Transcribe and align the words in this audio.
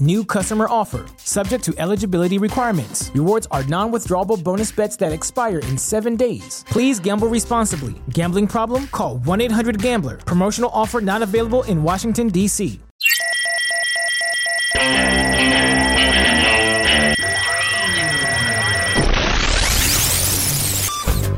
New 0.00 0.24
customer 0.24 0.66
offer, 0.68 1.06
subject 1.18 1.62
to 1.64 1.74
eligibility 1.78 2.36
requirements. 2.38 3.12
Rewards 3.14 3.46
are 3.52 3.62
non 3.64 3.92
withdrawable 3.92 4.42
bonus 4.42 4.72
bets 4.72 4.96
that 4.96 5.12
expire 5.12 5.60
in 5.60 5.78
seven 5.78 6.16
days. 6.16 6.64
Please 6.68 6.98
gamble 6.98 7.28
responsibly. 7.28 7.94
Gambling 8.10 8.48
problem? 8.48 8.88
Call 8.88 9.18
1 9.18 9.40
800 9.40 9.80
Gambler. 9.80 10.16
Promotional 10.16 10.70
offer 10.72 11.00
not 11.00 11.22
available 11.22 11.62
in 11.64 11.82
Washington, 11.82 12.28
D.C. 12.28 12.80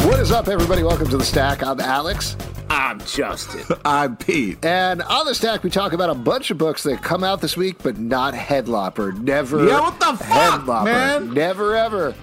What 0.07 0.21
is 0.21 0.33
up, 0.33 0.49
everybody? 0.49 0.83
Welcome 0.83 1.09
to 1.11 1.19
the 1.19 1.25
Stack. 1.25 1.62
I'm 1.62 1.81
Alex. 1.81 2.37
I'm 2.69 2.98
Justin. 3.00 3.64
I'm 3.84 4.17
Pete. 4.17 4.64
And 4.64 5.03
on 5.03 5.27
the 5.27 5.34
Stack, 5.34 5.62
we 5.62 5.70
talk 5.70 5.92
about 5.92 6.11
a 6.11 6.14
bunch 6.14 6.50
of 6.50 6.59
books 6.59 6.83
that 6.84 7.03
come 7.03 7.22
out 7.25 7.41
this 7.41 7.56
week, 7.56 7.77
but 7.83 7.98
not 7.98 8.34
Headlopper. 8.34 9.17
Never. 9.19 9.67
Yeah, 9.67 9.81
what 9.81 10.00
the 10.00 10.06
fuck, 10.17 10.62
Headlopper. 10.62 10.84
man? 10.84 11.34
Never 11.34 11.77
ever. 11.77 12.14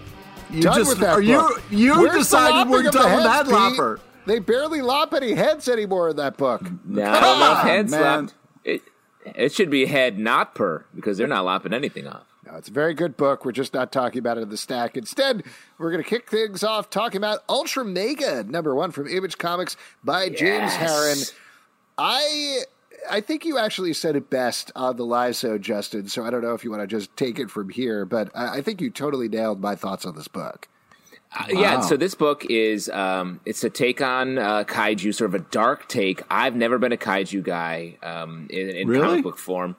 You 0.52 0.61
Done 0.61 0.75
just 0.77 0.89
with 0.89 0.99
that 0.99 1.14
are 1.14 1.21
you 1.21 1.38
book. 1.39 1.61
you 1.71 1.97
Where's 1.97 2.11
the 2.14 2.17
decided 2.19 2.69
we're 2.69 2.83
lopping 2.83 2.88
of 2.88 2.94
done 2.94 3.16
with 3.16 3.25
heads, 3.25 3.49
that 3.49 3.95
Pete? 3.97 3.99
They 4.25 4.39
barely 4.39 4.81
lop 4.81 5.14
any 5.14 5.33
heads 5.33 5.67
anymore 5.67 6.09
in 6.09 6.16
that 6.17 6.38
book. 6.38 6.61
Not 6.86 7.19
Come 7.19 7.38
enough 7.38 7.58
on, 7.59 7.66
heads 7.67 7.91
man. 7.91 8.21
left. 8.25 8.36
It, 8.64 8.81
it 9.25 9.52
should 9.53 9.69
be 9.69 9.86
head 9.86 10.19
not 10.19 10.53
per 10.55 10.86
because 10.94 11.17
they're 11.17 11.27
not 11.27 11.45
lopping 11.45 11.73
anything 11.73 12.08
off. 12.08 12.23
It's 12.57 12.69
a 12.69 12.71
very 12.71 12.93
good 12.93 13.17
book. 13.17 13.45
We're 13.45 13.51
just 13.51 13.73
not 13.73 13.91
talking 13.91 14.19
about 14.19 14.37
it 14.37 14.41
in 14.41 14.49
the 14.49 14.57
stack. 14.57 14.97
Instead, 14.97 15.43
we're 15.77 15.91
going 15.91 16.03
to 16.03 16.09
kick 16.09 16.30
things 16.30 16.64
off 16.64 16.89
talking 16.89 17.17
about 17.17 17.43
Ultra 17.49 17.83
Mega, 17.86 18.43
number 18.43 18.73
one 18.75 18.91
from 18.91 19.08
Image 19.08 19.37
Comics 19.37 19.75
by 20.03 20.30
James 20.30 20.71
Yes. 20.73 20.77
Harren. 20.77 21.33
I 21.97 22.63
I 23.09 23.19
think 23.21 23.45
you 23.45 23.58
actually 23.58 23.93
said 23.93 24.15
it 24.15 24.30
best 24.30 24.71
on 24.75 24.95
the 24.95 25.05
live 25.05 25.36
show, 25.36 25.58
Justin. 25.58 26.08
So 26.08 26.23
I 26.23 26.30
don't 26.30 26.42
know 26.42 26.53
if 26.53 26.63
you 26.63 26.71
want 26.71 26.81
to 26.81 26.87
just 26.87 27.15
take 27.17 27.37
it 27.39 27.49
from 27.52 27.69
here, 27.69 28.05
but 28.05 28.30
I, 28.33 28.58
I 28.58 28.61
think 28.61 28.81
you 28.81 28.89
totally 28.89 29.27
nailed 29.27 29.59
my 29.61 29.75
thoughts 29.75 30.05
on 30.05 30.15
this 30.15 30.27
book. 30.27 30.67
Uh, 31.37 31.45
yeah, 31.49 31.81
so 31.81 31.97
this 31.97 32.13
book 32.13 32.45
is 32.45 32.89
um, 32.89 33.39
it's 33.45 33.63
a 33.63 33.69
take 33.69 34.02
on 34.02 34.37
uh, 34.37 34.63
kaiju, 34.65 35.13
sort 35.15 35.33
of 35.33 35.42
a 35.42 35.43
dark 35.49 35.87
take. 35.87 36.21
I've 36.30 36.55
never 36.55 36.77
been 36.77 36.92
a 36.92 36.97
kaiju 36.97 37.42
guy 37.43 37.97
um, 38.03 38.45
in, 38.52 38.69
in 38.69 38.87
Really? 38.87 39.03
comic 39.05 39.23
book 39.23 39.37
form. 39.39 39.75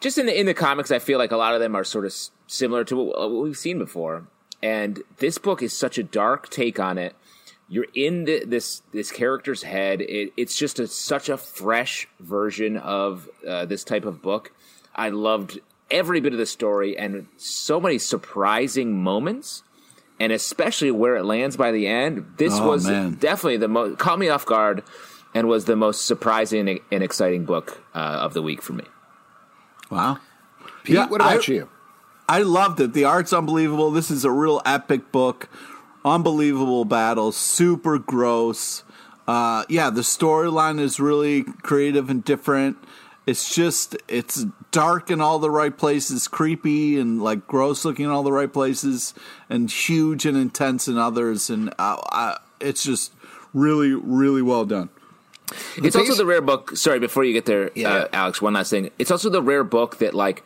Just 0.00 0.18
in 0.18 0.26
the 0.26 0.38
in 0.38 0.46
the 0.46 0.54
comics, 0.54 0.90
I 0.90 0.98
feel 0.98 1.18
like 1.18 1.30
a 1.32 1.36
lot 1.36 1.54
of 1.54 1.60
them 1.60 1.74
are 1.76 1.84
sort 1.84 2.04
of 2.06 2.10
s- 2.10 2.30
similar 2.46 2.84
to 2.84 2.96
what, 2.96 3.18
what 3.32 3.42
we've 3.42 3.56
seen 3.56 3.78
before. 3.78 4.26
And 4.62 5.02
this 5.18 5.38
book 5.38 5.62
is 5.62 5.72
such 5.76 5.98
a 5.98 6.02
dark 6.02 6.48
take 6.50 6.78
on 6.80 6.98
it. 6.98 7.14
You're 7.68 7.86
in 7.94 8.24
the, 8.24 8.44
this 8.44 8.82
this 8.92 9.12
character's 9.12 9.62
head. 9.62 10.00
It, 10.00 10.32
it's 10.36 10.56
just 10.56 10.80
a, 10.80 10.86
such 10.86 11.28
a 11.28 11.36
fresh 11.36 12.08
version 12.18 12.76
of 12.78 13.28
uh, 13.46 13.66
this 13.66 13.84
type 13.84 14.04
of 14.04 14.20
book. 14.22 14.52
I 14.94 15.10
loved 15.10 15.60
every 15.90 16.20
bit 16.20 16.32
of 16.32 16.38
the 16.38 16.46
story 16.46 16.96
and 16.96 17.26
so 17.36 17.80
many 17.80 17.98
surprising 17.98 19.02
moments 19.02 19.62
and 20.20 20.32
especially 20.32 20.90
where 20.90 21.16
it 21.16 21.24
lands 21.24 21.56
by 21.56 21.72
the 21.72 21.86
end. 21.86 22.34
This 22.36 22.52
Oh, 22.54 22.68
was 22.68 22.86
man. 22.86 23.14
definitely 23.14 23.56
the 23.56 23.68
most 23.68 23.98
caught 23.98 24.18
me 24.18 24.28
off 24.28 24.44
guard 24.46 24.82
and 25.34 25.48
was 25.48 25.64
the 25.64 25.76
most 25.76 26.06
surprising 26.06 26.80
and 26.92 27.02
exciting 27.02 27.44
book 27.44 27.82
uh, 27.94 27.98
of 27.98 28.34
the 28.34 28.42
week 28.42 28.62
for 28.62 28.72
me. 28.74 28.84
Wow. 29.90 30.18
Pete, 30.84 30.94
Yeah, 30.96 31.08
what 31.08 31.20
about 31.20 31.48
I- 31.48 31.52
you? 31.52 31.68
I 32.28 32.42
loved 32.42 32.78
it. 32.80 32.92
The 32.92 33.04
art's 33.04 33.32
unbelievable. 33.32 33.90
This 33.90 34.10
is 34.10 34.24
a 34.24 34.30
real 34.30 34.62
epic 34.64 35.10
book. 35.10 35.48
Unbelievable 36.04 36.84
battles, 36.84 37.36
super 37.36 37.98
gross. 37.98 38.84
Uh, 39.26 39.64
yeah, 39.68 39.90
the 39.90 40.00
storyline 40.02 40.78
is 40.80 40.98
really 41.00 41.42
creative 41.62 42.08
and 42.08 42.24
different. 42.24 42.78
It's 43.26 43.54
just 43.54 43.96
it's 44.08 44.46
dark 44.70 45.10
in 45.10 45.20
all 45.20 45.38
the 45.38 45.50
right 45.50 45.76
places, 45.76 46.26
creepy 46.26 46.98
and 46.98 47.20
like 47.22 47.46
gross 47.46 47.84
looking 47.84 48.06
in 48.06 48.10
all 48.10 48.22
the 48.22 48.32
right 48.32 48.50
places, 48.52 49.12
and 49.50 49.70
huge 49.70 50.24
and 50.24 50.36
intense 50.36 50.88
in 50.88 50.96
others. 50.96 51.50
And 51.50 51.68
uh, 51.78 51.96
uh, 52.10 52.34
it's 52.60 52.82
just 52.82 53.12
really, 53.52 53.92
really 53.92 54.42
well 54.42 54.64
done. 54.64 54.88
It's 55.76 55.96
also 55.96 56.14
the 56.14 56.26
rare 56.26 56.40
book. 56.40 56.76
Sorry, 56.76 56.98
before 56.98 57.24
you 57.24 57.32
get 57.32 57.46
there, 57.46 57.70
Yeah. 57.74 57.90
uh, 57.92 58.08
Alex. 58.12 58.40
One 58.42 58.54
last 58.54 58.70
thing. 58.70 58.90
It's 58.98 59.10
also 59.10 59.30
the 59.30 59.42
rare 59.42 59.64
book 59.64 59.98
that 59.98 60.14
like 60.14 60.42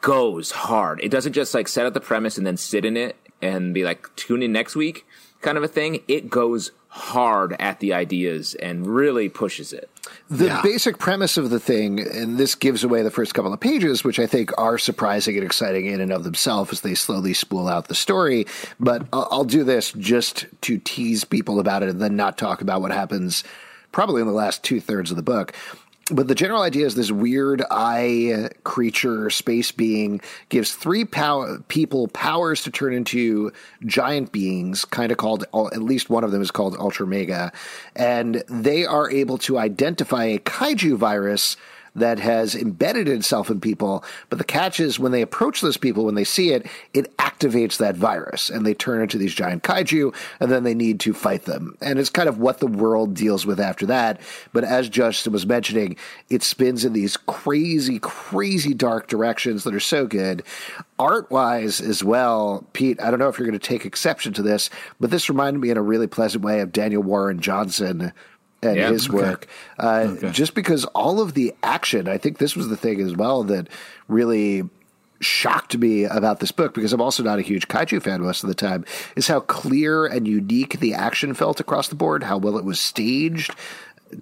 goes 0.00 0.50
hard. 0.52 1.00
It 1.02 1.10
doesn't 1.10 1.32
just 1.32 1.54
like 1.54 1.68
set 1.68 1.86
up 1.86 1.94
the 1.94 2.00
premise 2.00 2.38
and 2.38 2.46
then 2.46 2.56
sit 2.56 2.84
in 2.84 2.96
it 2.96 3.16
and 3.42 3.74
be 3.74 3.84
like 3.84 4.14
tune 4.16 4.42
in 4.42 4.52
next 4.52 4.76
week 4.76 5.06
kind 5.42 5.56
of 5.56 5.64
a 5.64 5.68
thing. 5.68 6.02
It 6.06 6.28
goes 6.28 6.70
hard 6.88 7.56
at 7.58 7.80
the 7.80 7.94
ideas 7.94 8.54
and 8.56 8.86
really 8.86 9.28
pushes 9.30 9.72
it. 9.72 9.88
The 10.28 10.46
Yeah. 10.46 10.60
basic 10.62 10.98
premise 10.98 11.38
of 11.38 11.48
the 11.48 11.58
thing, 11.60 11.98
and 12.00 12.36
this 12.36 12.54
gives 12.54 12.84
away 12.84 13.02
the 13.02 13.10
first 13.10 13.32
couple 13.32 13.50
of 13.52 13.58
pages, 13.60 14.04
which 14.04 14.18
I 14.18 14.26
think 14.26 14.50
are 14.58 14.76
surprising 14.76 15.36
and 15.36 15.44
exciting 15.44 15.86
in 15.86 16.00
and 16.02 16.12
of 16.12 16.24
themselves 16.24 16.72
as 16.72 16.80
they 16.82 16.94
slowly 16.94 17.32
spool 17.32 17.68
out 17.68 17.88
the 17.88 17.94
story. 17.94 18.46
But 18.78 19.06
I'll, 19.14 19.28
I'll 19.30 19.44
do 19.44 19.64
this 19.64 19.92
just 19.92 20.44
to 20.62 20.76
tease 20.78 21.24
people 21.24 21.58
about 21.60 21.82
it 21.82 21.88
and 21.88 22.02
then 22.02 22.16
not 22.16 22.36
talk 22.36 22.60
about 22.60 22.82
what 22.82 22.90
happens 22.92 23.42
probably 23.92 24.20
in 24.20 24.26
the 24.26 24.32
last 24.34 24.62
two 24.62 24.80
thirds 24.80 25.10
of 25.10 25.16
the 25.16 25.22
book. 25.22 25.54
But 26.12 26.26
the 26.26 26.34
general 26.34 26.62
idea 26.62 26.86
is 26.86 26.96
this 26.96 27.12
weird 27.12 27.62
eye 27.70 28.50
creature, 28.64 29.30
space 29.30 29.70
being, 29.70 30.20
gives 30.48 30.74
three 30.74 31.04
pow- 31.04 31.58
people 31.68 32.08
powers 32.08 32.64
to 32.64 32.70
turn 32.70 32.92
into 32.94 33.52
giant 33.86 34.32
beings, 34.32 34.84
kind 34.84 35.12
of 35.12 35.18
called, 35.18 35.44
at 35.54 35.82
least 35.82 36.10
one 36.10 36.24
of 36.24 36.32
them 36.32 36.42
is 36.42 36.50
called 36.50 36.76
Ultra 36.80 37.06
Mega. 37.06 37.52
And 37.94 38.42
they 38.48 38.84
are 38.84 39.08
able 39.08 39.38
to 39.38 39.58
identify 39.58 40.24
a 40.24 40.38
kaiju 40.40 40.96
virus 40.96 41.56
that 41.94 42.18
has 42.18 42.54
embedded 42.54 43.08
itself 43.08 43.50
in 43.50 43.60
people. 43.60 44.04
But 44.28 44.38
the 44.38 44.44
catch 44.44 44.80
is 44.80 44.98
when 44.98 45.12
they 45.12 45.22
approach 45.22 45.60
those 45.60 45.76
people, 45.76 46.04
when 46.04 46.14
they 46.14 46.24
see 46.24 46.50
it, 46.50 46.66
it 46.94 47.16
activates 47.16 47.78
that 47.78 47.96
virus 47.96 48.50
and 48.50 48.64
they 48.64 48.74
turn 48.74 49.02
into 49.02 49.18
these 49.18 49.34
giant 49.34 49.62
kaiju 49.62 50.14
and 50.40 50.50
then 50.50 50.64
they 50.64 50.74
need 50.74 51.00
to 51.00 51.12
fight 51.12 51.44
them. 51.44 51.76
And 51.80 51.98
it's 51.98 52.10
kind 52.10 52.28
of 52.28 52.38
what 52.38 52.58
the 52.58 52.66
world 52.66 53.14
deals 53.14 53.46
with 53.46 53.60
after 53.60 53.86
that. 53.86 54.20
But 54.52 54.64
as 54.64 54.88
Justin 54.88 55.32
was 55.32 55.46
mentioning, 55.46 55.96
it 56.28 56.42
spins 56.42 56.84
in 56.84 56.92
these 56.92 57.16
crazy, 57.16 57.98
crazy 57.98 58.74
dark 58.74 59.08
directions 59.08 59.64
that 59.64 59.74
are 59.74 59.80
so 59.80 60.06
good. 60.06 60.42
Art 60.98 61.30
wise 61.30 61.80
as 61.80 62.04
well, 62.04 62.66
Pete, 62.72 63.00
I 63.00 63.10
don't 63.10 63.18
know 63.18 63.28
if 63.28 63.38
you're 63.38 63.48
going 63.48 63.58
to 63.58 63.68
take 63.68 63.86
exception 63.86 64.32
to 64.34 64.42
this, 64.42 64.68
but 64.98 65.10
this 65.10 65.28
reminded 65.28 65.60
me 65.60 65.70
in 65.70 65.76
a 65.76 65.82
really 65.82 66.06
pleasant 66.06 66.44
way 66.44 66.60
of 66.60 66.72
Daniel 66.72 67.02
Warren 67.02 67.40
Johnson 67.40 68.12
and 68.62 68.76
Yeah, 68.76 68.90
his 68.90 69.08
okay. 69.08 69.16
work. 69.16 69.46
Uh, 69.78 70.14
Just 70.30 70.54
because 70.54 70.84
all 70.86 71.20
of 71.20 71.34
the 71.34 71.54
action, 71.62 72.08
I 72.08 72.18
think 72.18 72.38
this 72.38 72.56
was 72.56 72.68
the 72.68 72.76
thing 72.76 73.00
as 73.00 73.14
well 73.14 73.44
that 73.44 73.68
really 74.08 74.68
shocked 75.20 75.76
me 75.76 76.04
about 76.04 76.40
this 76.40 76.50
book 76.50 76.72
because 76.74 76.92
I'm 76.92 77.00
also 77.00 77.22
not 77.22 77.38
a 77.38 77.42
huge 77.42 77.68
kaiju 77.68 78.02
fan 78.02 78.22
most 78.22 78.42
of 78.42 78.48
the 78.48 78.54
time, 78.54 78.84
is 79.16 79.28
how 79.28 79.40
clear 79.40 80.06
and 80.06 80.26
unique 80.26 80.80
the 80.80 80.94
action 80.94 81.34
felt 81.34 81.60
across 81.60 81.88
the 81.88 81.94
board, 81.94 82.22
how 82.22 82.38
well 82.38 82.56
it 82.56 82.64
was 82.64 82.80
staged. 82.80 83.54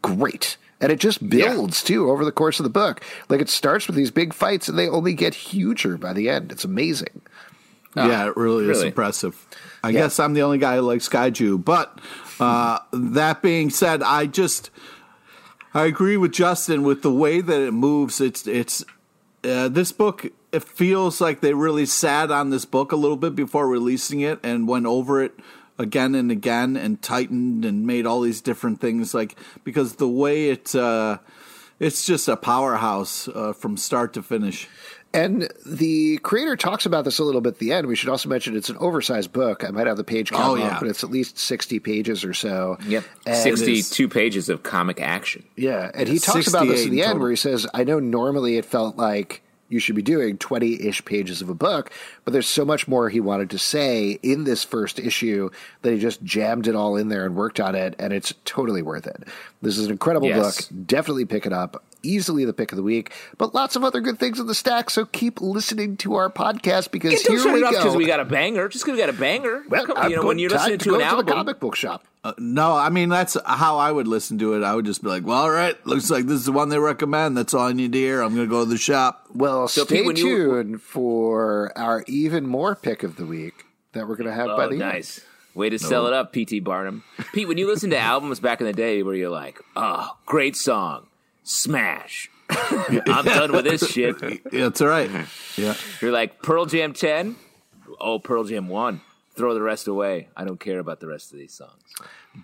Great. 0.03 0.57
And 0.81 0.93
it 0.93 1.01
just 1.01 1.29
builds 1.29 1.83
yeah. 1.83 1.89
too 1.89 2.11
over 2.11 2.25
the 2.25 2.33
course 2.33 2.61
of 2.61 2.65
the 2.65 2.71
book. 2.71 3.03
Like 3.29 3.41
it 3.41 3.49
starts 3.49 3.87
with 3.87 3.97
these 3.97 4.11
big 4.11 4.33
fights 4.33 4.69
and 4.69 4.79
they 4.79 4.89
only 4.89 5.13
get 5.15 5.35
huger 5.35 5.97
by 5.97 6.13
the 6.13 6.29
end. 6.29 6.53
It's 6.53 6.65
amazing. 6.65 7.23
Oh, 7.99 8.09
yeah, 8.09 8.27
it 8.29 8.37
really, 8.37 8.67
really, 8.67 8.79
is 8.79 8.83
impressive. 8.83 9.47
I 9.83 9.91
yeah. 9.91 10.01
guess 10.01 10.19
I'm 10.19 10.35
the 10.35 10.43
only 10.43 10.59
guy 10.59 10.77
who 10.77 10.83
likes 10.83 11.09
Kaiju. 11.09 11.65
But 11.65 11.99
uh, 12.41 12.79
that 12.93 13.43
being 13.43 13.71
said, 13.71 14.03
I 14.03 14.27
just 14.27 14.71
I 15.75 15.87
agree 15.87 16.17
with 16.17 16.33
Justin 16.33 16.83
with 16.83 17.03
the 17.03 17.13
way 17.13 17.41
that 17.41 17.61
it 17.61 17.73
moves. 17.73 18.21
It's 18.21 18.47
it's 18.47 18.85
uh, 19.45 19.69
this 19.69 19.93
book. 19.93 20.27
It 20.51 20.65
feels 20.65 21.21
like 21.21 21.41
they 21.41 21.53
really 21.53 21.87
sat 21.87 22.31
on 22.31 22.51
this 22.51 22.65
book 22.65 22.93
a 22.93 22.97
little 22.97 23.19
bit 23.19 23.35
before 23.35 23.69
releasing 23.69 24.21
it 24.21 24.41
and 24.43 24.67
went 24.67 24.87
over 24.87 25.23
it 25.23 25.33
again 25.79 26.15
and 26.15 26.31
again 26.31 26.77
and 26.77 27.01
tightened 27.03 27.65
and 27.65 27.87
made 27.87 28.07
all 28.07 28.23
these 28.23 28.41
different 28.41 28.81
things. 28.81 29.15
Like 29.15 29.37
because 29.63 29.97
the 29.97 30.09
way 30.09 30.49
it, 30.51 30.75
uh, 30.75 31.19
it's 31.79 32.05
just 32.05 32.29
a 32.29 32.37
powerhouse 32.37 33.29
uh, 33.29 33.53
from 33.53 33.77
start 33.77 34.15
to 34.15 34.23
finish. 34.23 34.69
And 35.15 35.49
the 35.65 36.19
creator 36.19 36.55
talks 36.55 36.85
about 36.85 37.05
this 37.05 37.19
a 37.19 37.25
little 37.25 37.41
bit 37.41 37.55
at 37.55 37.59
the 37.59 37.73
end. 37.73 37.87
We 37.87 37.97
should 37.97 38.11
also 38.11 38.29
mention 38.29 38.57
it's 38.57 38.69
an 38.69 38.77
oversized 38.77 39.33
book. 39.33 39.65
I 39.65 39.71
might 39.71 39.87
have 39.87 39.97
the 39.97 40.05
page 40.05 40.31
count 40.31 40.45
oh, 40.45 40.55
yeah. 40.57 40.79
but 40.79 40.89
it's 40.89 41.03
at 41.03 41.11
least 41.11 41.39
60 41.39 41.79
pages 41.79 42.25
or 42.25 42.35
so. 42.35 42.77
Yep. 42.87 43.05
And 43.27 43.37
62 43.37 44.09
pages 44.09 44.51
of 44.51 44.63
comic 44.63 45.01
action. 45.01 45.45
Yeah. 45.57 45.91
And 45.95 46.09
he 46.09 46.19
talks 46.19 46.47
about 46.47 46.67
this 46.67 46.85
at 46.85 46.91
the 46.91 47.03
end 47.03 47.21
where 47.21 47.31
he 47.31 47.37
says, 47.37 47.67
I 47.73 47.85
know 47.85 47.99
normally 47.99 48.59
it 48.59 48.67
felt 48.67 48.97
like 48.97 49.43
you 49.71 49.79
should 49.79 49.97
be 49.97 50.03
doing 50.03 50.39
20 50.39 50.87
ish 50.87 51.05
pages 51.05 51.43
of 51.43 51.49
a 51.49 51.55
book, 51.55 51.91
but 52.25 52.33
there's 52.33 52.47
so 52.47 52.65
much 52.65 52.89
more 52.89 53.09
he 53.09 53.21
wanted 53.21 53.51
to 53.51 53.59
say 53.59 54.19
in 54.23 54.45
this 54.45 54.65
first 54.65 54.99
issue 54.99 55.51
that 55.83 55.93
he 55.93 55.99
just 55.99 56.23
jammed 56.23 56.67
it 56.67 56.75
all 56.75 56.97
in 56.97 57.09
there 57.09 57.25
and 57.27 57.37
worked 57.37 57.61
on 57.61 57.75
it, 57.75 57.95
and 57.99 58.13
it's 58.13 58.33
totally 58.45 58.83
worth 58.83 59.07
it. 59.07 59.25
This 59.61 59.77
is 59.77 59.87
an 59.87 59.93
incredible 59.93 60.29
yes. 60.29 60.69
book. 60.69 60.87
Definitely 60.87 61.27
pick 61.27 61.47
it 61.47 61.53
up 61.53 61.85
easily 62.03 62.45
the 62.45 62.53
pick 62.53 62.73
of 62.73 62.77
the 62.77 62.83
week, 62.83 63.13
but 63.37 63.55
lots 63.55 63.77
of 63.77 63.85
other 63.85 64.01
good 64.01 64.19
things 64.19 64.39
in 64.39 64.47
the 64.47 64.55
stack. 64.55 64.91
So 64.91 65.05
keep 65.05 65.41
listening 65.41 65.97
to 65.99 66.15
our 66.15 66.31
podcast 66.31 66.91
because 66.91 67.23
here 67.23 67.53
we 67.53 67.61
go. 67.61 67.71
Because 67.71 67.97
we 67.97 68.07
got 68.07 68.21
a 68.21 68.25
banger. 68.25 68.69
Just 68.69 68.85
because 68.85 68.97
we 68.97 69.05
got 69.05 69.11
a 69.11 69.19
banger. 69.19 69.65
Well, 69.69 69.87
Come, 69.87 70.11
you 70.11 70.17
know, 70.17 70.27
when 70.27 70.39
you're 70.39 70.51
listening 70.51 70.79
to, 70.79 70.85
to 70.91 70.95
an 70.97 71.01
album, 71.03 71.27
to 71.27 71.31
the 71.31 71.37
comic 71.37 71.61
book 71.61 71.77
shop. 71.77 72.05
Uh, 72.25 72.33
no, 72.37 72.75
I 72.75 72.89
mean 72.89 73.09
that's 73.09 73.37
how 73.45 73.79
I 73.79 73.93
would 73.93 74.09
listen 74.09 74.39
to 74.39 74.55
it. 74.55 74.65
I 74.65 74.75
would 74.75 74.85
just 74.85 75.03
be 75.03 75.09
like, 75.09 75.25
"Well, 75.25 75.37
all 75.37 75.51
right, 75.51 75.75
looks 75.87 76.11
like 76.11 76.27
this 76.27 76.41
is 76.41 76.47
the 76.47 76.53
one 76.53 76.69
they 76.69 76.79
recommend. 76.79 77.37
That's 77.37 77.55
all 77.55 77.67
I 77.67 77.73
need 77.73 77.93
to 77.93 77.99
hear. 77.99 78.23
I'm 78.23 78.35
going 78.35 78.47
to 78.47 78.51
go 78.51 78.65
to 78.65 78.71
the 78.71 78.77
shop." 78.77 79.27
Well, 79.33 79.69
so 79.69 79.85
stay 79.85 80.03
Pete, 80.03 80.17
tuned 80.17 80.71
you... 80.71 80.79
for 80.79 81.73
our 81.77 82.05
even 82.09 82.47
more 82.47 82.75
pick 82.75 83.03
of 83.05 83.17
the 83.17 83.25
week 83.25 83.65
that 83.93 84.09
we're 84.09 84.17
going 84.17 84.29
to 84.29 84.35
have 84.35 84.49
oh, 84.49 84.57
by 84.57 84.67
the 84.67 84.77
nice. 84.77 85.19
End. 85.19 85.27
Way 85.55 85.71
to 85.71 85.83
no. 85.83 85.89
sell 85.89 86.07
it 86.07 86.13
up, 86.13 86.33
PT 86.33 86.63
Barnum. 86.63 87.03
Pete, 87.33 87.49
when 87.49 87.59
you 87.59 87.67
listen 87.67 87.91
to 87.91 87.99
albums 87.99 88.41
back 88.41 88.61
in 88.61 88.67
the 88.67 88.73
day, 88.73 89.03
where 89.03 89.15
you're 89.15 89.31
like, 89.31 89.61
"Oh, 89.77 90.17
great 90.27 90.57
song, 90.57 91.07
smash." 91.49 92.31
I'm 92.51 93.25
done 93.25 93.53
with 93.53 93.65
this 93.65 93.91
shit. 93.91 94.17
Yeah, 94.23 94.65
that's 94.65 94.81
all 94.81 94.89
right. 94.89 95.11
Yeah. 95.57 95.75
You're 96.01 96.13
like 96.13 96.43
Pearl 96.43 96.65
Jam 96.65 96.93
10? 96.93 97.37
Oh, 98.01 98.19
Pearl 98.19 98.45
Jam 98.45 98.69
1. 98.69 99.01
Throw 99.35 99.55
the 99.55 99.63
rest 99.63 99.87
away. 99.87 100.29
I 100.37 100.45
don't 100.45 100.59
care 100.59 100.79
about 100.81 100.99
the 100.99 101.07
rest 101.07 101.31
of 101.33 101.39
these 101.39 101.53
songs. 101.53 101.81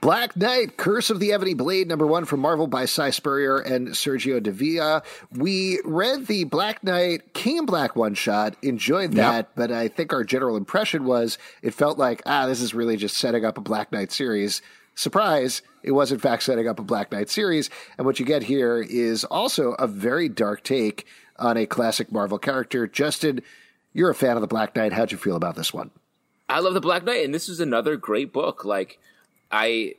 Black 0.00 0.36
Knight, 0.36 0.76
Curse 0.76 1.10
of 1.10 1.20
the 1.20 1.32
Ebony 1.32 1.54
Blade, 1.54 1.88
number 1.88 2.06
one 2.06 2.24
from 2.24 2.40
Marvel 2.40 2.66
by 2.66 2.84
Si 2.84 3.10
Spurrier 3.10 3.58
and 3.58 3.88
Sergio 3.88 4.40
Dávila. 4.40 5.04
We 5.32 5.80
read 5.84 6.26
the 6.26 6.44
Black 6.44 6.84
Knight 6.84 7.32
King 7.32 7.66
Black 7.66 7.96
one 7.96 8.14
shot, 8.14 8.56
enjoyed 8.62 9.12
that, 9.12 9.36
yep. 9.36 9.50
but 9.56 9.72
I 9.72 9.88
think 9.88 10.12
our 10.12 10.22
general 10.22 10.56
impression 10.56 11.04
was 11.04 11.36
it 11.62 11.74
felt 11.74 11.98
like, 11.98 12.22
ah, 12.26 12.46
this 12.46 12.60
is 12.60 12.74
really 12.74 12.96
just 12.96 13.16
setting 13.16 13.44
up 13.44 13.58
a 13.58 13.60
Black 13.60 13.90
Knight 13.90 14.12
series. 14.12 14.62
Surprise, 14.94 15.62
it 15.82 15.90
was 15.90 16.12
in 16.12 16.18
fact 16.18 16.44
setting 16.44 16.68
up 16.68 16.78
a 16.78 16.84
Black 16.84 17.10
Knight 17.10 17.28
series. 17.28 17.68
And 17.98 18.06
what 18.06 18.20
you 18.20 18.26
get 18.26 18.44
here 18.44 18.80
is 18.80 19.24
also 19.24 19.72
a 19.72 19.86
very 19.86 20.28
dark 20.28 20.62
take 20.62 21.06
on 21.36 21.56
a 21.56 21.66
classic 21.66 22.12
Marvel 22.12 22.38
character. 22.38 22.86
Justin, 22.86 23.42
you're 23.92 24.10
a 24.10 24.14
fan 24.14 24.36
of 24.36 24.40
the 24.40 24.46
Black 24.46 24.76
Knight. 24.76 24.92
How'd 24.92 25.12
you 25.12 25.18
feel 25.18 25.36
about 25.36 25.56
this 25.56 25.74
one? 25.74 25.90
I 26.48 26.60
love 26.60 26.74
the 26.74 26.80
Black 26.80 27.04
Knight, 27.04 27.24
and 27.24 27.34
this 27.34 27.48
is 27.48 27.60
another 27.60 27.96
great 27.96 28.32
book. 28.32 28.64
Like 28.64 28.98
I, 29.50 29.94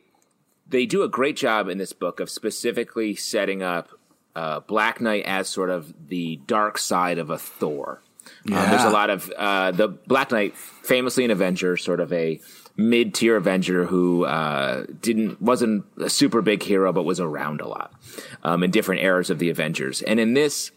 they 0.68 0.86
do 0.86 1.04
a 1.04 1.10
great 1.10 1.36
job 1.36 1.68
in 1.68 1.78
this 1.78 1.94
book 1.94 2.20
of 2.20 2.30
specifically 2.30 3.16
setting 3.16 3.64
up 3.64 3.90
uh, 4.36 4.60
Black 4.62 5.02
Knight 5.02 5.26
as 5.26 5.50
sort 5.50 5.70
of 5.70 5.94
the 6.08 6.38
dark 6.46 6.78
side 6.78 7.18
of 7.18 7.30
a 7.30 7.38
Thor. 7.38 8.02
Yeah. 8.46 8.62
Um, 8.62 8.70
there's 8.70 8.84
a 8.84 8.90
lot 8.90 9.10
of 9.10 9.32
uh, 9.38 9.72
the 9.72 9.88
Black 9.88 10.32
Knight, 10.32 10.56
famously 10.56 11.26
an 11.26 11.32
Avenger, 11.32 11.78
sort 11.78 12.00
of 12.00 12.12
a 12.14 12.40
mid 12.78 13.14
tier 13.14 13.36
Avenger 13.38 13.86
who 13.86 14.26
uh, 14.26 14.86
didn't 15.02 15.42
wasn't 15.42 15.86
a 15.98 16.10
super 16.10 16.42
big 16.42 16.64
hero, 16.64 16.92
but 16.92 17.04
was 17.04 17.20
around 17.20 17.62
a 17.62 17.68
lot 17.68 17.94
um, 18.44 18.64
in 18.64 18.72
different 18.72 19.02
eras 19.02 19.30
of 19.30 19.40
the 19.40 19.50
Avengers. 19.50 20.02
And 20.02 20.20
in 20.20 20.34
this, 20.34 20.72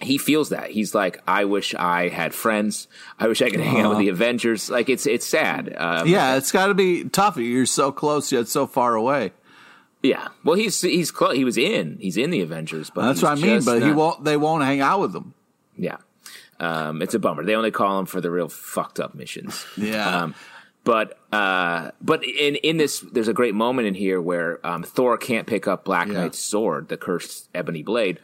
he 0.00 0.18
feels 0.18 0.50
that 0.50 0.70
he's 0.70 0.94
like, 0.94 1.20
I 1.26 1.44
wish 1.44 1.74
I 1.74 2.08
had 2.08 2.34
friends. 2.34 2.88
I 3.18 3.28
wish 3.28 3.42
I 3.42 3.50
could 3.50 3.60
hang 3.60 3.80
out 3.80 3.90
with 3.90 3.98
the 3.98 4.08
Avengers. 4.08 4.70
Like 4.70 4.88
it's 4.88 5.06
it's 5.06 5.26
sad. 5.26 5.74
Um, 5.76 6.08
yeah, 6.08 6.36
it's 6.36 6.52
got 6.52 6.66
to 6.66 6.74
be 6.74 7.04
tough. 7.04 7.36
You're 7.36 7.66
so 7.66 7.92
close 7.92 8.30
yet 8.32 8.48
so 8.48 8.66
far 8.66 8.94
away. 8.94 9.32
Yeah, 10.02 10.28
well, 10.44 10.54
he's 10.54 10.80
he's 10.80 11.10
close. 11.10 11.34
He 11.34 11.44
was 11.44 11.58
in. 11.58 11.98
He's 12.00 12.16
in 12.16 12.30
the 12.30 12.40
Avengers, 12.40 12.90
but 12.90 13.02
that's 13.02 13.22
what 13.22 13.32
I 13.32 13.34
mean. 13.34 13.64
But 13.64 13.80
not, 13.80 13.86
he 13.86 13.92
won't. 13.92 14.24
They 14.24 14.36
won't 14.36 14.62
hang 14.62 14.80
out 14.80 15.00
with 15.00 15.12
them. 15.12 15.34
Yeah, 15.76 15.96
um, 16.60 17.02
it's 17.02 17.14
a 17.14 17.18
bummer. 17.18 17.44
They 17.44 17.56
only 17.56 17.72
call 17.72 17.98
him 17.98 18.06
for 18.06 18.20
the 18.20 18.30
real 18.30 18.48
fucked 18.48 19.00
up 19.00 19.16
missions. 19.16 19.66
Yeah. 19.76 20.22
Um, 20.22 20.34
but 20.84 21.18
uh, 21.32 21.90
but 22.00 22.24
in 22.24 22.56
in 22.56 22.76
this, 22.78 23.00
there's 23.12 23.28
a 23.28 23.34
great 23.34 23.54
moment 23.54 23.88
in 23.88 23.94
here 23.94 24.20
where 24.20 24.64
um, 24.66 24.82
Thor 24.82 25.18
can't 25.18 25.46
pick 25.46 25.68
up 25.68 25.84
Black 25.84 26.08
yeah. 26.08 26.14
Knight's 26.14 26.38
sword, 26.38 26.88
the 26.88 26.96
cursed 26.96 27.48
ebony 27.54 27.82
blade, 27.82 28.20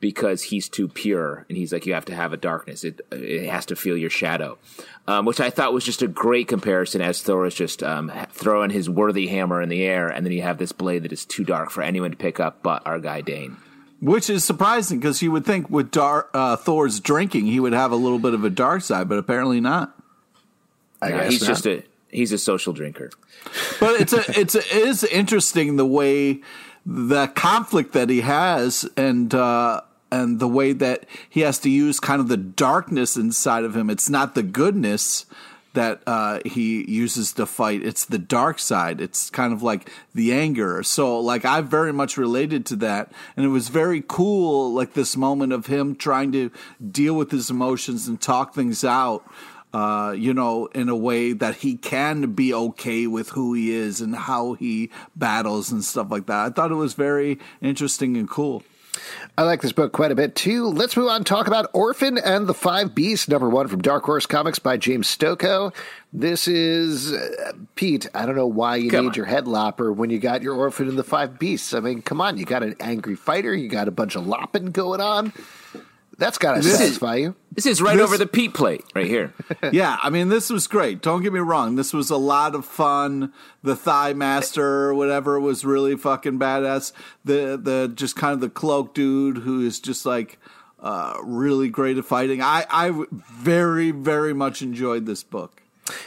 because 0.00 0.42
he's 0.42 0.68
too 0.68 0.88
pure, 0.88 1.44
and 1.48 1.56
he's 1.56 1.72
like, 1.72 1.86
you 1.86 1.94
have 1.94 2.06
to 2.06 2.14
have 2.14 2.32
a 2.32 2.36
darkness. 2.36 2.84
It 2.84 3.00
it 3.12 3.48
has 3.48 3.66
to 3.66 3.76
feel 3.76 3.96
your 3.96 4.10
shadow, 4.10 4.58
um, 5.06 5.26
which 5.26 5.40
I 5.40 5.50
thought 5.50 5.72
was 5.72 5.84
just 5.84 6.02
a 6.02 6.08
great 6.08 6.48
comparison. 6.48 7.00
As 7.00 7.22
Thor 7.22 7.46
is 7.46 7.54
just 7.54 7.82
um, 7.82 8.10
throwing 8.32 8.70
his 8.70 8.90
worthy 8.90 9.28
hammer 9.28 9.62
in 9.62 9.68
the 9.68 9.84
air, 9.84 10.08
and 10.08 10.26
then 10.26 10.32
you 10.32 10.42
have 10.42 10.58
this 10.58 10.72
blade 10.72 11.04
that 11.04 11.12
is 11.12 11.24
too 11.24 11.44
dark 11.44 11.70
for 11.70 11.82
anyone 11.82 12.10
to 12.10 12.16
pick 12.16 12.40
up, 12.40 12.62
but 12.62 12.86
our 12.86 12.98
guy 12.98 13.20
Dane. 13.20 13.56
Which 14.00 14.30
is 14.30 14.44
surprising 14.44 15.00
because 15.00 15.22
you 15.22 15.32
would 15.32 15.44
think 15.44 15.68
with 15.70 15.90
Dar- 15.90 16.28
uh, 16.32 16.54
Thor's 16.56 17.00
drinking, 17.00 17.46
he 17.46 17.58
would 17.58 17.72
have 17.72 17.90
a 17.90 17.96
little 17.96 18.20
bit 18.20 18.32
of 18.32 18.44
a 18.44 18.50
dark 18.50 18.82
side, 18.82 19.08
but 19.08 19.18
apparently 19.18 19.60
not. 19.60 19.92
I 21.02 21.10
guess 21.10 21.32
he's 21.32 21.40
not. 21.42 21.48
just 21.48 21.66
a 21.66 21.82
he's 22.10 22.32
a 22.32 22.38
social 22.38 22.72
drinker. 22.72 23.10
But 23.80 24.00
it's 24.00 24.12
a 24.12 24.38
it's 24.38 24.54
a, 24.54 24.60
it 24.60 24.86
is 24.88 25.04
interesting 25.04 25.76
the 25.76 25.86
way 25.86 26.40
the 26.84 27.28
conflict 27.28 27.92
that 27.92 28.08
he 28.08 28.22
has 28.22 28.88
and 28.96 29.34
uh, 29.34 29.82
and 30.10 30.40
the 30.40 30.48
way 30.48 30.72
that 30.72 31.04
he 31.28 31.40
has 31.40 31.58
to 31.60 31.70
use 31.70 32.00
kind 32.00 32.20
of 32.20 32.28
the 32.28 32.36
darkness 32.36 33.16
inside 33.16 33.64
of 33.64 33.76
him. 33.76 33.90
It's 33.90 34.08
not 34.08 34.34
the 34.34 34.42
goodness 34.42 35.26
that 35.74 36.02
uh, 36.06 36.40
he 36.44 36.90
uses 36.90 37.34
to 37.34 37.46
fight. 37.46 37.84
It's 37.84 38.04
the 38.04 38.18
dark 38.18 38.58
side. 38.58 39.00
It's 39.00 39.30
kind 39.30 39.52
of 39.52 39.62
like 39.62 39.90
the 40.14 40.32
anger. 40.32 40.82
So 40.82 41.20
like 41.20 41.44
I 41.44 41.60
very 41.60 41.92
much 41.92 42.16
related 42.16 42.66
to 42.66 42.76
that, 42.76 43.12
and 43.36 43.44
it 43.44 43.50
was 43.50 43.68
very 43.68 44.02
cool. 44.06 44.72
Like 44.72 44.94
this 44.94 45.16
moment 45.16 45.52
of 45.52 45.66
him 45.66 45.94
trying 45.94 46.32
to 46.32 46.50
deal 46.90 47.14
with 47.14 47.30
his 47.30 47.50
emotions 47.50 48.08
and 48.08 48.20
talk 48.20 48.54
things 48.54 48.82
out 48.82 49.24
uh, 49.72 50.14
you 50.16 50.32
know, 50.32 50.66
in 50.66 50.88
a 50.88 50.96
way 50.96 51.32
that 51.32 51.56
he 51.56 51.76
can 51.76 52.32
be 52.32 52.52
okay 52.54 53.06
with 53.06 53.30
who 53.30 53.54
he 53.54 53.70
is 53.72 54.00
and 54.00 54.14
how 54.14 54.54
he 54.54 54.90
battles 55.14 55.70
and 55.70 55.84
stuff 55.84 56.08
like 56.10 56.26
that. 56.26 56.46
I 56.46 56.50
thought 56.50 56.70
it 56.70 56.76
was 56.76 56.94
very 56.94 57.38
interesting 57.60 58.16
and 58.16 58.28
cool. 58.28 58.62
I 59.36 59.42
like 59.42 59.62
this 59.62 59.72
book 59.72 59.92
quite 59.92 60.10
a 60.10 60.16
bit 60.16 60.34
too. 60.34 60.66
Let's 60.66 60.96
move 60.96 61.08
on 61.08 61.16
and 61.18 61.26
talk 61.26 61.46
about 61.46 61.70
Orphan 61.72 62.18
and 62.18 62.46
the 62.46 62.54
Five 62.54 62.94
Beasts, 62.94 63.28
number 63.28 63.48
one 63.48 63.68
from 63.68 63.80
Dark 63.80 64.04
Horse 64.04 64.26
Comics 64.26 64.58
by 64.58 64.76
James 64.76 65.06
Stokoe. 65.06 65.72
This 66.12 66.48
is 66.48 67.12
uh, 67.12 67.52
Pete. 67.76 68.08
I 68.14 68.26
don't 68.26 68.34
know 68.34 68.46
why 68.46 68.76
you 68.76 68.90
come 68.90 69.04
need 69.04 69.10
on. 69.10 69.14
your 69.14 69.26
head 69.26 69.46
lopper 69.46 69.92
when 69.92 70.10
you 70.10 70.18
got 70.18 70.42
your 70.42 70.54
Orphan 70.54 70.88
and 70.88 70.98
the 70.98 71.04
Five 71.04 71.38
Beasts. 71.38 71.74
I 71.74 71.80
mean, 71.80 72.02
come 72.02 72.20
on, 72.20 72.38
you 72.38 72.44
got 72.44 72.62
an 72.62 72.74
angry 72.80 73.14
fighter, 73.14 73.54
you 73.54 73.68
got 73.68 73.86
a 73.86 73.92
bunch 73.92 74.16
of 74.16 74.26
lopping 74.26 74.72
going 74.72 75.00
on. 75.00 75.32
That's 76.18 76.36
got 76.36 76.54
to 76.54 76.62
satisfy 76.64 77.14
is, 77.14 77.22
you. 77.22 77.36
This 77.52 77.64
is 77.64 77.80
right 77.80 77.96
this, 77.96 78.04
over 78.04 78.18
the 78.18 78.26
Pete 78.26 78.52
plate 78.52 78.84
right 78.92 79.06
here. 79.06 79.32
yeah, 79.72 79.96
I 80.02 80.10
mean, 80.10 80.28
this 80.28 80.50
was 80.50 80.66
great. 80.66 81.00
Don't 81.00 81.22
get 81.22 81.32
me 81.32 81.38
wrong. 81.38 81.76
This 81.76 81.92
was 81.92 82.10
a 82.10 82.16
lot 82.16 82.56
of 82.56 82.64
fun. 82.64 83.32
The 83.62 83.76
Thigh 83.76 84.14
Master 84.14 84.64
or 84.66 84.94
whatever 84.94 85.38
was 85.38 85.64
really 85.64 85.96
fucking 85.96 86.38
badass. 86.40 86.92
The 87.24 87.56
the 87.56 87.92
just 87.94 88.16
kind 88.16 88.34
of 88.34 88.40
the 88.40 88.50
cloak 88.50 88.94
dude 88.94 89.38
who 89.38 89.64
is 89.64 89.78
just 89.78 90.04
like 90.04 90.40
uh, 90.80 91.14
really 91.22 91.68
great 91.68 91.98
at 91.98 92.04
fighting. 92.04 92.42
I 92.42 92.66
I 92.68 93.04
very 93.12 93.92
very 93.92 94.34
much 94.34 94.60
enjoyed 94.60 95.06
this 95.06 95.22
book. 95.22 95.62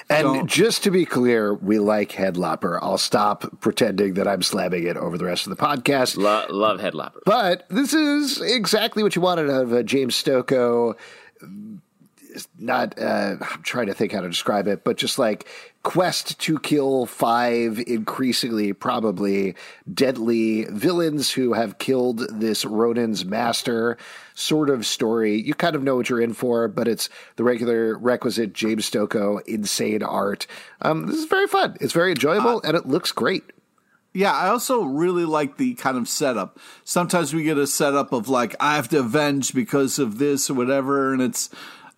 And 0.10 0.24
Don't. 0.24 0.48
just 0.50 0.84
to 0.84 0.92
be 0.92 1.06
clear, 1.06 1.54
we 1.54 1.80
like 1.80 2.12
Headlopper. 2.12 2.80
I'll 2.82 2.98
stop 2.98 3.60
pretending 3.62 4.16
that 4.16 4.28
I'm 4.28 4.42
slamming 4.42 4.86
it 4.86 4.98
over 4.98 5.18
the 5.18 5.26
rest 5.26 5.48
of 5.48 5.56
the 5.56 5.62
podcast. 5.62 6.18
Lo- 6.18 6.46
love 6.50 6.80
Headlopper. 6.80 7.22
But 7.26 7.66
this 7.70 7.94
is 7.94 8.42
exactly 8.42 9.04
what 9.04 9.16
you 9.16 9.22
wanted 9.22 9.50
out 9.50 9.64
of 9.64 9.74
uh, 9.74 9.84
James 9.84 10.22
Stokoe 10.22 10.96
not 12.58 13.00
uh, 13.00 13.36
I'm 13.42 13.62
trying 13.64 13.88
to 13.88 13.94
think 13.94 14.12
how 14.12 14.22
to 14.22 14.30
describe 14.30 14.68
it, 14.68 14.84
but 14.84 14.98
just 14.98 15.20
like 15.20 15.48
quest 15.84 16.40
to 16.40 16.60
kill 16.60 17.06
five 17.06 17.80
increasingly 17.88 18.74
probably 18.74 19.56
deadly 19.92 20.66
villains 20.66 21.32
who 21.32 21.54
have 21.54 21.80
killed 21.80 22.20
this 22.40 22.66
Ronin's 22.66 23.26
master 23.26 23.98
sort 24.36 24.70
of 24.70 24.86
story. 24.86 25.42
You 25.42 25.54
kind 25.54 25.76
of 25.76 25.84
know 25.84 25.96
what 25.96 26.10
you're 26.10 26.22
in 26.22 26.34
for, 26.34 26.68
but 26.68 26.88
it's 26.88 27.10
the 27.36 27.44
regular 27.44 27.98
requisite 27.98 28.54
James 28.54 28.90
Stokoe 28.90 29.42
insane 29.48 30.04
art. 30.04 30.48
Um, 30.82 31.08
this 31.08 31.18
is 31.18 31.26
very 31.26 31.48
fun. 31.48 31.78
It's 31.82 31.94
very 31.94 32.12
enjoyable, 32.12 32.58
uh, 32.58 32.62
and 32.64 32.78
it 32.78 32.88
looks 32.88 33.12
great. 33.12 33.44
Yeah, 34.14 34.34
I 34.34 34.50
also 34.50 34.84
really 34.84 35.24
like 35.24 35.56
the 35.56 35.74
kind 35.76 35.98
of 35.98 36.10
setup. 36.10 36.60
Sometimes 36.84 37.34
we 37.34 37.44
get 37.44 37.58
a 37.58 37.66
setup 37.66 38.12
of 38.12 38.28
like 38.28 38.56
I 38.60 38.76
have 38.76 38.90
to 38.90 39.00
avenge 39.00 39.54
because 39.54 40.00
of 40.00 40.18
this 40.18 40.50
or 40.50 40.54
whatever, 40.54 41.14
and 41.14 41.22
it's 41.22 41.50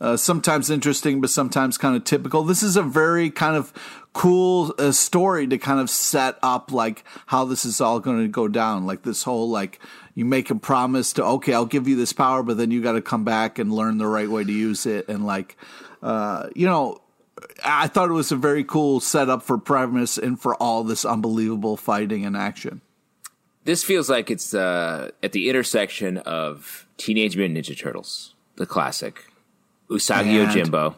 uh, 0.03 0.17
sometimes 0.17 0.69
interesting, 0.69 1.21
but 1.21 1.29
sometimes 1.29 1.77
kind 1.77 1.95
of 1.95 2.03
typical. 2.03 2.43
This 2.43 2.61
is 2.61 2.75
a 2.75 2.83
very 2.83 3.29
kind 3.29 3.55
of 3.55 3.71
cool 4.11 4.75
uh, 4.77 4.91
story 4.91 5.47
to 5.47 5.57
kind 5.57 5.79
of 5.79 5.89
set 5.89 6.37
up 6.43 6.73
like 6.73 7.05
how 7.27 7.45
this 7.45 7.63
is 7.63 7.79
all 7.79 8.01
going 8.01 8.21
to 8.21 8.27
go 8.27 8.49
down. 8.49 8.85
Like 8.85 9.03
this 9.03 9.23
whole 9.23 9.49
like 9.49 9.79
you 10.13 10.25
make 10.25 10.49
a 10.49 10.55
promise 10.55 11.13
to 11.13 11.23
okay, 11.23 11.53
I'll 11.53 11.65
give 11.65 11.87
you 11.87 11.95
this 11.95 12.11
power, 12.11 12.43
but 12.43 12.57
then 12.57 12.69
you 12.69 12.83
got 12.83 12.91
to 12.91 13.01
come 13.01 13.23
back 13.23 13.57
and 13.59 13.71
learn 13.71 13.97
the 13.97 14.05
right 14.05 14.29
way 14.29 14.43
to 14.43 14.51
use 14.51 14.85
it, 14.85 15.07
and 15.07 15.25
like 15.25 15.55
uh, 16.01 16.49
you 16.53 16.67
know 16.67 17.01
I 17.63 17.87
thought 17.87 18.09
it 18.09 18.13
was 18.13 18.33
a 18.33 18.35
very 18.35 18.65
cool 18.65 18.99
setup 18.99 19.41
for 19.41 19.57
Primus 19.57 20.17
and 20.17 20.37
for 20.37 20.53
all 20.55 20.83
this 20.83 21.05
unbelievable 21.05 21.77
fighting 21.77 22.25
and 22.25 22.35
action. 22.35 22.81
This 23.63 23.85
feels 23.85 24.09
like 24.09 24.29
it's 24.29 24.53
uh, 24.53 25.11
at 25.23 25.31
the 25.31 25.49
intersection 25.49 26.17
of 26.17 26.85
Teenage 26.97 27.37
Mutant 27.37 27.57
Ninja 27.57 27.79
Turtles, 27.79 28.35
the 28.57 28.65
classic, 28.65 29.23
Usagi 29.93 30.43
and, 30.43 30.49
Yojimbo, 30.49 30.95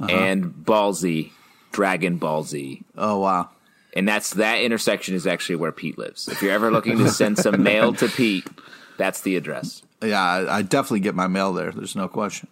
uh-huh. 0.00 0.06
and 0.10 0.44
Ballsy, 0.44 1.30
Dragon 1.72 2.18
Ball 2.18 2.42
Z. 2.42 2.82
Oh 2.96 3.18
wow! 3.20 3.50
And 3.94 4.06
that's 4.06 4.34
that 4.34 4.60
intersection 4.60 5.14
is 5.14 5.26
actually 5.26 5.56
where 5.56 5.72
Pete 5.72 5.98
lives. 5.98 6.28
If 6.28 6.42
you're 6.42 6.52
ever 6.52 6.70
looking 6.70 6.98
to 6.98 7.08
send 7.08 7.38
some 7.38 7.62
mail 7.62 7.92
to 7.94 8.08
Pete, 8.08 8.46
that's 8.96 9.22
the 9.22 9.36
address. 9.36 9.82
Yeah, 10.02 10.20
I, 10.20 10.58
I 10.58 10.62
definitely 10.62 11.00
get 11.00 11.14
my 11.14 11.26
mail 11.26 11.52
there. 11.52 11.72
There's 11.72 11.96
no 11.96 12.08
question. 12.08 12.48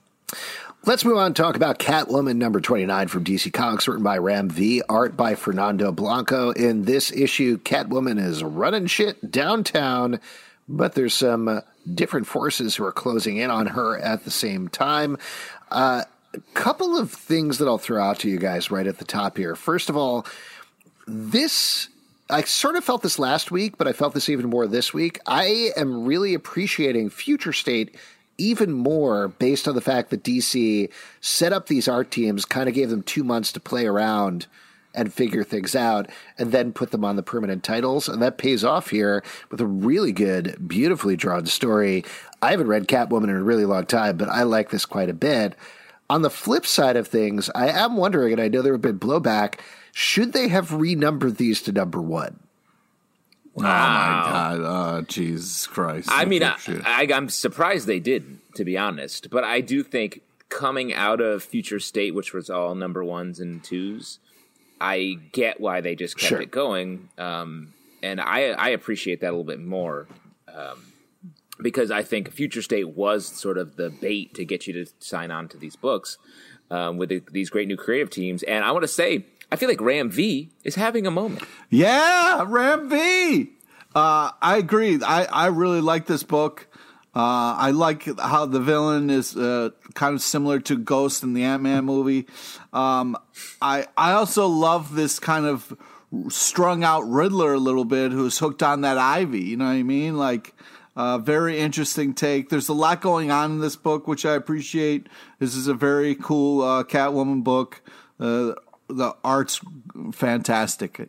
Let's 0.87 1.05
move 1.05 1.17
on 1.17 1.27
and 1.29 1.37
talk 1.37 1.57
about 1.57 1.79
Catwoman 1.79 2.37
number 2.37 2.61
29 2.61 3.09
from 3.09 3.25
DC 3.25 3.51
Comics, 3.55 3.89
written 3.89 4.03
by 4.03 4.19
Ram 4.19 4.51
V, 4.51 4.83
art 4.87 5.17
by 5.17 5.35
Fernando 5.35 5.93
Blanco. 5.93 6.51
In 6.51 6.85
this 6.85 7.11
issue, 7.11 7.57
Catwoman 7.59 8.23
is 8.23 8.45
running 8.45 8.87
shit 8.87 9.31
downtown, 9.31 10.21
but 10.69 10.95
there's 10.95 11.15
some 11.15 11.49
uh, 11.49 11.61
different 11.93 12.27
forces 12.27 12.77
who 12.77 12.85
are 12.85 12.93
closing 12.93 13.37
in 13.37 13.51
on 13.51 13.67
her 13.67 13.99
at 13.99 14.25
the 14.25 14.31
same 14.31 14.69
time. 14.69 15.19
Uh, 15.71 16.05
a 16.33 16.41
couple 16.55 16.97
of 16.97 17.13
things 17.13 17.59
that 17.59 17.69
I'll 17.69 17.79
throw 17.79 18.03
out 18.03 18.19
to 18.21 18.29
you 18.29 18.39
guys 18.39 18.71
right 18.71 18.87
at 18.87 18.99
the 18.99 19.05
top 19.05 19.37
here. 19.37 19.55
First 19.55 19.89
of 19.89 19.97
all, 19.97 20.27
this 21.07 21.89
I 22.31 22.43
sort 22.43 22.77
of 22.77 22.85
felt 22.85 23.03
this 23.03 23.19
last 23.19 23.51
week, 23.51 23.77
but 23.77 23.87
I 23.87 23.93
felt 23.93 24.15
this 24.15 24.31
even 24.31 24.49
more 24.49 24.67
this 24.67 24.95
week. 24.95 25.21
I 25.27 25.71
am 25.77 26.07
really 26.07 26.33
appreciating 26.33 27.11
Future 27.11 27.53
State 27.53 27.95
even 28.39 28.73
more 28.73 29.29
based 29.29 29.69
on 29.69 29.75
the 29.75 29.81
fact 29.81 30.11
that 30.11 30.25
DC 30.25 30.91
set 31.21 31.53
up 31.53 31.67
these 31.67 31.87
art 31.87 32.11
teams, 32.11 32.45
kind 32.45 32.69
of 32.69 32.75
gave 32.75 32.91
them 32.91 33.03
two 33.03 33.25
months 33.25 33.53
to 33.53 33.61
play 33.61 33.87
around 33.87 34.47
and 34.95 35.13
figure 35.13 35.45
things 35.45 35.75
out, 35.75 36.09
and 36.39 36.53
then 36.53 36.73
put 36.73 36.91
them 36.91 37.05
on 37.05 37.17
the 37.17 37.23
permanent 37.23 37.63
titles. 37.65 38.09
And 38.09 38.23
that 38.23 38.39
pays 38.39 38.65
off 38.65 38.91
here 38.91 39.23
with 39.51 39.61
a 39.61 39.67
really 39.67 40.13
good, 40.13 40.57
beautifully 40.67 41.17
drawn 41.17 41.47
story. 41.47 42.05
I 42.41 42.51
haven't 42.51 42.69
read 42.69 42.89
Catwoman 42.89 43.25
in 43.25 43.31
a 43.31 43.43
really 43.43 43.65
long 43.65 43.87
time, 43.87 44.17
but 44.17 44.29
I 44.29 44.43
like 44.43 44.71
this 44.71 44.87
quite 44.87 45.09
a 45.09 45.15
bit. 45.15 45.55
On 46.11 46.23
the 46.23 46.31
flip 46.31 46.67
side 46.67 46.97
of 46.97 47.09
things, 47.09 47.51
I 47.55 47.69
am 47.69 47.97
wondering, 47.97 48.33
and 48.33 48.41
I 48.41 48.49
know 48.49 48.63
there 48.63 48.75
have 48.75 48.83
been 48.83 48.99
blowback, 48.99 49.61
should 49.93 50.33
they 50.33 50.49
have 50.49 50.73
renumbered 50.73 51.37
these 51.37 51.63
to 51.63 51.73
number 51.73 52.03
one? 52.03 52.41
Wow. 53.55 53.65
Oh 53.65 53.69
my 53.69 54.33
god! 54.33 54.61
Oh 54.61 55.03
Jesus 55.03 55.69
Christ! 55.69 56.09
I 56.11 56.25
mean, 56.25 56.43
I, 56.43 56.57
I, 56.85 57.09
I'm 57.15 57.29
surprised 57.29 57.87
they 57.87 58.01
didn't, 58.01 58.41
to 58.57 58.65
be 58.65 58.77
honest. 58.77 59.31
But 59.31 59.45
I 59.45 59.61
do 59.61 59.85
think 59.85 60.23
coming 60.49 60.93
out 60.93 61.21
of 61.21 61.45
Future 61.45 61.79
State, 61.79 62.15
which 62.15 62.33
was 62.33 62.51
all 62.51 62.75
number 62.75 63.05
ones 63.05 63.39
and 63.39 63.63
twos, 63.63 64.19
I 64.81 65.19
get 65.33 65.61
why 65.61 65.81
they 65.81 65.95
just 65.95 66.17
kept 66.17 66.29
sure. 66.29 66.41
it 66.41 66.51
going, 66.51 67.09
um, 67.19 67.73
and 68.03 68.21
I 68.21 68.51
I 68.51 68.69
appreciate 68.71 69.21
that 69.21 69.29
a 69.29 69.33
little 69.33 69.45
bit 69.45 69.61
more. 69.61 70.09
Um, 70.49 70.93
because 71.61 71.91
I 71.91 72.03
think 72.03 72.31
Future 72.31 72.63
State 72.63 72.89
was 72.89 73.27
sort 73.27 73.59
of 73.59 73.77
the 73.77 73.91
bait 73.91 74.35
to 74.35 74.45
get 74.45 74.67
you 74.67 74.73
to 74.73 74.87
sign 74.99 75.31
on 75.31 75.49
to 75.49 75.57
these 75.57 75.77
books 75.77 76.19
um, 76.71 76.97
with 76.97 77.09
the, 77.09 77.23
these 77.31 77.51
great 77.51 77.69
new 77.69 77.77
creative 77.77 78.11
teams. 78.11 78.43
And 78.43 78.65
I 78.65 78.73
want 78.73 78.83
to 78.83 78.89
say, 78.89 79.27
I 79.53 79.57
feel 79.57 79.69
like 79.69 79.81
Ram 79.81 80.11
V 80.11 80.51
is 80.65 80.75
having 80.75 81.07
a 81.07 81.11
moment. 81.11 81.45
Yeah, 81.71 82.45
Ram 82.47 82.89
V. 82.89 83.51
Uh, 83.95 84.33
I 84.43 84.57
agree. 84.57 85.01
I, 85.03 85.25
I 85.25 85.47
really 85.47 85.81
like 85.81 86.07
this 86.07 86.25
book. 86.25 86.67
Uh, 87.17 87.55
I 87.57 87.71
like 87.71 88.19
how 88.19 88.47
the 88.47 88.61
villain 88.61 89.09
is 89.09 89.37
uh, 89.37 89.71
kind 89.95 90.15
of 90.15 90.23
similar 90.23 90.59
to 90.61 90.77
Ghost 90.77 91.23
in 91.23 91.33
the 91.35 91.45
Ant 91.45 91.63
Man 91.63 91.85
movie. 91.85 92.27
Um, 92.73 93.17
I 93.63 93.87
I 93.97 94.13
also 94.13 94.47
love 94.49 94.95
this 94.95 95.21
kind 95.21 95.47
of 95.47 95.77
strung 96.29 96.83
out 96.85 97.03
Riddler 97.03 97.55
a 97.55 97.59
little 97.59 97.85
bit, 97.85 98.13
who's 98.13 98.39
hooked 98.39 98.63
on 98.63 98.81
that 98.83 98.99
Ivy. 98.99 99.41
You 99.41 99.57
know 99.57 99.67
what 99.67 99.73
I 99.73 99.83
mean? 99.83 100.17
Like, 100.17 100.55
uh, 100.97 101.19
very 101.19 101.59
interesting 101.59 102.15
take. 102.15 102.49
There's 102.49 102.69
a 102.69 102.75
lot 102.75 103.01
going 103.01 103.31
on 103.31 103.53
in 103.53 103.61
this 103.61 103.77
book, 103.77 104.07
which 104.07 104.25
I 104.25 104.35
appreciate. 104.35 105.09
This 105.39 105.55
is 105.55 105.69
a 105.69 105.75
very 105.75 106.15
cool 106.15 106.63
uh, 106.63 106.85
Catwoman 106.85 107.43
book. 107.43 107.83
Uh, 108.19 108.55
the 108.89 109.15
art's 109.25 109.61
fantastic. 110.13 111.09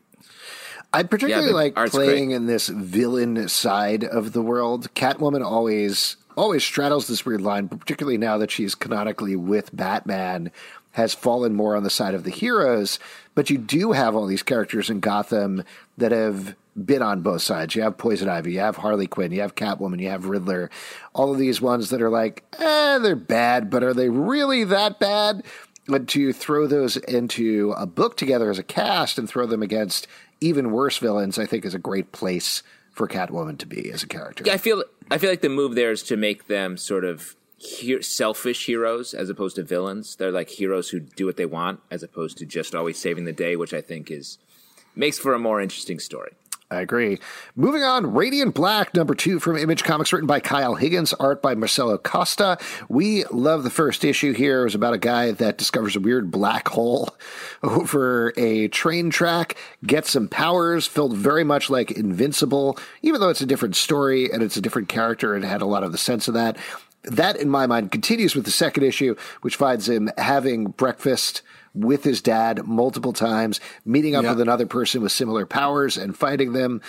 I 0.96 1.04
particularly 1.04 1.50
yeah, 1.50 1.54
like 1.54 1.76
playing 1.92 2.30
great. 2.30 2.36
in 2.36 2.46
this 2.46 2.70
villain 2.70 3.50
side 3.50 4.06
of 4.06 4.32
the 4.32 4.42
world. 4.42 4.94
Catwoman 4.94 5.46
always 5.46 6.16
always 6.38 6.64
straddles 6.64 7.08
this 7.08 7.26
weird 7.26 7.42
line, 7.42 7.68
particularly 7.68 8.18
now 8.18 8.38
that 8.38 8.52
she's 8.52 8.76
canonically 8.76 9.36
with 9.36 9.76
Batman, 9.76 10.52
has 10.92 11.14
fallen 11.14 11.54
more 11.54 11.76
on 11.76 11.84
the 11.84 11.90
side 11.90 12.14
of 12.14 12.24
the 12.24 12.32
heroes. 12.32 12.98
But 13.34 13.50
you 13.50 13.58
do 13.58 13.92
have 13.92 14.16
all 14.16 14.26
these 14.26 14.44
characters 14.44 14.90
in 14.90 15.02
Gotham 15.02 15.64
that 15.98 16.14
have 16.14 16.56
been 16.82 17.02
on 17.02 17.22
both 17.22 17.42
sides. 17.42 17.76
You 17.76 17.82
have 17.82 17.98
Poison 17.98 18.30
Ivy, 18.30 18.54
you 18.54 18.60
have 18.60 18.78
Harley 18.78 19.08
Quinn, 19.08 19.32
you 19.32 19.42
have 19.42 19.56
Catwoman, 19.56 20.02
you 20.02 20.10
have 20.10 20.28
Riddler. 20.28 20.70
All 21.14 21.32
of 21.32 21.40
these 21.40 21.62
ones 21.62 21.90
that 21.90 22.02
are 22.02 22.10
like, 22.10 22.44
eh, 22.58 23.00
they're 23.00 23.16
bad, 23.16 23.70
but 23.70 23.84
are 23.84 23.94
they 23.94 24.10
really 24.10 24.64
that 24.64 25.00
bad? 25.00 25.44
But 25.88 26.08
to 26.10 26.34
throw 26.34 26.66
those 26.66 26.98
into 26.98 27.74
a 27.78 27.86
book 27.86 28.18
together 28.18 28.50
as 28.50 28.60
a 28.60 28.64
cast 28.64 29.20
and 29.20 29.30
throw 29.30 29.46
them 29.46 29.62
against 29.62 30.08
even 30.42 30.72
worse 30.72 30.98
villains, 30.98 31.38
I 31.40 31.46
think 31.46 31.66
is 31.66 31.74
a 31.74 31.80
great 31.80 32.12
place 32.12 32.64
for 32.92 33.08
Catwoman 33.08 33.58
to 33.60 33.66
be 33.66 33.92
as 33.92 34.04
a 34.04 34.08
character. 34.08 34.44
Yeah, 34.46 34.54
I 34.54 34.58
feel 34.58 34.84
I 35.12 35.18
feel 35.18 35.30
like 35.30 35.42
the 35.42 35.50
move 35.50 35.76
there 35.76 35.92
is 35.92 36.04
to 36.04 36.18
make 36.18 36.48
them 36.48 36.78
sort 36.78 37.04
of 37.04 37.36
he- 37.58 38.02
selfish 38.02 38.66
heroes 38.66 39.14
as 39.14 39.30
opposed 39.30 39.58
to 39.58 39.64
villains. 39.64 40.16
They're 40.16 40.32
like 40.32 40.50
heroes 40.50 40.90
who 40.90 41.00
do 41.00 41.26
what 41.26 41.38
they 41.38 41.46
want 41.46 41.82
as 41.92 42.04
opposed 42.04 42.38
to 42.38 42.46
just 42.46 42.74
always 42.74 42.98
saving 42.98 43.26
the 43.26 43.34
day, 43.34 43.56
which 43.56 43.74
I 43.74 43.82
think 43.82 44.10
is 44.10 44.38
makes 44.96 45.20
for 45.20 45.34
a 45.34 45.40
more 45.40 45.60
interesting 45.62 46.00
story. 46.00 46.32
I 46.72 46.82
agree. 46.82 47.20
Moving 47.56 47.84
on, 47.84 48.14
Radiant 48.14 48.56
Black, 48.56 48.96
number 48.96 49.14
two 49.14 49.40
from 49.40 49.56
Image 49.56 49.84
Comics, 49.84 50.12
written 50.12 50.26
by 50.26 50.40
Kyle 50.40 50.74
Higgins, 50.74 51.14
art 51.14 51.40
by 51.40 51.54
Marcelo 51.54 51.96
Costa. 52.00 52.58
We 52.90 53.24
love 53.26 53.64
the 53.64 53.70
first 53.70 54.04
issue 54.04 54.34
here. 54.34 54.62
It 54.62 54.66
was 54.66 54.76
about 54.76 54.96
a 54.96 54.98
guy 54.98 55.30
that 55.32 55.60
discovers 55.60 55.96
a 55.96 56.00
weird 56.00 56.32
black 56.32 56.70
hole 56.70 57.16
over 57.64 58.34
a 58.36 58.68
train 58.70 59.12
track, 59.12 59.58
gets 59.86 60.10
some 60.10 60.28
powers, 60.28 60.88
felt 60.88 61.14
very 61.14 61.44
much 61.44 61.70
like 61.70 61.92
Invincible, 61.92 62.80
even 63.04 63.22
though 63.22 63.30
it's 63.30 63.42
a 63.42 63.46
different 63.46 63.76
story 63.76 64.32
and 64.32 64.42
it's 64.42 64.58
a 64.58 64.62
different 64.62 64.90
character 64.90 65.36
and 65.36 65.46
had 65.46 65.62
a 65.62 65.68
lot 65.68 65.84
of 65.84 65.92
the 65.92 66.00
sense 66.00 66.28
of 66.28 66.34
that. 66.34 66.58
That, 67.04 67.36
in 67.36 67.50
my 67.52 67.68
mind, 67.68 67.92
continues 67.92 68.34
with 68.34 68.46
the 68.46 68.52
second 68.52 68.84
issue, 68.84 69.16
which 69.42 69.56
finds 69.56 69.88
him 69.88 70.10
having 70.18 70.66
breakfast 70.70 71.44
with 71.76 72.04
his 72.04 72.22
dad 72.22 72.66
multiple 72.66 73.14
times, 73.14 73.60
meeting 73.86 74.16
up 74.16 74.24
yep. 74.24 74.32
with 74.32 74.42
another 74.42 74.66
person 74.66 75.02
with 75.02 75.12
similar 75.12 75.46
powers 75.46 75.98
and 75.98 76.18
fighting 76.18 76.54
them. 76.54 76.82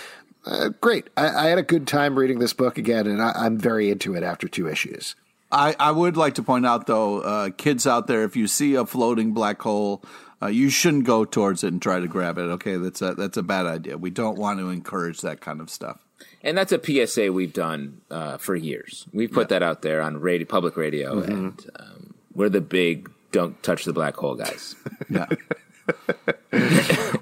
Uh, 0.45 0.69
great. 0.81 1.09
I, 1.17 1.27
I, 1.27 1.47
had 1.47 1.57
a 1.57 1.63
good 1.63 1.87
time 1.87 2.17
reading 2.17 2.39
this 2.39 2.53
book 2.53 2.77
again, 2.77 3.05
and 3.05 3.21
I, 3.21 3.45
am 3.45 3.57
very 3.57 3.91
into 3.91 4.15
it 4.15 4.23
after 4.23 4.47
two 4.47 4.67
issues. 4.67 5.15
I, 5.51 5.75
I 5.77 5.91
would 5.91 6.15
like 6.15 6.35
to 6.35 6.43
point 6.43 6.65
out, 6.65 6.87
though, 6.87 7.19
uh, 7.19 7.49
kids 7.49 7.85
out 7.85 8.07
there, 8.07 8.23
if 8.23 8.37
you 8.37 8.47
see 8.47 8.75
a 8.75 8.85
floating 8.85 9.33
black 9.33 9.61
hole, 9.61 10.03
uh, 10.41 10.47
you 10.47 10.69
shouldn't 10.69 11.03
go 11.03 11.25
towards 11.25 11.63
it 11.63 11.73
and 11.73 11.81
try 11.81 11.99
to 11.99 12.07
grab 12.07 12.37
it. 12.37 12.43
Okay, 12.43 12.77
that's 12.77 13.01
a, 13.01 13.13
that's 13.15 13.37
a 13.37 13.43
bad 13.43 13.65
idea. 13.65 13.97
We 13.97 14.09
don't 14.09 14.37
want 14.37 14.59
to 14.59 14.69
encourage 14.69 15.21
that 15.21 15.41
kind 15.41 15.59
of 15.59 15.69
stuff. 15.69 15.99
And 16.41 16.57
that's 16.57 16.71
a 16.71 16.81
PSA 16.81 17.31
we've 17.33 17.53
done 17.53 18.01
uh, 18.09 18.37
for 18.37 18.55
years. 18.55 19.05
We've 19.11 19.31
put 19.31 19.49
that 19.49 19.63
out 19.63 19.81
there 19.81 20.01
on 20.01 20.19
radio, 20.19 20.47
public 20.47 20.77
radio, 20.77 21.21
mm-hmm. 21.21 21.31
and 21.31 21.69
um, 21.77 22.13
we're 22.33 22.49
the 22.49 22.61
big 22.61 23.11
don't 23.31 23.61
touch 23.63 23.85
the 23.85 23.93
black 23.93 24.15
hole, 24.15 24.35
guys. 24.35 24.75
yeah. 25.09 25.25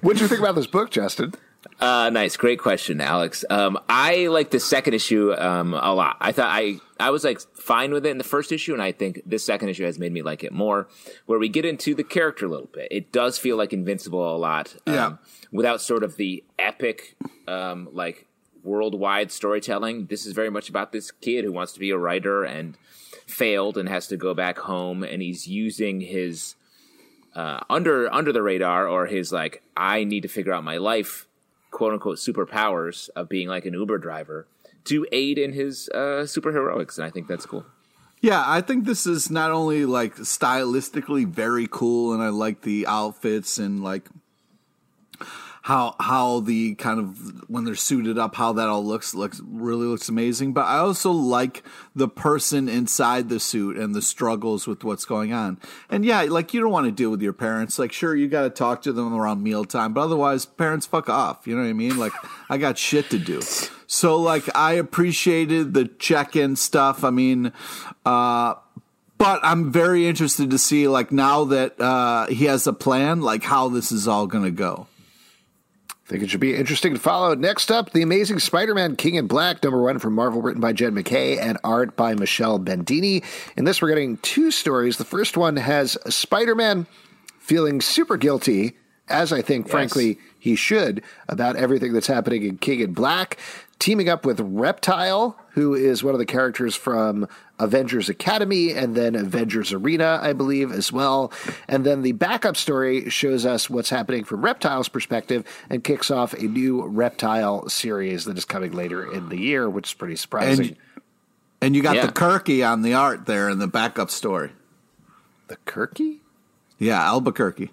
What'd 0.02 0.22
you 0.22 0.28
think 0.28 0.40
about 0.40 0.56
this 0.56 0.68
book, 0.68 0.92
Justin? 0.92 1.34
Uh, 1.80 2.10
nice, 2.10 2.38
great 2.38 2.60
question, 2.60 3.02
Alex. 3.02 3.44
Um, 3.50 3.78
I 3.90 4.28
like 4.28 4.52
the 4.52 4.60
second 4.60 4.94
issue 4.94 5.34
um, 5.34 5.74
a 5.74 5.94
lot. 5.94 6.18
I 6.22 6.32
thought 6.32 6.48
I 6.50 6.80
I 7.00 7.10
was 7.10 7.24
like 7.24 7.42
fine 7.58 7.92
with 7.92 8.06
it 8.06 8.10
in 8.10 8.18
the 8.18 8.24
first 8.24 8.52
issue, 8.52 8.74
and 8.74 8.82
I 8.82 8.92
think 8.92 9.22
this 9.26 9.44
second 9.44 9.70
issue 9.70 9.84
has 9.84 10.00
made 10.00 10.14
me 10.14 10.22
like 10.22 10.44
it 10.44 10.54
more. 10.54 10.88
Where 11.26 11.40
we 11.40 11.50
get 11.50 11.66
into 11.66 11.94
the 11.96 12.04
character 12.04 12.46
a 12.46 12.50
little 12.50 12.70
bit, 12.72 12.88
it 12.92 13.12
does 13.12 13.38
feel 13.38 13.58
like 13.58 13.74
Invincible 13.74 14.36
a 14.36 14.38
lot. 14.38 14.76
Um, 14.88 14.94
Yeah. 14.94 15.14
Without 15.52 15.82
sort 15.82 16.04
of 16.04 16.18
the 16.18 16.44
epic, 16.60 17.16
um, 17.48 17.90
like 17.92 18.28
worldwide 18.64 19.32
storytelling, 19.32 20.06
this 20.08 20.26
is 20.26 20.34
very 20.34 20.50
much 20.50 20.70
about 20.70 20.92
this 20.92 21.12
kid 21.12 21.46
who 21.46 21.52
wants 21.52 21.74
to 21.74 21.80
be 21.80 21.90
a 21.92 21.98
writer 21.98 22.44
and 22.44 22.78
failed 23.27 23.77
and 23.77 23.89
has 23.89 24.08
to 24.08 24.17
go 24.17 24.34
back 24.34 24.58
home, 24.60 25.03
and 25.03 25.22
he's 25.22 25.48
using 25.48 26.01
his 26.01 26.55
uh, 27.36 27.60
under 27.70 28.12
under 28.13 28.32
the 28.32 28.41
radar 28.41 28.88
or 28.88 29.05
his 29.08 29.32
like 29.32 29.62
I 29.75 30.03
need 30.03 30.22
to 30.22 30.29
figure 30.29 30.53
out 30.53 30.63
my 30.63 30.77
life 30.77 31.27
quote 31.72 31.94
unquote 31.94 32.17
superpowers 32.17 33.10
of 33.15 33.27
being 33.27 33.50
like 33.50 33.65
an 33.65 33.74
Uber 33.74 33.98
driver 33.98 34.48
to 34.86 35.05
aid 35.12 35.38
in 35.38 35.51
his 35.53 35.89
uh, 35.94 36.24
superheroics, 36.24 36.98
and 36.98 37.05
I 37.05 37.10
think 37.10 37.27
that's 37.27 37.46
cool. 37.46 37.65
Yeah, 38.22 38.44
I 38.46 38.62
think 38.62 38.86
this 38.86 39.05
is 39.05 39.29
not 39.29 39.51
only 39.51 39.86
like 39.86 40.15
stylistically 40.15 41.27
very 41.27 41.67
cool, 41.70 42.13
and 42.13 42.24
I 42.24 42.29
like 42.29 42.62
the 42.62 42.88
outfits 42.88 43.58
and 43.58 43.84
like 43.84 44.08
how 45.66 45.96
how 46.00 46.42
the 46.42 46.76
kind 46.76 47.00
of 47.00 47.50
when 47.50 47.64
they're 47.64 47.74
suited 47.74 48.20
up, 48.20 48.36
how 48.36 48.54
that 48.54 48.68
all 48.68 48.86
looks 48.86 49.16
looks 49.16 49.42
really 49.44 49.88
looks 49.88 50.08
amazing. 50.08 50.54
But 50.54 50.66
I 50.66 50.78
also 50.78 51.10
like 51.10 51.64
the 51.96 52.08
person 52.08 52.70
inside 52.70 53.30
the 53.30 53.40
suit 53.40 53.76
and 53.76 53.96
the 53.96 54.02
struggles 54.04 54.68
with 54.68 54.84
what's 54.84 55.06
going 55.06 55.34
on. 55.34 55.58
And 55.90 56.06
yeah, 56.06 56.22
like 56.30 56.54
you 56.54 56.62
don't 56.62 56.72
want 56.72 56.86
to 56.86 56.92
deal 56.92 57.10
with 57.10 57.24
your 57.24 57.34
parents. 57.34 57.80
Like, 57.80 57.92
sure, 57.92 58.16
you 58.16 58.28
got 58.28 58.44
to 58.44 58.52
talk 58.52 58.84
to 58.84 58.94
them 58.94 59.12
around 59.12 59.42
mealtime, 59.42 59.92
but 59.94 60.02
otherwise, 60.02 60.46
parents 60.46 60.86
fuck 60.86 61.10
off. 61.10 61.48
You 61.48 61.56
know 61.56 61.64
what 61.64 61.70
I 61.70 61.74
mean? 61.74 61.98
Like, 61.98 62.14
I 62.52 62.60
got 62.60 62.78
shit 62.78 63.10
to 63.10 63.18
do. 63.18 63.42
So 63.88 64.18
like, 64.18 64.56
I 64.56 64.74
appreciated 64.74 65.74
the 65.74 65.86
check 65.86 66.36
in 66.36 66.58
stuff. 66.58 67.04
I 67.04 67.10
mean, 67.10 67.52
uh 68.06 68.54
but 69.18 69.40
I'm 69.44 69.72
very 69.72 70.08
interested 70.08 70.52
to 70.52 70.60
see 70.60 70.88
like 70.88 71.12
now 71.12 71.46
that 71.46 71.80
uh, 71.80 72.28
he 72.28 72.46
has 72.46 72.68
a 72.68 72.74
plan, 72.74 73.22
like 73.22 73.44
how 73.44 73.70
this 73.70 73.92
is 73.92 74.10
all 74.10 74.28
to 74.28 74.52
go. 74.52 74.88
I 76.06 76.08
think 76.08 76.22
it 76.22 76.30
should 76.30 76.40
be 76.40 76.56
interesting 76.56 76.94
to 76.94 77.00
follow. 77.00 77.34
Next 77.34 77.72
up, 77.72 77.92
The 77.92 78.04
Amazing 78.04 78.38
Spider 78.38 78.76
Man 78.76 78.96
King 78.96 79.16
in 79.16 79.26
Black, 79.26 79.64
number 79.64 79.82
one 79.82 79.98
from 79.98 80.14
Marvel, 80.14 80.40
written 80.40 80.62
by 80.62 80.72
Jed 80.72 80.94
MacKay 80.94 81.40
and 81.40 81.58
art 81.64 81.96
by 81.96 82.14
Michele 82.14 82.60
Bandini. 82.60 83.24
In 83.58 83.66
this, 83.66 83.82
we're 83.82 83.90
getting 83.90 84.18
two 84.18 84.52
stories. 84.52 84.98
The 84.98 85.04
first 85.04 85.36
one 85.36 85.56
has 85.56 85.98
Spider 86.14 86.54
Man 86.54 86.86
feeling 87.40 87.82
super 87.82 88.18
guilty, 88.18 88.78
as 89.10 89.34
I 89.34 89.42
think, 89.42 89.68
frankly, 89.68 90.20
he 90.38 90.56
should, 90.56 91.02
about 91.28 91.56
everything 91.56 91.92
that's 91.92 92.06
happening 92.06 92.44
in 92.44 92.60
King 92.60 92.82
in 92.82 92.94
Black, 92.94 93.40
teaming 93.80 94.08
up 94.08 94.28
with 94.28 94.40
Reptile, 94.40 95.36
who 95.54 95.74
is 95.74 96.04
one 96.04 96.14
of 96.14 96.20
the 96.20 96.26
characters 96.28 96.76
from 96.76 97.28
Avengers 97.60 98.10
Academy 98.10 98.72
and 98.72 98.96
then 98.96 99.16
Avengers 99.16 99.72
Arena, 99.72 100.20
I 100.22 100.34
believe, 100.34 100.72
as 100.72 100.92
well. 100.92 101.32
And 101.68 101.86
then 101.86 102.02
the 102.02 102.12
backup 102.12 102.58
story 102.58 103.10
shows 103.10 103.46
us 103.46 103.70
what's 103.70 103.90
happening 103.90 104.24
from 104.26 104.42
Reptile's 104.44 104.90
perspective 104.90 105.46
and 105.70 105.84
kicks 105.84 106.12
off 106.12 106.34
a 106.34 106.44
new 106.44 106.86
Reptile 106.86 107.70
series 107.70 108.26
that 108.26 108.38
is 108.38 108.44
coming 108.46 108.72
later 108.74 109.10
in 109.12 109.30
the 109.30 109.38
year, 109.40 109.70
which 109.70 109.90
is 109.90 109.94
pretty 109.94 110.16
surprising. 110.18 110.68
And 110.68 110.78
and 111.62 111.76
you 111.76 111.82
got 111.82 111.96
Yeah. 111.96 112.06
the 112.08 112.12
Kirky 112.12 112.70
on 112.70 112.82
the 112.82 112.94
art 112.94 113.26
there 113.26 113.50
in 113.50 113.60
the 113.60 113.68
backup 113.68 114.12
story. 114.12 114.52
the 115.48 115.58
Kirky? 115.66 116.20
Yeah, 116.78 117.02
Albuquerque. 117.04 117.72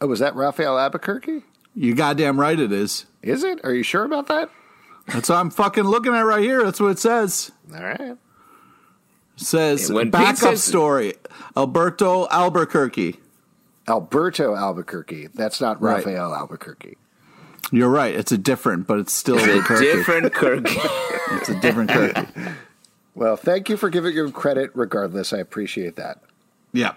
Oh, 0.00 0.06
was 0.08 0.18
that 0.20 0.34
Rafael 0.34 0.78
Albuquerque? 0.78 1.42
You 1.74 1.94
goddamn 1.94 2.38
right 2.38 2.58
it 2.58 2.70
is. 2.72 3.06
Is 3.22 3.42
it? 3.44 3.60
Are 3.64 3.72
you 3.72 3.82
sure 3.82 4.04
about 4.04 4.26
that? 4.26 4.50
That's 5.08 5.28
what 5.28 5.36
I'm 5.36 5.50
fucking 5.50 5.84
looking 5.84 6.14
at 6.14 6.20
right 6.22 6.42
here. 6.42 6.62
That's 6.64 6.80
what 6.80 6.90
it 6.90 6.98
says. 6.98 7.50
All 7.74 7.82
right. 7.82 8.16
It 9.36 9.40
says 9.42 9.92
When 9.92 10.10
backup 10.10 10.36
says- 10.36 10.64
story. 10.64 11.14
Alberto 11.56 12.26
Albuquerque. 12.30 13.16
Alberto 13.88 14.54
Albuquerque. 14.56 15.28
That's 15.34 15.60
not 15.60 15.80
Right. 15.80 15.96
Rafael 16.04 16.34
Albuquerque. 16.34 16.96
You're 17.72 17.88
right. 17.88 18.14
It's 18.14 18.30
a 18.32 18.38
different, 18.38 18.86
but 18.86 18.98
it's 18.98 19.12
still 19.12 19.38
A 19.38 19.40
Albuquerque. 19.42 19.84
different 19.84 20.32
Kirk. 20.34 20.64
It's 20.66 21.48
a 21.48 21.58
different 21.60 21.90
Kirky. 21.90 22.54
Well, 23.14 23.36
thank 23.36 23.68
you 23.68 23.76
for 23.76 23.88
giving 23.90 24.14
him 24.16 24.30
credit 24.32 24.70
regardless. 24.74 25.32
I 25.32 25.38
appreciate 25.38 25.96
that. 25.96 26.20
Yeah. 26.72 26.92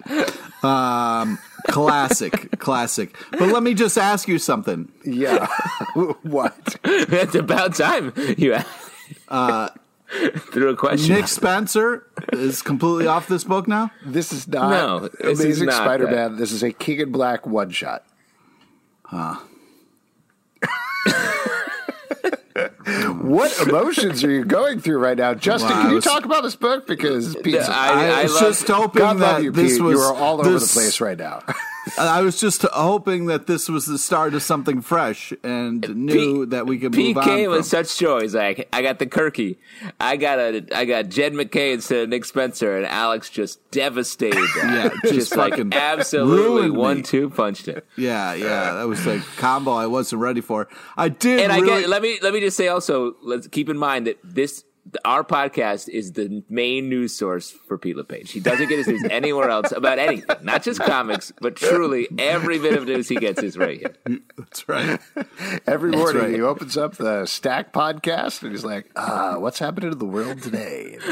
Um, 0.63 1.39
classic, 1.69 2.51
classic. 2.59 3.15
But 3.31 3.49
let 3.49 3.63
me 3.63 3.73
just 3.73 3.97
ask 3.97 4.27
you 4.27 4.37
something. 4.37 4.91
Yeah. 5.05 5.47
what? 6.23 6.75
it's 6.83 7.35
about 7.35 7.75
time 7.75 8.11
you 8.37 8.57
uh, 9.29 9.69
threw 10.51 10.69
a 10.69 10.75
question. 10.75 11.15
Nick 11.15 11.27
Spencer 11.27 12.07
is 12.33 12.61
completely 12.61 13.07
off 13.07 13.27
this 13.27 13.43
book 13.43 13.67
now. 13.67 13.91
This 14.05 14.31
is 14.33 14.47
not 14.47 14.69
No, 14.69 14.99
this 15.07 15.39
is 15.39 15.45
Amazing 15.45 15.65
not 15.67 15.75
Spider 15.75 16.05
that. 16.05 16.11
Man. 16.31 16.35
This 16.37 16.51
is 16.51 16.63
a 16.63 16.71
King 16.71 16.99
in 17.01 17.11
Black 17.11 17.45
one 17.45 17.69
shot. 17.69 18.03
Huh. 19.03 19.35
what 23.21 23.67
emotions 23.67 24.23
are 24.23 24.31
you 24.31 24.43
going 24.45 24.79
through 24.79 24.97
right 24.97 25.17
now, 25.17 25.33
Justin? 25.33 25.69
Wow, 25.71 25.81
can 25.81 25.89
you 25.89 25.95
was- 25.97 26.03
talk 26.03 26.25
about 26.25 26.43
this 26.43 26.55
book? 26.55 26.87
Because 26.87 27.35
Pete, 27.37 27.55
I- 27.57 28.21
I, 28.21 28.23
was 28.23 28.33
love- 28.33 28.41
just 28.43 28.67
hoping 28.67 28.99
God 28.99 29.17
that 29.19 29.33
love 29.33 29.43
you, 29.43 29.51
this 29.51 29.73
Pete. 29.73 29.81
was 29.81 29.93
you 29.93 29.99
are 30.01 30.13
all 30.15 30.39
over 30.39 30.59
the 30.59 30.65
place 30.65 31.01
right 31.01 31.17
now. 31.17 31.41
I 31.97 32.21
was 32.21 32.39
just 32.39 32.61
hoping 32.63 33.25
that 33.27 33.47
this 33.47 33.69
was 33.69 33.85
the 33.85 33.97
start 33.97 34.33
of 34.33 34.43
something 34.43 34.81
fresh 34.81 35.33
and 35.43 35.87
new 35.95 36.45
that 36.47 36.65
we 36.65 36.77
could 36.77 36.93
move 36.93 36.97
Pete 36.97 37.17
on 37.17 37.23
came 37.23 37.45
from. 37.45 37.57
with 37.57 37.65
such 37.65 37.97
joy. 37.97 38.27
Like, 38.27 38.67
I 38.73 38.81
got 38.81 38.99
the 38.99 39.07
Kirky. 39.07 39.57
I 39.99 40.17
got 40.17 40.39
a, 40.39 40.65
I 40.75 40.85
got 40.85 41.09
Jed 41.09 41.33
MacKay 41.33 41.73
instead 41.73 42.03
of 42.03 42.09
Nick 42.09 42.25
Spencer, 42.25 42.77
and 42.77 42.85
Alex 42.85 43.29
just 43.29 43.59
devastated 43.71 44.35
that. 44.55 44.69
Yeah, 44.69 44.89
just 45.11 45.35
like 45.35 45.53
fucking 45.53 45.73
absolutely 45.73 46.69
one 46.69 47.01
two 47.01 47.29
punched 47.29 47.67
it. 47.67 47.85
yeah, 47.97 48.33
yeah, 48.33 48.73
that 48.73 48.87
was 48.87 49.05
a 49.07 49.19
combo 49.37 49.71
I 49.71 49.87
wasn't 49.87 50.21
ready 50.21 50.41
for. 50.41 50.67
I 50.95 51.09
did 51.09 51.39
And 51.39 51.51
I 51.51 51.61
get. 51.61 51.89
Let 51.89 52.01
me 52.01 52.19
let 52.21 52.33
me 52.33 52.39
just 52.39 52.55
say 52.57 52.67
also. 52.67 53.15
Let's 53.23 53.47
keep 53.47 53.69
in 53.69 53.77
mind 53.77 54.07
that 54.07 54.19
this. 54.23 54.63
Our 55.05 55.23
podcast 55.23 55.89
is 55.89 56.13
the 56.13 56.43
main 56.49 56.89
news 56.89 57.15
source 57.15 57.51
for 57.51 57.77
Pete 57.77 57.95
LePage. 57.95 58.31
He 58.31 58.39
doesn't 58.39 58.69
get 58.69 58.77
his 58.77 58.87
news 58.87 59.03
anywhere 59.09 59.49
else 59.49 59.71
about 59.71 59.99
anything, 59.99 60.25
not 60.41 60.63
just 60.63 60.79
comics, 60.79 61.31
but 61.41 61.55
truly 61.55 62.07
every 62.17 62.59
bit 62.59 62.75
of 62.75 62.85
news 62.85 63.09
he 63.09 63.15
gets 63.15 63.43
is 63.43 63.57
right 63.57 63.79
here. 63.79 64.19
That's 64.37 64.67
right. 64.67 64.99
Every 65.67 65.91
morning 65.91 66.23
right. 66.23 66.33
he 66.33 66.41
opens 66.41 66.77
up 66.77 66.97
the 66.97 67.25
Stack 67.25 67.73
podcast 67.73 68.41
and 68.41 68.51
he's 68.51 68.65
like, 68.65 68.89
ah, 68.95 69.37
what's 69.37 69.59
happening 69.59 69.91
to 69.91 69.97
the 69.97 70.05
world 70.05 70.41
today? 70.41 70.97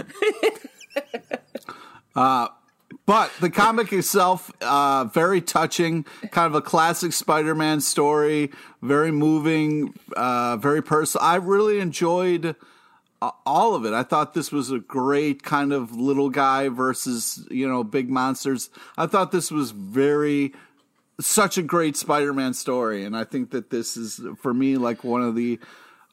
But 3.07 3.31
the 3.39 3.49
comic 3.49 3.93
itself, 3.93 4.51
uh, 4.61 5.05
very 5.05 5.39
touching, 5.39 6.05
kind 6.31 6.45
of 6.45 6.55
a 6.55 6.61
classic 6.61 7.13
Spider-Man 7.13 7.79
story, 7.79 8.51
very 8.81 9.11
moving, 9.11 9.93
uh, 10.17 10.57
very 10.57 10.83
personal. 10.83 11.25
I 11.25 11.35
really 11.35 11.79
enjoyed 11.79 12.47
uh, 12.47 12.53
all 13.21 13.75
of 13.75 13.86
it. 13.86 13.93
I 13.93 14.03
thought 14.03 14.34
this 14.34 14.51
was 14.51 14.71
a 14.71 14.80
great 14.80 15.43
kind 15.43 15.73
of 15.73 15.91
little 15.95 16.30
guy 16.30 16.69
versus 16.69 17.45
you 17.49 17.67
know 17.67 17.84
big 17.84 18.10
monsters. 18.10 18.69
I 18.97 19.08
thought 19.08 19.32
this 19.32 19.51
was 19.51 19.71
very 19.71 20.53
such 21.19 21.58
a 21.58 21.63
great 21.63 21.97
Spider-Man 21.97 22.53
story, 22.53 23.03
and 23.03 23.17
I 23.17 23.23
think 23.23 23.51
that 23.51 23.69
this 23.69 23.97
is 23.97 24.21
for 24.41 24.53
me 24.53 24.77
like 24.77 25.03
one 25.03 25.21
of 25.23 25.36
the. 25.36 25.60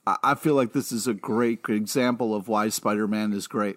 I 0.06 0.34
feel 0.34 0.54
like 0.54 0.74
this 0.74 0.92
is 0.92 1.06
a 1.06 1.14
great 1.14 1.60
example 1.66 2.34
of 2.34 2.46
why 2.46 2.68
Spider-Man 2.68 3.32
is 3.32 3.46
great. 3.46 3.76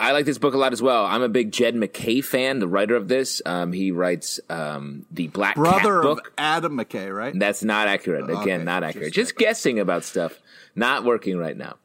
I 0.00 0.10
like 0.10 0.26
this 0.26 0.38
book 0.38 0.54
a 0.54 0.58
lot 0.58 0.72
as 0.72 0.82
well. 0.82 1.04
I'm 1.04 1.22
a 1.22 1.28
big 1.28 1.52
Jed 1.52 1.76
MacKay 1.76 2.20
fan, 2.20 2.58
the 2.58 2.66
writer 2.66 2.96
of 2.96 3.06
this. 3.06 3.40
Um, 3.46 3.72
he 3.72 3.92
writes 3.92 4.40
um, 4.50 5.06
the 5.12 5.28
Black 5.28 5.54
Brother 5.54 5.78
Cat 5.78 5.86
of 5.98 6.02
book. 6.02 6.32
Adam 6.36 6.76
McKay, 6.76 7.14
right? 7.14 7.32
That's 7.38 7.62
not 7.62 7.86
accurate. 7.86 8.24
Again, 8.24 8.36
Okay, 8.38 8.58
not 8.58 8.82
accurate. 8.82 9.12
just 9.12 9.30
Just, 9.30 9.38
guessing 9.38 9.78
about 9.78 10.02
stuff. 10.02 10.40
Not 10.74 11.04
working 11.04 11.38
right 11.38 11.56
now. 11.56 11.76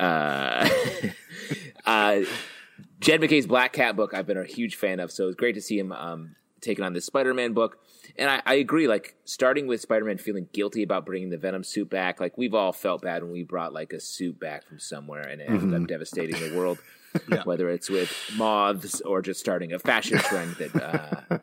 Uh, 0.00 0.68
uh, 1.86 2.20
Jed 3.00 3.20
MacKay's 3.20 3.46
Black 3.46 3.72
Cat 3.72 3.96
book, 3.96 4.14
I've 4.14 4.26
been 4.26 4.38
a 4.38 4.44
huge 4.44 4.76
fan 4.76 5.00
of. 5.00 5.12
So 5.12 5.28
it's 5.28 5.36
great 5.36 5.54
to 5.54 5.60
see 5.60 5.78
him 5.78 5.92
um, 5.92 6.34
taking 6.60 6.84
on 6.84 6.92
this 6.92 7.04
Spider 7.04 7.34
Man 7.34 7.52
book. 7.52 7.78
And 8.16 8.28
I, 8.28 8.42
I 8.44 8.54
agree, 8.54 8.88
like, 8.88 9.14
starting 9.24 9.66
with 9.66 9.80
Spider 9.80 10.04
Man 10.04 10.18
feeling 10.18 10.48
guilty 10.52 10.82
about 10.82 11.06
bringing 11.06 11.30
the 11.30 11.38
Venom 11.38 11.64
suit 11.64 11.90
back. 11.90 12.20
Like, 12.20 12.36
we've 12.36 12.54
all 12.54 12.72
felt 12.72 13.02
bad 13.02 13.22
when 13.22 13.32
we 13.32 13.44
brought, 13.44 13.72
like, 13.72 13.92
a 13.92 14.00
suit 14.00 14.40
back 14.40 14.66
from 14.66 14.80
somewhere 14.80 15.22
and 15.22 15.40
it 15.40 15.48
ended 15.48 15.82
up 15.82 15.88
devastating 15.88 16.40
the 16.40 16.56
world. 16.56 16.78
Whether 17.44 17.68
it's 17.70 17.90
with 17.90 18.14
moths 18.36 19.00
or 19.00 19.20
just 19.20 19.40
starting 19.40 19.72
a 19.72 19.80
fashion 19.80 20.18
trend 20.18 20.54
that 20.56 20.76
uh, 20.76 21.38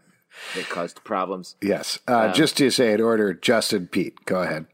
that 0.55 0.69
caused 0.69 1.03
problems. 1.03 1.57
yes. 1.61 1.99
Uh, 2.07 2.31
just 2.31 2.55
to 2.57 2.69
say 2.69 2.93
in 2.93 3.01
order, 3.01 3.33
Justin, 3.33 3.87
Pete, 3.87 4.23
go 4.23 4.41
ahead. 4.41 4.67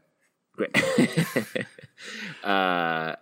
Great. 0.56 0.76
uh, 2.44 3.16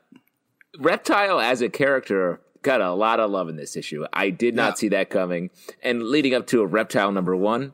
Reptile 0.82 1.40
as 1.40 1.60
a 1.62 1.68
character 1.68 2.40
got 2.62 2.80
a 2.80 2.92
lot 2.92 3.18
of 3.20 3.30
love 3.30 3.48
in 3.48 3.56
this 3.56 3.76
issue. 3.76 4.04
I 4.12 4.30
did 4.30 4.54
not 4.54 4.70
Yeah. 4.72 4.74
see 4.74 4.88
that 4.90 5.10
coming. 5.10 5.50
And 5.82 6.02
leading 6.04 6.34
up 6.34 6.46
to 6.48 6.60
a 6.60 6.66
Reptile 6.66 7.12
number 7.12 7.34
one, 7.36 7.72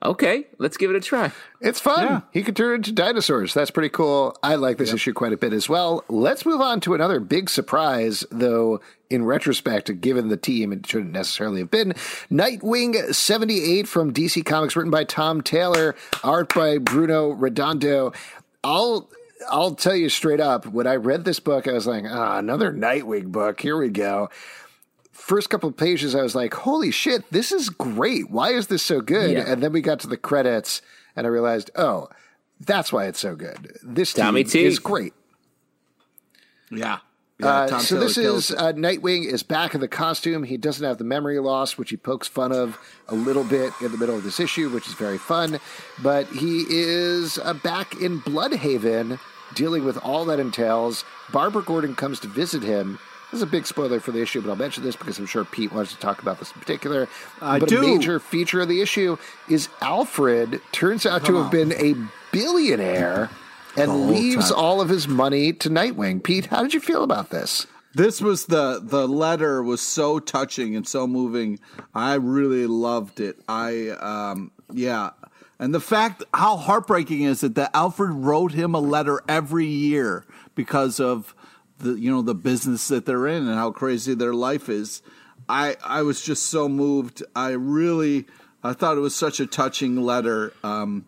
Okay, 0.00 0.46
let's 0.58 0.76
give 0.76 0.90
it 0.90 0.96
a 0.96 1.00
try. 1.00 1.32
It's 1.60 1.80
fun. 1.80 2.04
Yeah. 2.04 2.20
He 2.32 2.44
can 2.44 2.54
turn 2.54 2.76
into 2.76 2.92
dinosaurs. 2.92 3.52
That's 3.52 3.72
pretty 3.72 3.88
cool. 3.88 4.36
I 4.44 4.54
like 4.54 4.78
this 4.78 4.92
issue 4.92 5.12
quite 5.12 5.32
a 5.32 5.36
bit 5.36 5.52
as 5.52 5.68
well. 5.68 6.04
Let's 6.08 6.46
move 6.46 6.60
on 6.60 6.78
to 6.82 6.94
another 6.94 7.18
big 7.18 7.50
surprise, 7.50 8.24
though, 8.30 8.80
in 9.10 9.24
retrospect, 9.24 10.00
given 10.00 10.28
the 10.28 10.36
team, 10.36 10.72
it 10.72 10.86
shouldn't 10.86 11.10
necessarily 11.10 11.58
have 11.58 11.72
been. 11.72 11.94
Nightwing 12.30 13.12
78 13.12 13.88
from 13.88 14.12
DC 14.12 14.44
Comics, 14.44 14.76
written 14.76 14.92
by 14.92 15.02
Tom 15.02 15.40
Taylor, 15.42 15.96
art 16.22 16.54
by 16.54 16.78
Bruno 16.78 17.30
Redondo. 17.30 18.12
I'll. 18.62 19.10
I'll 19.50 19.74
tell 19.74 19.94
you 19.94 20.08
straight 20.08 20.40
up, 20.40 20.66
when 20.66 20.86
I 20.86 20.96
read 20.96 21.24
this 21.24 21.40
book, 21.40 21.68
I 21.68 21.72
was 21.72 21.86
like, 21.86 22.04
ah, 22.08 22.38
another 22.38 22.72
Nightwing 22.72 23.30
book. 23.32 23.60
Here 23.60 23.76
we 23.76 23.88
go 23.88 24.30
first 25.28 25.50
couple 25.50 25.68
of 25.68 25.76
pages, 25.76 26.14
I 26.14 26.22
was 26.22 26.34
like, 26.34 26.54
holy 26.54 26.90
shit, 26.90 27.30
this 27.30 27.52
is 27.52 27.68
great. 27.68 28.30
Why 28.30 28.50
is 28.50 28.68
this 28.68 28.82
so 28.82 29.00
good? 29.00 29.32
Yeah. 29.32 29.44
And 29.46 29.62
then 29.62 29.72
we 29.72 29.82
got 29.82 30.00
to 30.00 30.06
the 30.06 30.16
credits 30.16 30.80
and 31.14 31.26
I 31.26 31.30
realized, 31.30 31.70
oh, 31.76 32.08
that's 32.60 32.92
why 32.92 33.06
it's 33.06 33.18
so 33.18 33.36
good. 33.36 33.78
This 33.82 34.14
Tommy 34.14 34.42
team 34.42 34.62
T. 34.62 34.64
is 34.64 34.78
great. 34.78 35.12
Yeah. 36.70 37.00
Yeah, 37.40 37.46
Uh, 37.48 37.78
so 37.78 38.00
this 38.00 38.14
kills 38.16 38.50
is 38.50 38.56
uh, 38.56 38.72
Nightwing 38.72 39.24
is 39.24 39.42
back 39.44 39.74
in 39.74 39.80
the 39.80 39.88
costume. 39.88 40.42
He 40.42 40.56
doesn't 40.56 40.84
have 40.84 40.98
the 40.98 41.04
memory 41.04 41.38
loss, 41.38 41.78
which 41.78 41.90
he 41.90 41.96
pokes 41.96 42.26
fun 42.26 42.50
of 42.52 42.78
a 43.06 43.14
little 43.14 43.44
bit 43.44 43.72
in 43.80 43.92
the 43.92 43.98
middle 43.98 44.16
of 44.16 44.24
this 44.24 44.40
issue, 44.40 44.68
which 44.70 44.88
is 44.88 44.94
very 44.94 45.18
fun. 45.18 45.60
But 46.02 46.26
he 46.28 46.64
is 46.68 47.38
uh, 47.38 47.54
back 47.54 48.00
in 48.00 48.20
Blüdhaven, 48.22 49.20
dealing 49.54 49.84
with 49.84 49.98
all 49.98 50.24
that 50.24 50.40
entails. 50.40 51.04
Barbara 51.32 51.62
Gordon 51.62 51.94
comes 51.94 52.18
to 52.20 52.28
visit 52.28 52.62
him. 52.62 52.98
This 53.30 53.38
is 53.38 53.42
a 53.42 53.46
big 53.46 53.66
spoiler 53.66 54.00
for 54.00 54.10
the 54.10 54.22
issue, 54.22 54.40
but 54.40 54.48
I'll 54.48 54.56
mention 54.56 54.82
this 54.82 54.96
because 54.96 55.18
I'm 55.18 55.26
sure 55.26 55.44
Pete 55.44 55.70
wants 55.70 55.92
to 55.92 55.98
talk 55.98 56.22
about 56.22 56.38
this 56.38 56.50
in 56.50 56.60
particular. 56.60 57.08
I 57.42 57.58
but 57.58 57.68
do. 57.68 57.78
a 57.78 57.82
major 57.82 58.18
feature 58.18 58.62
of 58.62 58.68
the 58.68 58.80
issue 58.80 59.16
is 59.50 59.68
Alfred 59.82 60.60
turns 60.72 61.04
out 61.04 61.26
to 61.26 61.36
have 61.36 61.52
been 61.52 61.72
a 61.74 61.94
billionaire 62.32 63.30
and 63.78 64.10
leaves 64.10 64.50
time. 64.50 64.58
all 64.58 64.80
of 64.80 64.88
his 64.88 65.08
money 65.08 65.52
to 65.54 65.70
Nightwing. 65.70 66.22
Pete, 66.22 66.46
how 66.46 66.62
did 66.62 66.74
you 66.74 66.80
feel 66.80 67.02
about 67.02 67.30
this? 67.30 67.66
This 67.94 68.20
was 68.20 68.46
the 68.46 68.80
the 68.82 69.08
letter 69.08 69.62
was 69.62 69.80
so 69.80 70.18
touching 70.18 70.76
and 70.76 70.86
so 70.86 71.06
moving. 71.06 71.58
I 71.94 72.14
really 72.14 72.66
loved 72.66 73.18
it. 73.20 73.40
I 73.48 73.88
um 73.88 74.52
yeah. 74.72 75.10
And 75.58 75.74
the 75.74 75.80
fact 75.80 76.22
how 76.34 76.56
heartbreaking 76.56 77.22
is 77.22 77.42
it 77.42 77.54
that 77.56 77.70
Alfred 77.74 78.10
wrote 78.10 78.52
him 78.52 78.74
a 78.74 78.80
letter 78.80 79.20
every 79.28 79.66
year 79.66 80.24
because 80.54 81.00
of 81.00 81.34
the 81.78 81.94
you 81.94 82.10
know 82.10 82.22
the 82.22 82.34
business 82.34 82.88
that 82.88 83.06
they're 83.06 83.26
in 83.26 83.48
and 83.48 83.54
how 83.54 83.70
crazy 83.70 84.14
their 84.14 84.34
life 84.34 84.68
is. 84.68 85.02
I 85.48 85.76
I 85.84 86.02
was 86.02 86.22
just 86.22 86.44
so 86.46 86.68
moved. 86.68 87.22
I 87.34 87.50
really 87.50 88.26
I 88.62 88.74
thought 88.74 88.96
it 88.96 89.00
was 89.00 89.14
such 89.16 89.40
a 89.40 89.46
touching 89.46 89.96
letter. 90.02 90.52
Um 90.62 91.06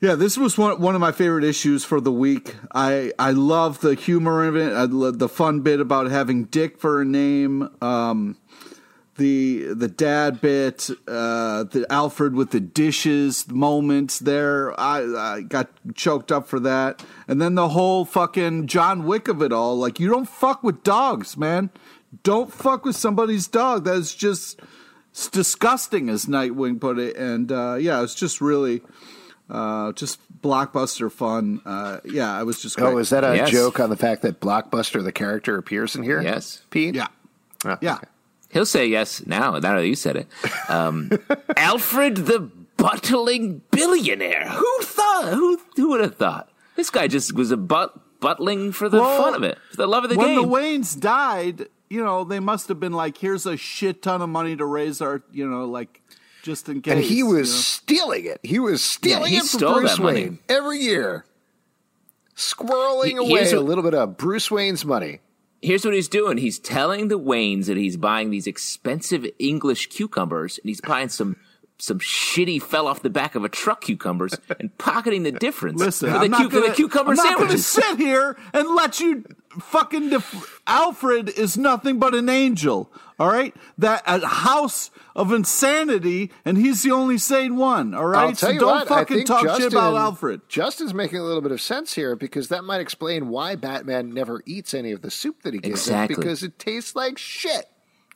yeah, 0.00 0.14
this 0.14 0.36
was 0.36 0.56
one 0.56 0.80
one 0.80 0.94
of 0.94 1.00
my 1.00 1.12
favorite 1.12 1.44
issues 1.44 1.84
for 1.84 2.00
the 2.00 2.12
week. 2.12 2.54
I 2.72 3.12
I 3.18 3.32
love 3.32 3.80
the 3.80 3.94
humor 3.94 4.44
of 4.44 4.56
it. 4.56 4.72
I 4.72 4.84
love 4.84 5.18
the 5.18 5.28
fun 5.28 5.60
bit 5.60 5.80
about 5.80 6.10
having 6.10 6.44
Dick 6.44 6.78
for 6.78 7.00
a 7.00 7.04
name. 7.04 7.68
Um, 7.82 8.36
the 9.16 9.74
the 9.74 9.88
dad 9.88 10.40
bit, 10.40 10.88
uh, 11.08 11.64
the 11.64 11.84
Alfred 11.90 12.34
with 12.34 12.50
the 12.50 12.60
dishes 12.60 13.48
moments 13.48 14.20
there. 14.20 14.78
I, 14.80 15.00
I 15.00 15.40
got 15.42 15.68
choked 15.94 16.30
up 16.30 16.46
for 16.46 16.60
that, 16.60 17.04
and 17.26 17.42
then 17.42 17.56
the 17.56 17.70
whole 17.70 18.04
fucking 18.04 18.68
John 18.68 19.04
Wick 19.04 19.26
of 19.26 19.42
it 19.42 19.52
all. 19.52 19.76
Like 19.76 20.00
you 20.00 20.08
don't 20.08 20.28
fuck 20.28 20.62
with 20.62 20.84
dogs, 20.84 21.36
man. 21.36 21.70
Don't 22.22 22.52
fuck 22.52 22.84
with 22.84 22.96
somebody's 22.96 23.48
dog. 23.48 23.84
That 23.84 23.96
is 23.96 24.14
just 24.14 24.60
disgusting, 25.32 26.08
as 26.08 26.26
Nightwing 26.26 26.80
put 26.80 26.98
it. 26.98 27.16
And 27.16 27.50
uh, 27.50 27.74
yeah, 27.74 28.02
it's 28.02 28.14
just 28.14 28.40
really 28.40 28.82
uh, 29.50 29.92
just 29.92 30.18
blockbuster 30.42 31.10
fun. 31.10 31.60
Uh, 31.64 32.00
yeah, 32.04 32.32
I 32.32 32.42
was 32.42 32.60
just. 32.62 32.76
Great. 32.76 32.86
Oh, 32.92 32.98
is 32.98 33.10
that 33.10 33.24
a 33.24 33.34
Yes. 33.36 33.50
joke 33.50 33.80
on 33.80 33.90
the 33.90 33.96
fact 33.96 34.22
that 34.22 34.40
Blockbuster, 34.40 35.02
the 35.02 35.12
character, 35.12 35.56
appears 35.56 35.96
in 35.96 36.02
here? 36.02 36.20
Yes. 36.22 36.62
Pete? 36.70 36.94
Yeah, 36.94 37.08
Oh, 37.64 37.76
yeah. 37.80 37.94
okay. 37.96 38.06
He'll 38.50 38.66
say 38.66 38.86
yes 38.86 39.26
now. 39.26 39.52
Now 39.58 39.76
that 39.76 39.86
you 39.86 39.94
said 39.94 40.16
it, 40.16 40.26
um, 40.70 41.10
Alfred 41.56 42.16
the 42.16 42.50
buttling 42.78 43.60
billionaire. 43.70 44.48
Who 44.48 44.78
thought? 44.82 45.32
Who 45.34 45.60
who 45.76 45.88
would 45.90 46.00
have 46.00 46.16
thought? 46.16 46.48
This 46.76 46.90
guy 46.90 47.08
just 47.08 47.34
was 47.34 47.50
a 47.50 47.56
butt 47.56 47.94
buttling 48.20 48.72
for 48.72 48.88
the 48.88 49.00
Well, 49.00 49.22
fun 49.22 49.34
of 49.34 49.42
it, 49.42 49.58
for 49.70 49.76
the 49.76 49.86
love 49.86 50.04
of 50.04 50.10
the 50.10 50.16
when 50.16 50.28
game. 50.28 50.42
the 50.42 50.48
Waynes 50.48 50.98
died, 50.98 51.66
you 51.90 52.02
know, 52.02 52.24
they 52.24 52.40
must 52.40 52.68
have 52.68 52.80
been 52.80 52.92
like, 52.92 53.18
"Here's 53.18 53.44
a 53.46 53.56
shit 53.56 54.00
ton 54.02 54.22
of 54.22 54.28
money 54.28 54.56
to 54.56 54.64
raise 54.64 55.00
our, 55.02 55.22
you 55.32 55.48
know, 55.48 55.64
like 55.66 56.00
just 56.42 56.68
in 56.68 56.80
case." 56.82 56.94
And 56.94 57.02
he 57.02 57.16
you 57.18 57.26
was 57.26 57.50
know. 57.50 57.56
stealing 57.60 58.24
it. 58.26 58.40
He 58.42 58.58
was 58.58 58.82
stealing 58.82 59.32
he 59.32 59.38
it 59.38 59.44
from 59.44 59.60
Bruce 59.60 59.96
that 59.96 60.02
money. 60.02 60.22
Wayne 60.24 60.38
every 60.48 60.78
year. 60.78 61.24
Squirreling 62.36 63.10
He- 63.10 63.16
away 63.16 63.40
here's 63.40 63.52
a 63.52 63.60
little 63.60 63.82
bit 63.82 63.94
of 63.94 64.16
Bruce 64.16 64.50
Wayne's 64.50 64.84
money. 64.84 65.20
Here's 65.60 65.84
what 65.84 65.92
he's 65.92 66.08
doing. 66.08 66.38
He's 66.38 66.58
telling 66.60 67.08
the 67.08 67.18
Waynes 67.18 67.66
that 67.66 67.76
he's 67.76 67.96
buying 67.96 68.30
these 68.30 68.46
expensive 68.46 69.26
English 69.40 69.88
cucumbers, 69.88 70.58
and 70.58 70.68
he's 70.68 70.80
buying 70.80 71.08
some 71.08 71.36
some 71.80 71.98
shitty 72.00 72.60
fell 72.60 72.88
off 72.88 73.02
the 73.02 73.10
back 73.10 73.36
of 73.36 73.44
a 73.44 73.48
truck 73.48 73.80
cucumbers 73.82 74.34
and 74.58 74.76
pocketing 74.78 75.22
the 75.22 75.30
difference 75.30 75.78
Listen, 75.78 76.08
for 76.12 76.18
the, 76.18 76.24
I'm 76.24 76.32
cu- 76.32 76.50
for 76.50 76.60
gonna, 76.60 76.68
the 76.70 76.74
cucumber 76.74 77.10
I'm 77.12 77.16
not 77.16 77.38
gonna 77.38 77.56
sandwiches. 77.58 77.66
sit 77.66 77.98
here 77.98 78.36
and 78.52 78.68
let 78.74 78.98
you 79.00 79.24
fucking. 79.60 80.10
Def- 80.10 80.60
Alfred 80.66 81.28
is 81.30 81.56
nothing 81.56 81.98
but 82.00 82.14
an 82.14 82.28
angel. 82.28 82.92
All 83.18 83.26
right, 83.28 83.52
that 83.78 84.04
a 84.06 84.24
house 84.24 84.92
of 85.16 85.32
insanity, 85.32 86.30
and 86.44 86.56
he's 86.56 86.82
the 86.84 86.92
only 86.92 87.18
sane 87.18 87.56
one. 87.56 87.92
All 87.92 88.06
right, 88.06 88.20
I'll 88.20 88.26
tell 88.28 88.48
so 88.50 88.50
you 88.50 88.60
don't 88.60 88.70
what, 88.70 88.86
fucking 88.88 89.24
talk 89.24 89.42
Justin, 89.42 89.62
shit 89.64 89.72
about 89.72 89.96
Alfred. 89.96 90.42
Justin's 90.48 90.94
making 90.94 91.18
a 91.18 91.24
little 91.24 91.40
bit 91.42 91.50
of 91.50 91.60
sense 91.60 91.94
here 91.94 92.14
because 92.14 92.46
that 92.48 92.62
might 92.62 92.80
explain 92.80 93.28
why 93.28 93.56
Batman 93.56 94.14
never 94.14 94.40
eats 94.46 94.72
any 94.72 94.92
of 94.92 95.02
the 95.02 95.10
soup 95.10 95.42
that 95.42 95.52
he 95.52 95.58
gives 95.58 95.80
Exactly. 95.88 96.14
him 96.14 96.20
because 96.20 96.42
it 96.44 96.60
tastes 96.60 96.94
like 96.94 97.18
shit. 97.18 97.66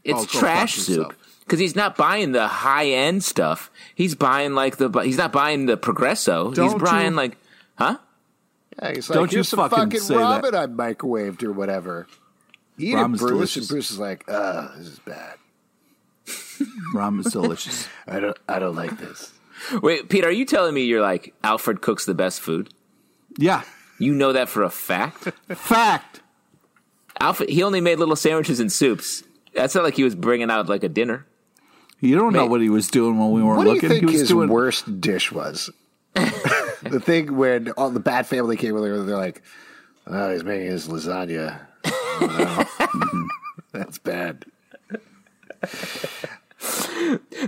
It's 0.04 0.22
Oh, 0.22 0.24
trash 0.26 0.76
soup 0.76 1.14
because 1.40 1.58
he's 1.58 1.74
not 1.74 1.96
buying 1.96 2.30
the 2.30 2.46
high 2.46 2.86
end 2.86 3.24
stuff. 3.24 3.72
He's 3.96 4.14
buying 4.14 4.54
like 4.54 4.76
the 4.76 4.88
he's 5.00 5.18
not 5.18 5.32
buying 5.32 5.66
the 5.66 5.76
Progresso. 5.76 6.48
he's 6.50 6.56
Don't 6.56 6.82
buying 6.82 7.10
you- 7.10 7.16
like, 7.16 7.38
huh? 7.76 7.98
Yeah, 8.80 8.92
he's 8.94 9.08
Don't 9.08 9.22
like, 9.22 9.32
you 9.32 9.36
here's 9.38 9.48
some 9.48 9.58
fucking 9.58 9.78
fucking 9.78 10.00
say 10.00 10.14
that. 10.16 10.54
I 10.54 10.66
microwaved 10.66 11.42
or 11.42 11.52
whatever. 11.52 12.06
Eat 12.78 12.94
Ramen's 12.94 13.20
it, 13.20 13.26
Bruce. 13.26 13.30
delicious. 13.32 13.56
And 13.64 13.68
Bruce 13.68 13.90
is 13.90 13.98
like, 13.98 14.24
uh, 14.28 14.68
this 14.76 14.86
is 14.88 14.98
bad. 15.00 15.34
Ramen 16.94 17.24
is 17.26 17.32
delicious. 17.32 17.88
I 18.06 18.20
don't, 18.20 18.36
I 18.48 18.58
don't 18.58 18.76
like 18.76 18.98
this. 18.98 19.32
Wait, 19.82 20.08
Pete, 20.08 20.24
are 20.24 20.30
you 20.30 20.44
telling 20.44 20.74
me 20.74 20.82
you're 20.84 21.02
like 21.02 21.34
Alfred 21.44 21.80
cooks 21.82 22.04
the 22.04 22.14
best 22.14 22.40
food? 22.40 22.72
Yeah, 23.38 23.62
You 23.98 24.12
know 24.14 24.32
that 24.32 24.48
for 24.48 24.62
a 24.62 24.70
fact. 24.70 25.24
fact. 25.54 26.20
Alfred, 27.20 27.48
he 27.48 27.62
only 27.62 27.80
made 27.80 27.98
little 27.98 28.16
sandwiches 28.16 28.58
and 28.60 28.70
soups. 28.72 29.22
That's 29.54 29.74
not 29.74 29.84
like 29.84 29.94
he 29.94 30.02
was 30.04 30.14
bringing 30.14 30.50
out 30.50 30.68
like 30.68 30.82
a 30.84 30.88
dinner. 30.88 31.26
You 32.00 32.16
don't 32.16 32.32
know 32.32 32.46
what 32.46 32.60
he 32.60 32.68
was 32.68 32.88
doing 32.88 33.18
when 33.18 33.30
we 33.30 33.42
weren't 33.42 33.58
What 33.58 33.64
do 33.64 33.70
you 33.70 33.74
looking. 33.76 33.88
think 33.90 34.00
he 34.00 34.06
was 34.06 34.20
his 34.20 34.28
doing 34.28 34.48
worst 34.48 35.00
dish 35.00 35.30
was? 35.30 35.70
the 36.14 37.00
thing 37.02 37.36
when 37.36 37.70
all 37.72 37.90
the 37.90 38.00
bad 38.00 38.26
family 38.26 38.56
came 38.56 38.76
over, 38.76 39.02
they're 39.04 39.16
like, 39.16 39.42
"Oh, 40.06 40.32
he's 40.32 40.42
making 40.44 40.66
his 40.66 40.88
lasagna." 40.88 41.60
Oh, 42.30 43.28
That's 43.72 43.98
bad. 43.98 44.44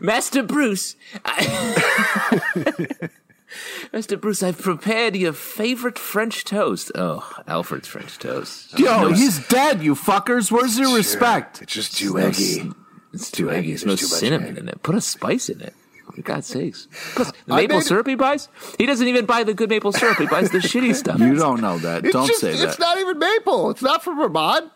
Master 0.03 0.43
Bruce, 0.43 0.97
I- 1.25 3.09
Master 3.93 4.17
Bruce, 4.17 4.43
I've 4.43 4.59
prepared 4.61 5.15
your 5.15 5.33
favorite 5.33 5.99
French 5.99 6.45
toast. 6.45 6.91
Oh, 6.95 7.29
Alfred's 7.47 7.87
French 7.89 8.19
toast. 8.19 8.77
Yo, 8.79 9.03
No- 9.09 9.13
he's 9.13 9.47
dead, 9.49 9.83
you 9.83 9.95
fuckers. 9.95 10.51
Where's 10.51 10.79
your 10.79 10.95
respect? 10.97 11.63
It's 11.63 11.73
just 11.73 11.97
too 11.97 12.19
eggy. 12.19 12.71
It's 13.13 13.31
too 13.31 13.51
eggy. 13.51 13.69
There's 13.69 13.85
no 13.85 13.91
There's 13.95 14.01
too 14.01 14.15
much 14.15 14.21
cinnamon 14.21 14.49
egg. 14.49 14.59
in 14.59 14.69
it. 14.69 14.83
Put 14.83 14.97
a 14.97 15.01
spice 15.01 15.49
in 15.49 15.61
it. 15.61 15.75
For 16.13 16.23
God's 16.23 16.47
sakes. 16.47 16.87
Plus, 17.15 17.33
the 17.47 17.55
maple 17.55 17.79
made- 17.79 17.85
syrup 17.85 18.07
he 18.07 18.15
buys, 18.15 18.49
he 18.79 18.87
doesn't 18.87 19.07
even 19.09 19.27
buy 19.27 19.43
the 19.45 19.55
good 19.55 19.69
maple 19.71 19.93
syrup. 19.93 20.19
He 20.19 20.27
buys 20.27 20.51
the 20.51 20.59
shitty 20.71 20.95
stuff. 20.95 21.19
You 21.19 21.35
don't 21.35 21.61
know 21.61 21.79
that. 21.79 22.05
It's 22.05 22.13
don't 22.13 22.27
just, 22.27 22.41
say 22.41 22.53
that. 22.57 22.69
It's 22.69 22.79
not 22.79 22.99
even 22.99 23.19
maple. 23.19 23.71
It's 23.71 23.83
not 23.83 24.05
from 24.05 24.19
Vermont. 24.19 24.71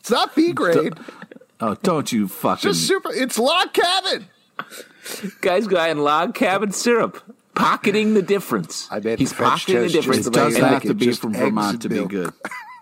It's 0.00 0.10
not 0.10 0.34
B 0.34 0.52
grade. 0.52 0.94
oh, 1.60 1.74
don't 1.82 2.10
you 2.10 2.28
fucking. 2.28 2.70
Just 2.70 2.86
super. 2.86 3.10
It's 3.12 3.38
log 3.38 3.72
cabin. 3.72 4.26
Guy's 5.40 5.66
buying 5.66 5.98
log 5.98 6.34
cabin 6.34 6.72
syrup, 6.72 7.22
pocketing 7.54 8.14
the 8.14 8.22
difference. 8.22 8.88
I 8.90 9.00
bet 9.00 9.18
He's 9.18 9.30
the 9.30 9.42
pocketing 9.42 9.82
the 9.82 9.88
difference. 9.88 10.18
just 10.18 10.28
it 10.28 10.32
the 10.32 10.38
way 10.38 10.44
doesn't 10.46 10.64
have 10.64 10.82
to 10.82 10.94
be 10.94 11.12
from 11.12 11.34
Vermont 11.34 11.72
and 11.72 11.82
to 11.82 11.88
be 11.88 12.04
good. 12.06 12.32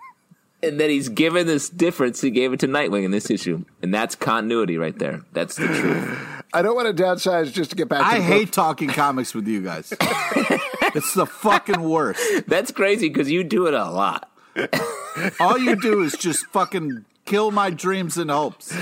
and 0.63 0.79
then 0.79 0.89
he's 0.89 1.09
given 1.09 1.47
this 1.47 1.69
difference. 1.69 2.21
He 2.21 2.29
gave 2.29 2.53
it 2.53 2.59
to 2.61 2.67
Nightwing 2.67 3.03
in 3.03 3.11
this 3.11 3.29
issue, 3.29 3.65
and 3.81 3.93
that's 3.93 4.15
continuity 4.15 4.77
right 4.77 4.97
there. 4.97 5.21
That's 5.33 5.55
the 5.55 5.67
truth. 5.67 6.38
I 6.53 6.61
don't 6.61 6.75
want 6.75 6.95
to 6.95 7.03
downsize 7.03 7.51
just 7.53 7.69
to 7.71 7.75
get 7.75 7.89
back. 7.89 7.99
to 8.01 8.05
I 8.05 8.17
the 8.17 8.23
hate 8.23 8.45
book. 8.45 8.53
talking 8.53 8.89
comics 8.89 9.35
with 9.35 9.47
you 9.47 9.61
guys. 9.61 9.93
it's 10.01 11.13
the 11.13 11.25
fucking 11.25 11.81
worst. 11.81 12.47
That's 12.47 12.71
crazy 12.71 13.07
because 13.09 13.29
you 13.29 13.43
do 13.43 13.67
it 13.67 13.73
a 13.73 13.89
lot. 13.89 14.29
All 15.39 15.57
you 15.57 15.75
do 15.75 16.01
is 16.01 16.13
just 16.17 16.45
fucking 16.47 17.05
kill 17.25 17.51
my 17.51 17.69
dreams 17.69 18.17
and 18.17 18.31
hopes. 18.31 18.75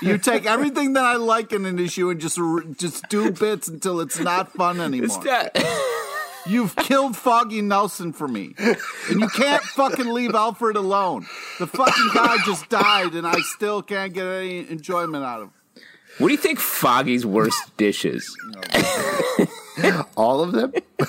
You 0.00 0.18
take 0.18 0.46
everything 0.46 0.92
that 0.92 1.04
I 1.04 1.16
like 1.16 1.52
in 1.52 1.64
an 1.66 1.78
issue 1.78 2.10
and 2.10 2.20
just 2.20 2.38
just 2.78 3.08
do 3.08 3.32
bits 3.32 3.66
until 3.68 4.00
it's 4.00 4.20
not 4.20 4.52
fun 4.52 4.80
anymore. 4.80 5.20
You've 6.46 6.76
killed 6.76 7.16
Foggy 7.16 7.62
Nelson 7.62 8.12
for 8.12 8.28
me. 8.28 8.54
And 8.58 9.20
you 9.20 9.28
can't 9.28 9.62
fucking 9.62 10.06
leave 10.06 10.34
Alfred 10.34 10.76
alone. 10.76 11.26
The 11.58 11.66
fucking 11.66 12.10
guy 12.14 12.36
just 12.44 12.68
died 12.68 13.14
and 13.14 13.26
I 13.26 13.40
still 13.40 13.80
can't 13.82 14.12
get 14.12 14.26
any 14.26 14.58
enjoyment 14.70 15.24
out 15.24 15.40
of 15.40 15.46
him. 15.48 15.52
What 16.18 16.28
do 16.28 16.32
you 16.32 16.38
think 16.38 16.60
Foggy's 16.60 17.26
worst 17.26 17.60
dish 17.76 18.04
is? 18.04 18.36
All 20.16 20.40
of 20.40 20.52
them? 20.52 20.72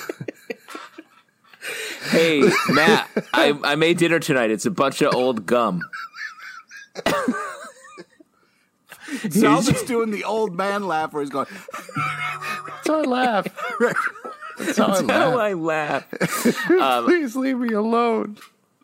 hey, 2.09 2.41
Matt, 2.69 3.09
I, 3.33 3.57
I 3.63 3.75
made 3.75 3.97
dinner 3.97 4.19
tonight. 4.19 4.51
It's 4.51 4.65
a 4.65 4.71
bunch 4.71 5.01
of 5.01 5.13
old 5.13 5.45
gum. 5.45 5.81
Salva's 9.29 9.83
doing 9.83 10.11
the 10.11 10.23
old 10.23 10.55
man 10.55 10.87
laugh 10.87 11.13
where 11.13 11.21
he's 11.21 11.29
going, 11.29 11.47
That's 12.67 12.87
how 12.87 13.01
I 13.01 13.03
laugh. 13.03 13.47
That's 14.57 14.77
how 14.77 14.87
I 14.87 15.01
That's 15.01 15.11
how 15.11 15.35
laugh. 15.35 15.37
I 15.37 15.53
laugh. 15.53 17.05
Please 17.05 17.35
leave 17.35 17.59
me 17.59 17.73
alone. 17.73 18.37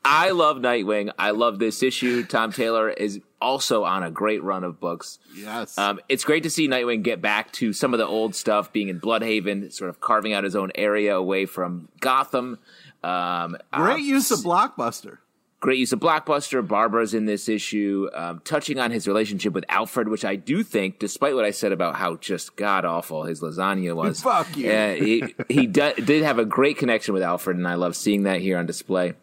I 0.04 0.32
love 0.32 0.58
Nightwing. 0.58 1.12
I 1.20 1.32
love 1.32 1.60
this 1.60 1.84
issue. 1.84 2.24
Tom 2.26 2.52
Taylor 2.52 2.90
is 2.90 3.20
also 3.40 3.84
on 3.84 4.04
a 4.04 4.10
great 4.12 4.42
run 4.44 4.64
of 4.64 4.80
books. 4.80 5.20
Yes. 5.36 5.78
Um, 5.78 6.00
it's 6.10 6.24
great 6.24 6.44
to 6.44 6.50
see 6.50 6.68
Nightwing 6.68 7.04
get 7.04 7.22
back 7.22 7.52
to 7.54 7.72
some 7.74 7.94
of 7.94 7.98
the 8.00 8.08
old 8.08 8.36
stuff, 8.36 8.74
being 8.74 8.90
in 8.90 9.00
Blüdhaven, 9.00 9.72
sort 9.72 9.90
of 9.90 10.00
carving 10.02 10.34
out 10.34 10.44
his 10.44 10.56
own 10.56 10.72
area 10.76 11.16
away 11.16 11.46
from 11.46 11.88
Gotham. 12.00 12.58
Um, 13.04 13.58
Great 13.74 13.94
uh, 13.94 13.98
use 13.98 14.32
of 14.32 14.40
Blockbuster. 14.40 15.20
great 15.60 15.78
use 15.80 15.92
of 15.94 16.00
Blockbuster. 16.00 16.68
Barbara's 16.68 17.14
in 17.14 17.26
this 17.26 17.48
issue, 17.50 18.10
um, 18.14 18.42
touching 18.44 18.80
on 18.80 18.90
his 18.92 19.08
relationship 19.08 19.54
with 19.54 19.66
Alfred, 19.70 20.08
which 20.08 20.26
I 20.26 20.36
do 20.36 20.64
think, 20.64 20.98
despite 21.00 21.36
what 21.36 21.46
I 21.46 21.52
said 21.52 21.72
about 21.72 21.96
how 21.96 22.16
just 22.16 22.56
god 22.56 22.86
awful 22.86 23.24
his 23.24 23.42
lasagna 23.42 23.96
was, 23.96 24.22
Fuck 24.24 24.56
you. 24.58 24.72
uh, 24.72 24.94
he 24.96 25.36
he 25.48 25.66
did 25.68 26.24
have 26.24 26.38
a 26.40 26.46
great 26.46 26.78
connection 26.78 27.14
with 27.14 27.24
Alfred, 27.24 27.58
and 27.58 27.68
I 27.68 27.76
love 27.76 27.96
seeing 27.96 28.24
that 28.24 28.42
here 28.42 28.58
on 28.58 28.66
display. 28.66 29.14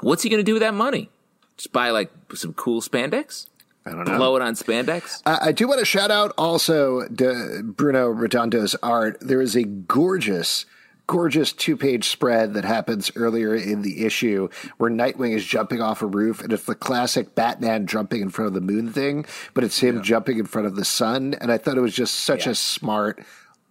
What's 0.00 0.22
he 0.22 0.28
going 0.28 0.40
to 0.40 0.44
do 0.44 0.54
with 0.54 0.62
that 0.62 0.74
money? 0.74 1.10
Just 1.56 1.72
buy 1.72 1.90
like 1.90 2.10
some 2.34 2.52
cool 2.54 2.80
spandex? 2.80 3.46
I 3.86 3.90
don't 3.90 4.06
know. 4.06 4.16
Blow 4.18 4.36
it 4.36 4.42
on 4.42 4.54
spandex? 4.54 5.22
I 5.26 5.48
I 5.48 5.52
do 5.52 5.66
want 5.68 5.80
to 5.80 5.86
shout 5.86 6.10
out 6.10 6.32
also 6.36 7.06
to 7.08 7.62
Bruno 7.64 8.12
Redondo's 8.12 8.74
art. 8.82 9.18
There 9.20 9.40
is 9.40 9.56
a 9.56 9.64
gorgeous, 9.64 10.66
gorgeous 11.06 11.52
two 11.52 11.76
page 11.76 12.08
spread 12.08 12.54
that 12.54 12.64
happens 12.64 13.10
earlier 13.16 13.54
in 13.54 13.82
the 13.82 14.04
issue 14.04 14.48
where 14.76 14.90
Nightwing 14.90 15.34
is 15.34 15.44
jumping 15.46 15.80
off 15.80 16.02
a 16.02 16.06
roof, 16.06 16.42
and 16.42 16.52
it's 16.52 16.64
the 16.64 16.74
classic 16.74 17.34
Batman 17.34 17.86
jumping 17.86 18.20
in 18.20 18.28
front 18.30 18.48
of 18.48 18.54
the 18.54 18.60
moon 18.60 18.92
thing, 18.92 19.24
but 19.54 19.64
it's 19.64 19.78
him 19.80 20.02
jumping 20.02 20.38
in 20.38 20.46
front 20.46 20.66
of 20.66 20.76
the 20.76 20.84
sun. 20.84 21.34
And 21.40 21.50
I 21.50 21.56
thought 21.58 21.78
it 21.78 21.82
was 21.82 21.94
just 21.94 22.14
such 22.14 22.44
Yeah. 22.46 22.52
a 22.52 22.54
smart, 22.54 23.18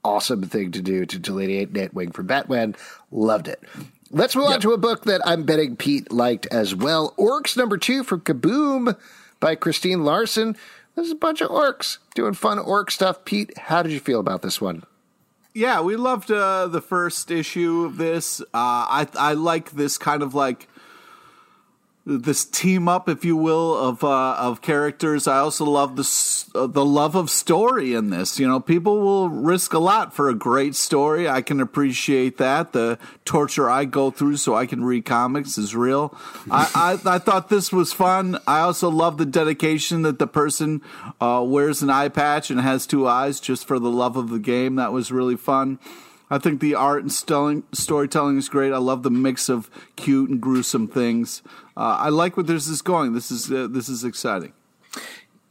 awesome 0.03 0.41
thing 0.43 0.71
to 0.71 0.81
do 0.81 1.05
to 1.05 1.19
delineate 1.19 1.71
Nightwing 1.71 2.13
from 2.13 2.25
Batman. 2.25 2.75
Loved 3.11 3.47
it. 3.47 3.61
Let's 4.11 4.35
move 4.35 4.47
on 4.47 4.59
to 4.61 4.73
a 4.73 4.77
book 4.77 5.03
that 5.03 5.21
I'm 5.23 5.43
betting 5.43 5.75
Pete 5.75 6.11
liked 6.11 6.47
as 6.47 6.73
well. 6.73 7.13
Orcs 7.17 7.55
number 7.55 7.77
two 7.77 8.03
from 8.03 8.21
Kaboom 8.21 8.97
by 9.39 9.53
Christine 9.53 10.03
Larsen. 10.03 10.57
There's 10.95 11.11
a 11.11 11.15
bunch 11.15 11.41
of 11.41 11.49
orcs 11.49 11.99
doing 12.15 12.33
fun 12.33 12.57
orc 12.57 12.89
stuff. 12.89 13.23
Pete, 13.23 13.55
how 13.57 13.83
did 13.83 13.91
you 13.91 13.99
feel 13.99 14.19
about 14.19 14.41
this 14.41 14.59
one? 14.59 14.83
Yeah, 15.53 15.81
we 15.81 15.95
loved 15.95 16.31
uh, 16.31 16.67
the 16.67 16.81
first 16.81 17.29
issue 17.29 17.85
of 17.85 17.97
this. 17.97 18.41
Uh, 18.41 18.45
I 18.53 19.07
I 19.15 19.33
like 19.33 19.71
this 19.71 19.97
kind 19.97 20.23
of 20.23 20.33
like 20.33 20.67
this 22.05 22.45
team 22.45 22.87
up, 22.87 23.07
if 23.07 23.23
you 23.23 23.35
will, 23.35 23.77
of 23.77 24.03
uh, 24.03 24.35
of 24.35 24.61
characters. 24.61 25.27
I 25.27 25.39
also 25.39 25.65
love 25.65 25.95
the 25.95 26.59
uh, 26.59 26.67
the 26.67 26.85
love 26.85 27.15
of 27.15 27.29
story 27.29 27.93
in 27.93 28.09
this. 28.09 28.39
You 28.39 28.47
know, 28.47 28.59
people 28.59 28.99
will 28.99 29.29
risk 29.29 29.73
a 29.73 29.79
lot 29.79 30.13
for 30.13 30.29
a 30.29 30.33
great 30.33 30.75
story. 30.75 31.29
I 31.29 31.41
can 31.41 31.59
appreciate 31.59 32.37
that. 32.37 32.73
The 32.73 32.97
torture 33.25 33.69
I 33.69 33.85
go 33.85 34.11
through 34.11 34.37
so 34.37 34.55
I 34.55 34.65
can 34.65 34.83
read 34.83 35.05
comics 35.05 35.57
is 35.57 35.75
real. 35.75 36.17
I, 36.49 36.97
I 37.05 37.15
I 37.15 37.19
thought 37.19 37.49
this 37.49 37.71
was 37.71 37.93
fun. 37.93 38.39
I 38.47 38.61
also 38.61 38.89
love 38.89 39.17
the 39.17 39.25
dedication 39.25 40.01
that 40.03 40.19
the 40.19 40.27
person 40.27 40.81
uh, 41.21 41.43
wears 41.45 41.81
an 41.83 41.89
eye 41.89 42.09
patch 42.09 42.49
and 42.49 42.59
has 42.59 42.87
two 42.87 43.07
eyes 43.07 43.39
just 43.39 43.67
for 43.67 43.77
the 43.77 43.91
love 43.91 44.17
of 44.17 44.29
the 44.29 44.39
game. 44.39 44.75
That 44.75 44.91
was 44.91 45.11
really 45.11 45.37
fun. 45.37 45.79
I 46.29 46.37
think 46.37 46.61
the 46.61 46.75
art 46.75 47.01
and 47.01 47.11
stelling, 47.11 47.63
storytelling 47.71 48.37
is 48.37 48.49
great. 48.49 48.71
I 48.71 48.77
love 48.77 49.03
the 49.03 49.09
mix 49.09 49.49
of 49.49 49.69
cute 49.95 50.29
and 50.29 50.39
gruesome 50.39 50.87
things. 50.87 51.41
Uh, 51.75 51.97
I 51.99 52.09
like 52.09 52.37
where 52.37 52.43
this 52.43 52.67
is 52.67 52.81
going. 52.81 53.13
This 53.13 53.31
is 53.31 53.51
uh, 53.51 53.67
this 53.69 53.89
is 53.89 54.03
exciting. 54.03 54.53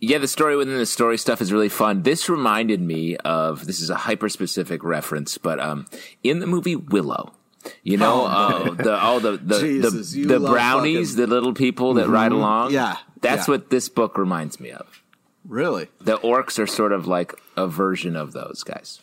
Yeah, 0.01 0.19
the 0.19 0.29
story 0.29 0.57
within 0.57 0.79
the 0.79 0.87
story 0.87 1.19
stuff 1.19 1.41
is 1.41 1.53
really 1.53 1.69
fun. 1.69 2.03
This 2.03 2.29
reminded 2.29 2.81
me 2.81 3.17
of 3.17 3.67
this 3.67 3.81
is 3.81 3.91
a 3.91 3.97
hyper 3.97 4.29
specific 4.29 4.85
reference, 4.85 5.37
but 5.39 5.59
um, 5.59 5.87
in 6.23 6.39
the 6.39 6.47
movie 6.47 6.77
Willow. 6.77 7.33
You 7.83 7.97
know, 7.97 8.25
uh, 8.25 8.71
the 8.71 8.97
all 8.97 9.19
the 9.19 9.37
the 9.37 9.59
Jesus, 9.59 10.13
the, 10.13 10.25
the 10.25 10.39
brownies, 10.41 11.11
fucking- 11.11 11.27
the 11.29 11.35
little 11.35 11.53
people 11.53 11.95
that 11.95 12.09
ride 12.09 12.31
along. 12.31 12.73
Yeah, 12.73 12.97
that's 13.21 13.49
yeah. 13.49 13.55
what 13.55 13.71
this 13.71 13.89
book 13.89 14.17
reminds 14.17 14.61
me 14.61 14.71
of. 14.71 15.03
Really? 15.45 15.89
The 16.01 16.19
orcs 16.19 16.59
are 16.59 16.67
sort 16.67 16.93
of 16.93 17.07
like 17.07 17.35
a 17.57 17.67
version 17.67 18.17
of 18.17 18.33
those 18.33 18.63
guys. 18.63 19.01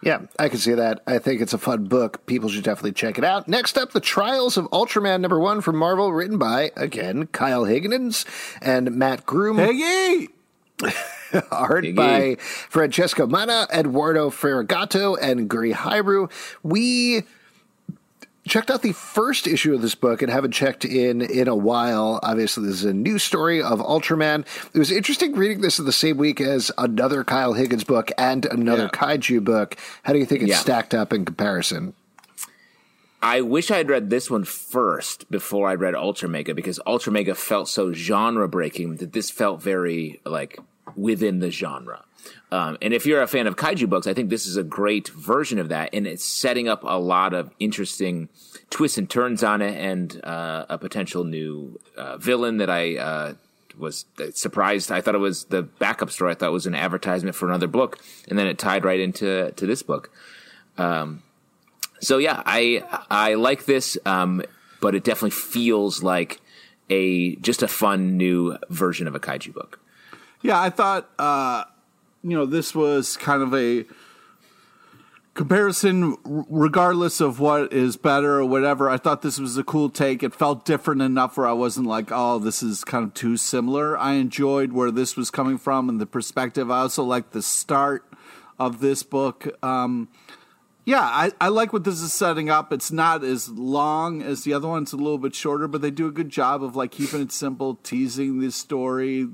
Yeah, 0.00 0.20
I 0.38 0.48
can 0.48 0.58
see 0.58 0.74
that. 0.74 1.02
I 1.06 1.18
think 1.18 1.40
it's 1.40 1.52
a 1.52 1.58
fun 1.58 1.84
book. 1.84 2.24
People 2.26 2.48
should 2.48 2.62
definitely 2.62 2.92
check 2.92 3.18
it 3.18 3.24
out. 3.24 3.48
Next 3.48 3.76
up, 3.76 3.90
The 3.92 4.00
Trials 4.00 4.56
of 4.56 4.66
Ultraman 4.70 5.20
number 5.20 5.40
one 5.40 5.60
from 5.60 5.76
Marvel, 5.76 6.12
written 6.12 6.38
by, 6.38 6.70
again, 6.76 7.26
Kyle 7.26 7.64
Higgins 7.64 8.24
and 8.62 8.92
Mat 8.92 9.26
Groom. 9.26 9.56
Peggy. 9.56 10.28
art 11.50 11.84
Iggy. 11.84 11.94
by 11.96 12.36
Francesco 12.38 13.26
Manna, 13.26 13.66
Eduardo 13.72 14.30
Ferigato, 14.30 15.18
and 15.20 15.50
Gurihiru. 15.50 16.30
We 16.62 17.22
checked 18.48 18.70
out 18.70 18.82
the 18.82 18.92
first 18.92 19.46
issue 19.46 19.74
of 19.74 19.82
this 19.82 19.94
book 19.94 20.22
and 20.22 20.30
haven't 20.30 20.52
checked 20.52 20.84
in 20.84 21.20
in 21.22 21.48
a 21.48 21.54
while. 21.56 22.20
Obviously, 22.22 22.66
this 22.66 22.76
is 22.76 22.84
a 22.84 22.92
new 22.94 23.18
story 23.18 23.62
of 23.62 23.80
Ultraman. 23.80 24.46
It 24.74 24.78
was 24.78 24.90
interesting 24.90 25.32
reading 25.34 25.60
this 25.60 25.78
in 25.78 25.84
the 25.84 25.92
same 25.92 26.16
week 26.16 26.40
as 26.40 26.70
another 26.78 27.24
Kyle 27.24 27.52
Higgins 27.52 27.84
book 27.84 28.10
and 28.18 28.44
another 28.46 28.84
Yeah. 28.84 28.88
kaiju 29.00 29.44
book. 29.44 29.76
How 30.02 30.12
do 30.12 30.18
you 30.18 30.26
think 30.26 30.42
it 30.42 30.48
Yeah. 30.48 30.56
stacked 30.56 30.94
up 30.94 31.12
in 31.12 31.24
comparison? 31.24 31.94
I 33.20 33.40
wish 33.40 33.70
I 33.70 33.78
had 33.78 33.90
read 33.90 34.10
this 34.10 34.30
one 34.30 34.44
first 34.44 35.28
before 35.30 35.68
I 35.68 35.74
read 35.74 35.94
Ultra 35.96 36.28
Mega 36.28 36.54
because 36.54 36.78
Ultra 36.86 37.12
Mega 37.12 37.34
felt 37.34 37.68
so 37.68 37.92
genre 37.92 38.48
breaking 38.48 38.96
that 38.96 39.12
this 39.12 39.28
felt 39.30 39.60
very 39.60 40.20
like 40.24 40.58
within 40.94 41.40
the 41.40 41.50
genre. 41.50 42.04
Um, 42.50 42.78
and 42.80 42.94
if 42.94 43.04
you're 43.04 43.20
a 43.20 43.26
fan 43.26 43.46
of 43.46 43.56
kaiju 43.56 43.88
books, 43.88 44.06
I 44.06 44.14
think 44.14 44.30
this 44.30 44.46
is 44.46 44.56
a 44.56 44.62
great 44.62 45.08
version 45.08 45.58
of 45.58 45.68
that, 45.68 45.90
and 45.92 46.06
it's 46.06 46.24
setting 46.24 46.68
up 46.68 46.82
a 46.84 46.98
lot 46.98 47.34
of 47.34 47.50
interesting 47.58 48.28
twists 48.70 48.98
and 48.98 49.08
turns 49.08 49.42
on 49.42 49.60
it, 49.60 49.76
and 49.76 50.24
uh, 50.24 50.66
a 50.68 50.78
potential 50.78 51.24
new 51.24 51.78
uh, 51.96 52.16
villain 52.16 52.56
that 52.58 52.70
I 52.70 52.96
uh, 52.96 53.34
was 53.76 54.06
surprised. 54.32 54.90
I 54.90 55.00
thought 55.00 55.14
it 55.14 55.18
was 55.18 55.44
the 55.44 55.62
backup 55.62 56.10
story. 56.10 56.32
I 56.32 56.34
thought 56.34 56.48
it 56.48 56.52
was 56.52 56.66
an 56.66 56.74
advertisement 56.74 57.36
for 57.36 57.48
another 57.48 57.66
book, 57.68 57.98
and 58.28 58.38
then 58.38 58.46
it 58.46 58.58
tied 58.58 58.84
right 58.84 59.00
into 59.00 59.52
to 59.52 59.66
this 59.66 59.82
book. 59.82 60.10
So 62.00 62.18
yeah, 62.18 62.42
I 62.46 62.82
I 63.10 63.34
like 63.34 63.66
this, 63.66 63.98
um, 64.06 64.42
but 64.80 64.94
it 64.94 65.04
definitely 65.04 65.30
feels 65.30 66.02
like 66.02 66.40
a 66.90 67.36
just 67.36 67.62
a 67.62 67.68
fun 67.68 68.16
new 68.16 68.56
version 68.70 69.06
of 69.06 69.14
a 69.14 69.20
kaiju 69.20 69.52
book. 69.52 69.80
Yeah, 70.42 70.60
I 70.60 70.70
thought 70.70 71.10
uh, 71.18 71.64
you 72.22 72.36
know 72.36 72.46
this 72.46 72.74
was 72.74 73.16
kind 73.16 73.42
of 73.42 73.54
a 73.54 73.84
comparison, 75.38 76.16
regardless 76.24 77.20
of 77.20 77.38
what 77.38 77.72
is 77.72 77.96
better 77.96 78.38
or 78.38 78.44
whatever. 78.44 78.90
I 78.90 78.96
thought 78.96 79.22
this 79.22 79.38
was 79.38 79.56
a 79.56 79.62
cool 79.62 79.88
take. 79.88 80.24
It 80.24 80.34
felt 80.34 80.64
different 80.64 81.00
enough 81.00 81.36
where 81.36 81.46
I 81.46 81.52
wasn't 81.52 81.86
like, 81.86 82.08
oh, 82.10 82.40
this 82.40 82.60
is 82.60 82.82
kind 82.82 83.04
of 83.04 83.14
too 83.14 83.36
similar. 83.36 83.96
I 83.96 84.14
enjoyed 84.14 84.72
where 84.72 84.90
this 84.90 85.16
was 85.16 85.30
coming 85.30 85.56
from 85.56 85.88
and 85.88 86.00
the 86.00 86.06
perspective. 86.06 86.72
I 86.72 86.80
also 86.80 87.04
like 87.04 87.30
the 87.30 87.42
start 87.42 88.04
of 88.58 88.80
this 88.80 89.04
book. 89.04 89.46
Um, 89.64 90.08
yeah, 90.84 91.02
I, 91.02 91.30
I 91.40 91.48
like 91.48 91.72
what 91.72 91.84
this 91.84 92.00
is 92.00 92.12
setting 92.12 92.50
up. 92.50 92.72
It's 92.72 92.90
not 92.90 93.22
as 93.22 93.48
long 93.48 94.22
as 94.22 94.42
the 94.42 94.54
other 94.54 94.66
one. 94.66 94.82
It's 94.82 94.92
a 94.92 94.96
little 94.96 95.18
bit 95.18 95.36
shorter, 95.36 95.68
but 95.68 95.82
they 95.82 95.92
do 95.92 96.08
a 96.08 96.10
good 96.10 96.30
job 96.30 96.64
of 96.64 96.74
like 96.74 96.90
keeping 96.90 97.20
it 97.20 97.30
simple, 97.30 97.76
teasing 97.76 98.40
the 98.40 98.50
story, 98.50 99.28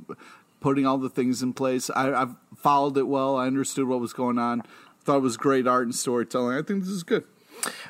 putting 0.64 0.86
all 0.86 0.96
the 0.96 1.10
things 1.10 1.42
in 1.42 1.52
place. 1.52 1.90
I, 1.90 2.22
I've 2.22 2.36
followed 2.56 2.96
it 2.96 3.06
well. 3.06 3.36
I 3.36 3.46
understood 3.46 3.86
what 3.86 4.00
was 4.00 4.14
going 4.14 4.38
on. 4.38 4.62
Thought 5.02 5.18
it 5.18 5.20
was 5.20 5.36
great 5.36 5.66
art 5.66 5.84
and 5.84 5.94
storytelling. 5.94 6.56
I 6.56 6.62
think 6.62 6.80
this 6.84 6.88
is 6.88 7.02
good. 7.02 7.24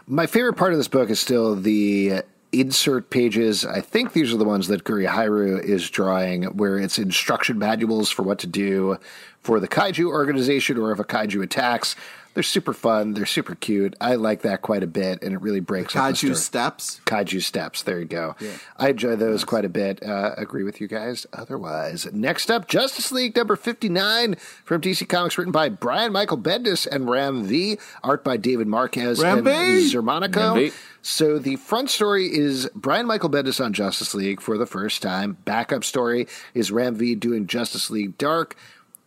My 0.08 0.26
favorite 0.26 0.54
part 0.54 0.72
of 0.72 0.78
this 0.78 0.88
book 0.88 1.08
is 1.08 1.20
still 1.20 1.54
the 1.54 2.22
insert 2.50 3.10
pages. 3.10 3.64
I 3.64 3.80
think 3.80 4.12
these 4.12 4.34
are 4.34 4.36
the 4.36 4.44
ones 4.44 4.66
that 4.66 4.82
Gurihiru 4.82 5.62
is 5.62 5.88
drawing, 5.88 6.46
where 6.46 6.76
it's 6.76 6.98
instruction 6.98 7.60
manuals 7.60 8.10
for 8.10 8.24
what 8.24 8.40
to 8.40 8.48
do 8.48 8.98
for 9.40 9.60
the 9.60 9.68
kaiju 9.68 10.08
organization 10.08 10.76
or 10.76 10.90
if 10.90 10.98
a 10.98 11.04
kaiju 11.04 11.44
attacks. 11.44 11.94
They're 12.34 12.42
super 12.42 12.72
fun. 12.72 13.14
They're 13.14 13.26
super 13.26 13.54
cute. 13.54 13.94
I 14.00 14.16
like 14.16 14.42
that 14.42 14.60
quite 14.60 14.82
a 14.82 14.88
bit, 14.88 15.22
and 15.22 15.32
it 15.32 15.40
really 15.40 15.60
breaks 15.60 15.94
up 15.94 16.04
the 16.08 16.12
Kaiju 16.12 16.16
story. 16.16 16.34
steps. 16.34 17.00
Kaiju 17.06 17.40
steps. 17.42 17.82
There 17.82 18.00
you 18.00 18.04
go. 18.06 18.34
I 18.76 18.88
enjoy 18.90 19.14
those 19.14 19.44
quite 19.44 19.64
a 19.64 19.68
bit. 19.68 20.02
Uh, 20.02 20.32
agree 20.36 20.64
with 20.64 20.80
you 20.80 20.88
guys. 20.88 21.26
Otherwise, 21.32 22.12
next 22.12 22.50
up, 22.50 22.66
Justice 22.66 23.12
League 23.12 23.36
number 23.36 23.54
fifty 23.54 23.88
nine 23.88 24.34
from 24.64 24.80
DC 24.80 25.08
Comics, 25.08 25.38
written 25.38 25.52
by 25.52 25.68
Brian 25.68 26.12
Michael 26.12 26.38
Bendis 26.38 26.86
and 26.88 27.08
Ram 27.08 27.44
V, 27.44 27.78
art 28.02 28.24
by 28.24 28.36
David 28.36 28.66
Marquez 28.66 29.20
Ram 29.22 29.38
and 29.38 29.46
V! 29.46 29.52
Xermanico. 29.94 30.36
Ram 30.36 30.54
V. 30.56 30.72
So 31.02 31.38
the 31.38 31.56
front 31.56 31.90
story 31.90 32.26
is 32.26 32.68
Brian 32.74 33.06
Michael 33.06 33.30
Bendis 33.30 33.62
on 33.64 33.72
Justice 33.72 34.14
League 34.14 34.40
for 34.40 34.58
the 34.58 34.66
first 34.66 35.02
time. 35.02 35.36
Backup 35.44 35.84
story 35.84 36.26
is 36.54 36.72
Ram 36.72 36.96
V 36.96 37.14
doing 37.14 37.46
Justice 37.46 37.90
League 37.90 38.18
Dark. 38.18 38.56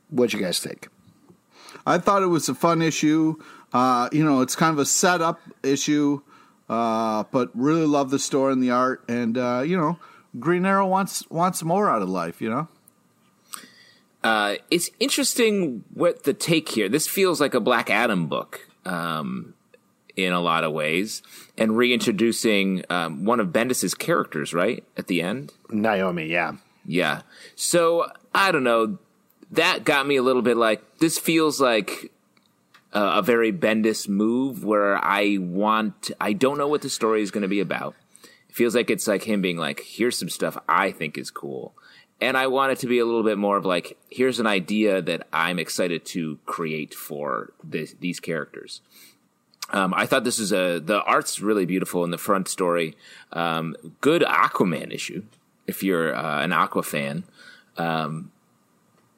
What'd 0.09 0.33
you 0.39 0.45
guys 0.45 0.59
think? 0.59 0.87
I 1.87 1.97
thought 1.97 2.21
it 2.21 2.27
was 2.27 2.49
a 2.49 2.53
fun 2.53 2.81
issue. 2.81 3.37
Uh, 3.73 4.09
you 4.11 4.23
know, 4.23 4.41
it's 4.41 4.55
kind 4.55 4.73
of 4.73 4.79
a 4.79 4.85
setup 4.85 5.39
issue, 5.63 6.21
uh, 6.69 7.23
but 7.31 7.49
really 7.53 7.85
love 7.85 8.11
the 8.11 8.19
story 8.19 8.53
and 8.53 8.61
the 8.61 8.71
art. 8.71 9.03
And 9.07 9.37
uh, 9.37 9.63
you 9.65 9.77
know, 9.77 9.97
Green 10.39 10.65
Arrow 10.65 10.85
wants 10.85 11.27
wants 11.29 11.63
more 11.63 11.89
out 11.89 12.01
of 12.01 12.09
life. 12.09 12.41
You 12.41 12.49
know, 12.49 12.67
Uh, 14.23 14.55
it's 14.69 14.89
interesting 14.99 15.83
what 15.93 16.23
the 16.23 16.33
take 16.33 16.69
here. 16.69 16.89
This 16.89 17.07
feels 17.07 17.39
like 17.39 17.53
a 17.53 17.59
Black 17.59 17.89
Adam 17.89 18.27
book 18.27 18.67
um, 18.85 19.53
in 20.15 20.33
a 20.33 20.41
lot 20.41 20.63
of 20.63 20.73
ways, 20.73 21.21
and 21.57 21.77
reintroducing 21.77 22.83
um, 22.89 23.23
one 23.25 23.39
of 23.39 23.47
Bendis's 23.53 23.93
characters 23.93 24.53
right 24.53 24.83
at 24.97 25.07
the 25.07 25.21
end. 25.21 25.53
Naomi, 25.69 26.25
yeah. 26.27 26.53
Yeah. 26.85 27.21
So 27.55 28.11
I 28.33 28.51
don't 28.51 28.63
know. 28.63 28.97
That 29.51 29.83
got 29.83 30.07
me 30.07 30.17
a 30.17 30.23
little 30.23 30.41
bit 30.41 30.57
like 30.57 30.99
this 30.99 31.17
feels 31.17 31.61
like 31.61 32.11
a, 32.91 33.21
very 33.21 33.51
Bendis 33.51 34.07
move 34.07 34.63
where 34.63 35.03
I 35.03 35.37
want. 35.39 36.11
I 36.19 36.33
don't 36.33 36.57
know 36.57 36.67
what 36.67 36.81
the 36.81 36.89
story 36.89 37.21
is 37.21 37.31
going 37.31 37.43
to 37.43 37.47
be 37.47 37.59
about. 37.59 37.95
It 38.49 38.55
feels 38.55 38.75
like 38.75 38.89
it's 38.89 39.07
like 39.07 39.23
him 39.23 39.41
being 39.41 39.57
like, 39.57 39.81
"Here's 39.81 40.17
some 40.17 40.29
stuff 40.29 40.57
I 40.67 40.91
think 40.91 41.17
is 41.17 41.31
cool," 41.31 41.73
and 42.19 42.35
I 42.35 42.47
want 42.47 42.73
it 42.73 42.79
to 42.79 42.87
be 42.87 42.99
a 42.99 43.05
little 43.05 43.23
bit 43.23 43.37
more 43.37 43.57
of 43.57 43.65
like, 43.65 43.97
"Here's 44.09 44.39
an 44.39 44.47
idea 44.47 45.01
that 45.01 45.27
I'm 45.31 45.59
excited 45.59 46.05
to 46.07 46.39
create 46.45 46.93
for 46.93 47.53
this, 47.63 47.95
these 47.99 48.19
characters." 48.19 48.81
Um, 49.69 49.93
I 49.93 50.05
thought 50.05 50.23
this 50.23 50.39
is 50.39 50.53
a 50.53 50.79
the 50.79 51.01
art's 51.03 51.41
really 51.41 51.65
beautiful 51.65 52.03
in 52.03 52.11
the 52.11 52.17
front 52.17 52.47
story. 52.47 52.95
Um, 53.33 53.75
good 54.01 54.21
Aquaman 54.21 54.93
issue 54.93 55.23
if 55.67 55.83
you're 55.83 56.15
uh, 56.15 56.41
an 56.41 56.53
Aqua 56.53 56.83
fan. 56.83 57.25
Um, 57.77 58.31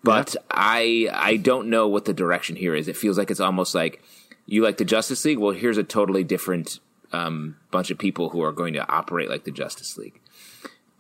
but 0.04 0.36
I 0.50 1.10
I 1.14 1.38
don't 1.38 1.70
know 1.70 1.88
what 1.88 2.06
the 2.06 2.14
direction 2.14 2.56
here 2.56 2.76
is. 2.76 2.88
It 2.88 2.98
feels 2.98 3.18
like 3.18 3.32
it's 3.32 3.40
almost 3.40 3.76
like 3.76 4.02
you 4.46 4.64
like 4.64 4.78
the 4.78 4.86
Justice 4.86 5.24
League. 5.26 5.38
Well, 5.40 5.52
here's 5.54 5.78
a 5.78 5.84
totally 5.84 6.24
different 6.24 6.80
um, 7.12 7.58
bunch 7.72 7.92
of 7.92 7.98
people 7.98 8.30
who 8.30 8.42
are 8.42 8.52
going 8.52 8.74
to 8.74 8.92
operate 8.92 9.30
like 9.30 9.44
the 9.44 9.52
Justice 9.52 9.98
League. 9.98 10.20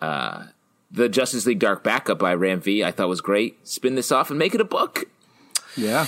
Uh, 0.02 0.46
the 0.92 1.10
Justice 1.10 1.46
League 1.46 1.60
Dark 1.60 1.84
Backup 1.84 2.20
by 2.20 2.34
Ram 2.34 2.62
V 2.62 2.84
I 2.84 2.92
thought 2.92 3.10
was 3.10 3.22
great. 3.22 3.68
Spin 3.68 3.96
this 3.96 4.12
off 4.12 4.30
and 4.30 4.40
make 4.40 4.56
it 4.56 4.62
a 4.62 4.66
book. 4.66 5.06
yeah. 5.78 6.08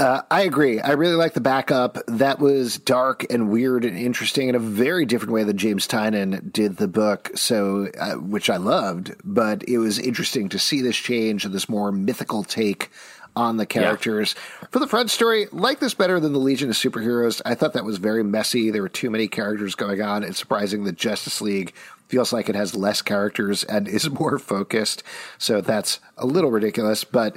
Uh, 0.00 0.22
I 0.30 0.42
agree. 0.42 0.80
I 0.80 0.92
really 0.92 1.16
like 1.16 1.32
the 1.34 1.40
backup. 1.40 1.98
That 2.06 2.38
was 2.38 2.78
dark 2.78 3.26
and 3.30 3.50
weird 3.50 3.84
and 3.84 3.98
interesting 3.98 4.48
in 4.48 4.54
a 4.54 4.60
very 4.60 5.04
different 5.04 5.32
way 5.32 5.42
than 5.42 5.58
James 5.58 5.88
Tynion 5.88 6.52
did 6.52 6.76
the 6.76 6.86
book. 6.86 7.32
So, 7.34 7.88
uh, 7.98 8.12
which 8.14 8.48
I 8.48 8.58
loved, 8.58 9.16
but 9.24 9.64
it 9.68 9.78
was 9.78 9.98
interesting 9.98 10.48
to 10.50 10.58
see 10.58 10.82
this 10.82 10.96
change 10.96 11.44
and 11.44 11.52
this 11.52 11.68
more 11.68 11.90
mythical 11.90 12.44
take 12.44 12.90
on 13.34 13.56
the 13.56 13.66
characters. 13.66 14.34
For 14.70 14.78
the 14.78 14.86
front 14.86 15.10
story, 15.10 15.46
like 15.52 15.80
this 15.80 15.94
better 15.94 16.20
than 16.20 16.32
the 16.32 16.38
Legion 16.38 16.70
of 16.70 16.76
Superheroes. 16.76 17.40
I 17.44 17.54
thought 17.54 17.72
that 17.72 17.84
was 17.84 17.98
very 17.98 18.24
messy. 18.24 18.70
There 18.70 18.82
were 18.82 18.88
too 18.88 19.10
many 19.10 19.28
characters 19.28 19.74
going 19.74 20.00
on. 20.00 20.22
It's 20.22 20.38
surprising 20.38 20.84
that 20.84 20.96
Justice 20.96 21.40
League 21.40 21.72
feels 22.08 22.32
like 22.32 22.48
it 22.48 22.54
has 22.54 22.74
less 22.74 23.02
characters 23.02 23.64
and 23.64 23.86
is 23.86 24.10
more 24.20 24.38
focused. 24.38 25.02
So 25.38 25.60
that's 25.60 26.00
a 26.16 26.26
little 26.26 26.50
ridiculous, 26.50 27.04
but 27.04 27.36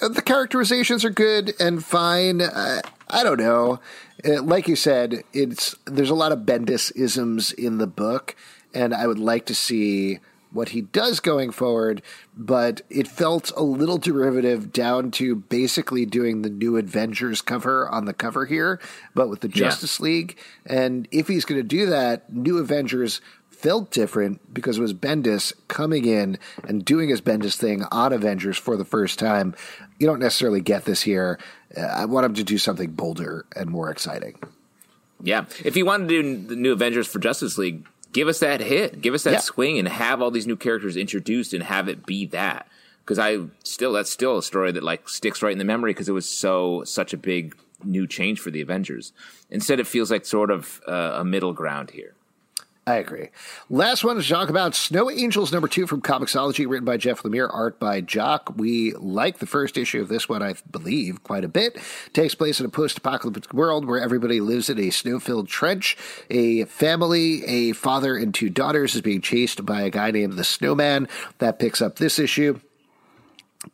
the 0.00 0.22
characterizations 0.22 1.04
are 1.04 1.10
good 1.10 1.54
and 1.60 1.84
fine. 1.84 2.40
Uh, 2.40 2.80
I 3.08 3.22
don't 3.22 3.40
know. 3.40 3.80
Uh, 4.24 4.42
like 4.42 4.68
you 4.68 4.76
said, 4.76 5.24
it's 5.32 5.74
there's 5.86 6.10
a 6.10 6.14
lot 6.14 6.32
of 6.32 6.40
Bendis 6.40 6.92
isms 6.96 7.52
in 7.52 7.78
the 7.78 7.86
book, 7.86 8.36
and 8.74 8.94
I 8.94 9.06
would 9.06 9.18
like 9.18 9.46
to 9.46 9.54
see 9.54 10.18
what 10.50 10.70
he 10.70 10.80
does 10.80 11.20
going 11.20 11.50
forward. 11.50 12.02
But 12.36 12.82
it 12.88 13.08
felt 13.08 13.52
a 13.56 13.62
little 13.62 13.98
derivative 13.98 14.72
down 14.72 15.10
to 15.12 15.34
basically 15.36 16.06
doing 16.06 16.42
the 16.42 16.50
new 16.50 16.76
Avengers 16.76 17.42
cover 17.42 17.88
on 17.88 18.04
the 18.04 18.14
cover 18.14 18.46
here, 18.46 18.80
but 19.14 19.28
with 19.28 19.40
the 19.40 19.48
Justice 19.48 20.00
League. 20.00 20.38
And 20.64 21.08
if 21.10 21.28
he's 21.28 21.44
going 21.44 21.60
to 21.60 21.66
do 21.66 21.86
that, 21.86 22.32
New 22.32 22.58
Avengers 22.58 23.20
felt 23.58 23.90
different 23.90 24.54
because 24.54 24.78
it 24.78 24.80
was 24.80 24.94
Bendis 24.94 25.52
coming 25.66 26.04
in 26.04 26.38
and 26.66 26.84
doing 26.84 27.08
his 27.08 27.20
Bendis 27.20 27.56
thing 27.56 27.82
on 27.90 28.12
Avengers 28.12 28.56
for 28.56 28.76
the 28.76 28.84
first 28.84 29.18
time. 29.18 29.54
You 29.98 30.06
don't 30.06 30.20
necessarily 30.20 30.60
get 30.60 30.84
this 30.84 31.02
here. 31.02 31.38
Uh, 31.76 31.80
I 31.80 32.04
want 32.04 32.24
him 32.26 32.34
to 32.34 32.44
do 32.44 32.56
something 32.58 32.92
bolder 32.92 33.46
and 33.56 33.68
more 33.68 33.90
exciting. 33.90 34.38
Yeah, 35.22 35.46
if 35.64 35.76
you 35.76 35.84
want 35.84 36.08
to 36.08 36.22
do 36.22 36.46
the 36.46 36.54
new 36.54 36.72
Avengers 36.72 37.08
for 37.08 37.18
Justice 37.18 37.58
League, 37.58 37.84
give 38.12 38.28
us 38.28 38.38
that 38.38 38.60
hit, 38.60 39.00
give 39.02 39.14
us 39.14 39.24
that 39.24 39.32
Yeah. 39.32 39.38
swing, 39.40 39.78
and 39.78 39.88
have 39.88 40.22
all 40.22 40.30
these 40.30 40.46
new 40.46 40.56
characters 40.56 40.96
introduced, 40.96 41.52
and 41.52 41.64
have 41.64 41.88
it 41.88 42.06
be 42.06 42.26
that. 42.26 42.68
Because 43.04 43.18
I 43.18 43.38
still, 43.64 43.92
that's 43.94 44.10
still 44.10 44.38
a 44.38 44.42
story 44.42 44.70
that 44.70 44.84
like 44.84 45.08
sticks 45.08 45.42
right 45.42 45.50
in 45.52 45.58
the 45.58 45.64
memory 45.64 45.90
because 45.90 46.08
it 46.08 46.12
was 46.12 46.28
so 46.28 46.84
such 46.84 47.12
a 47.12 47.16
big 47.16 47.56
new 47.82 48.06
change 48.06 48.38
for 48.38 48.50
the 48.52 48.60
Avengers. 48.60 49.12
Instead, 49.50 49.80
it 49.80 49.86
feels 49.86 50.10
like 50.10 50.24
sort 50.26 50.50
of 50.52 50.80
uh, 50.86 51.16
a 51.18 51.24
middle 51.24 51.52
ground 51.52 51.90
here. 51.90 52.14
I 52.88 52.96
agree. 52.96 53.28
Last 53.68 54.02
one 54.02 54.16
to 54.16 54.26
talk 54.26 54.48
about 54.48 54.74
Snow 54.74 55.10
Angels 55.10 55.52
number 55.52 55.68
two 55.68 55.86
from 55.86 56.00
Comixology, 56.00 56.66
written 56.66 56.86
by 56.86 56.96
Jeff 56.96 57.22
Lemire, 57.22 57.52
art 57.52 57.78
by 57.78 58.00
Jock. 58.00 58.54
We 58.56 58.94
like 58.94 59.40
the 59.40 59.46
first 59.46 59.76
issue 59.76 60.00
of 60.00 60.08
this 60.08 60.26
one, 60.26 60.42
I 60.42 60.54
believe, 60.70 61.22
quite 61.22 61.44
a 61.44 61.48
bit. 61.48 61.76
Takes 62.14 62.34
place 62.34 62.60
in 62.60 62.64
a 62.64 62.70
post-apocalyptic 62.70 63.52
world 63.52 63.84
where 63.84 64.00
everybody 64.00 64.40
lives 64.40 64.70
in 64.70 64.78
a 64.78 64.88
snow-filled 64.88 65.48
trench. 65.48 65.98
A 66.30 66.64
family, 66.64 67.44
a 67.44 67.72
father 67.72 68.16
and 68.16 68.34
two 68.34 68.48
daughters, 68.48 68.94
is 68.94 69.02
being 69.02 69.20
chased 69.20 69.66
by 69.66 69.82
a 69.82 69.90
guy 69.90 70.10
named 70.10 70.38
the 70.38 70.44
Snowman. 70.44 71.08
That 71.40 71.58
picks 71.58 71.82
up 71.82 71.96
this 71.96 72.18
issue. 72.18 72.58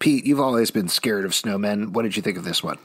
Pete, 0.01 0.27
you've 0.27 0.41
always 0.41 0.73
been 0.73 0.89
scared 0.89 1.25
of 1.25 1.31
snowmen. 1.31 1.91
What 1.91 2.03
did 2.03 2.17
you 2.17 2.23
think 2.23 2.37
of 2.37 2.43
this 2.43 2.65
one? 2.65 2.79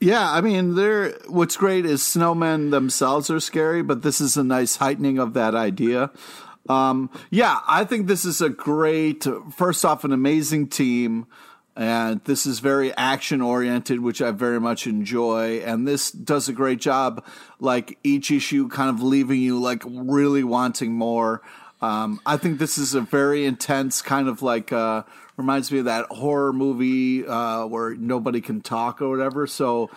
Yeah, 0.00 0.30
I 0.30 0.40
mean, 0.40 0.76
they're 0.76 1.10
what's 1.26 1.56
great 1.56 1.84
is 1.84 2.02
snowmen 2.02 2.70
themselves 2.70 3.30
are 3.30 3.40
scary, 3.40 3.82
but 3.82 4.02
this 4.02 4.20
is 4.20 4.36
a 4.36 4.44
nice 4.44 4.76
heightening 4.76 5.18
of 5.18 5.34
that 5.34 5.54
idea. 5.56 6.10
Um, 6.68 7.10
yeah, 7.30 7.60
I 7.66 7.84
think 7.84 8.06
this 8.06 8.24
is 8.24 8.40
a 8.40 8.48
great. 8.48 9.26
First 9.56 9.84
off, 9.84 10.04
an 10.04 10.12
amazing 10.12 10.68
team, 10.68 11.26
and 11.74 12.20
this 12.24 12.46
is 12.46 12.60
very 12.60 12.94
action 12.96 13.40
oriented, 13.40 14.00
which 14.00 14.22
I 14.22 14.30
very 14.30 14.60
much 14.60 14.86
enjoy. 14.86 15.58
And 15.64 15.88
this 15.88 16.12
does 16.12 16.48
a 16.48 16.52
great 16.52 16.80
job, 16.80 17.24
like 17.58 17.98
each 18.04 18.30
issue, 18.30 18.68
kind 18.68 18.90
of 18.90 19.02
leaving 19.02 19.40
you 19.40 19.58
like 19.60 19.82
really 19.86 20.44
wanting 20.44 20.92
more. 20.92 21.42
Um, 21.80 22.20
I 22.26 22.36
think 22.36 22.58
this 22.58 22.78
is 22.78 22.94
a 22.94 23.00
very 23.00 23.46
intense 23.46 24.02
kind 24.02 24.28
of 24.28 24.42
like 24.42 24.72
uh, 24.72 25.02
reminds 25.38 25.72
me 25.72 25.78
of 25.78 25.86
that 25.86 26.04
horror 26.10 26.52
movie 26.52 27.26
uh, 27.26 27.64
where 27.66 27.94
nobody 27.94 28.42
can 28.42 28.60
talk 28.60 29.00
or 29.00 29.08
whatever. 29.08 29.46
So 29.46 29.88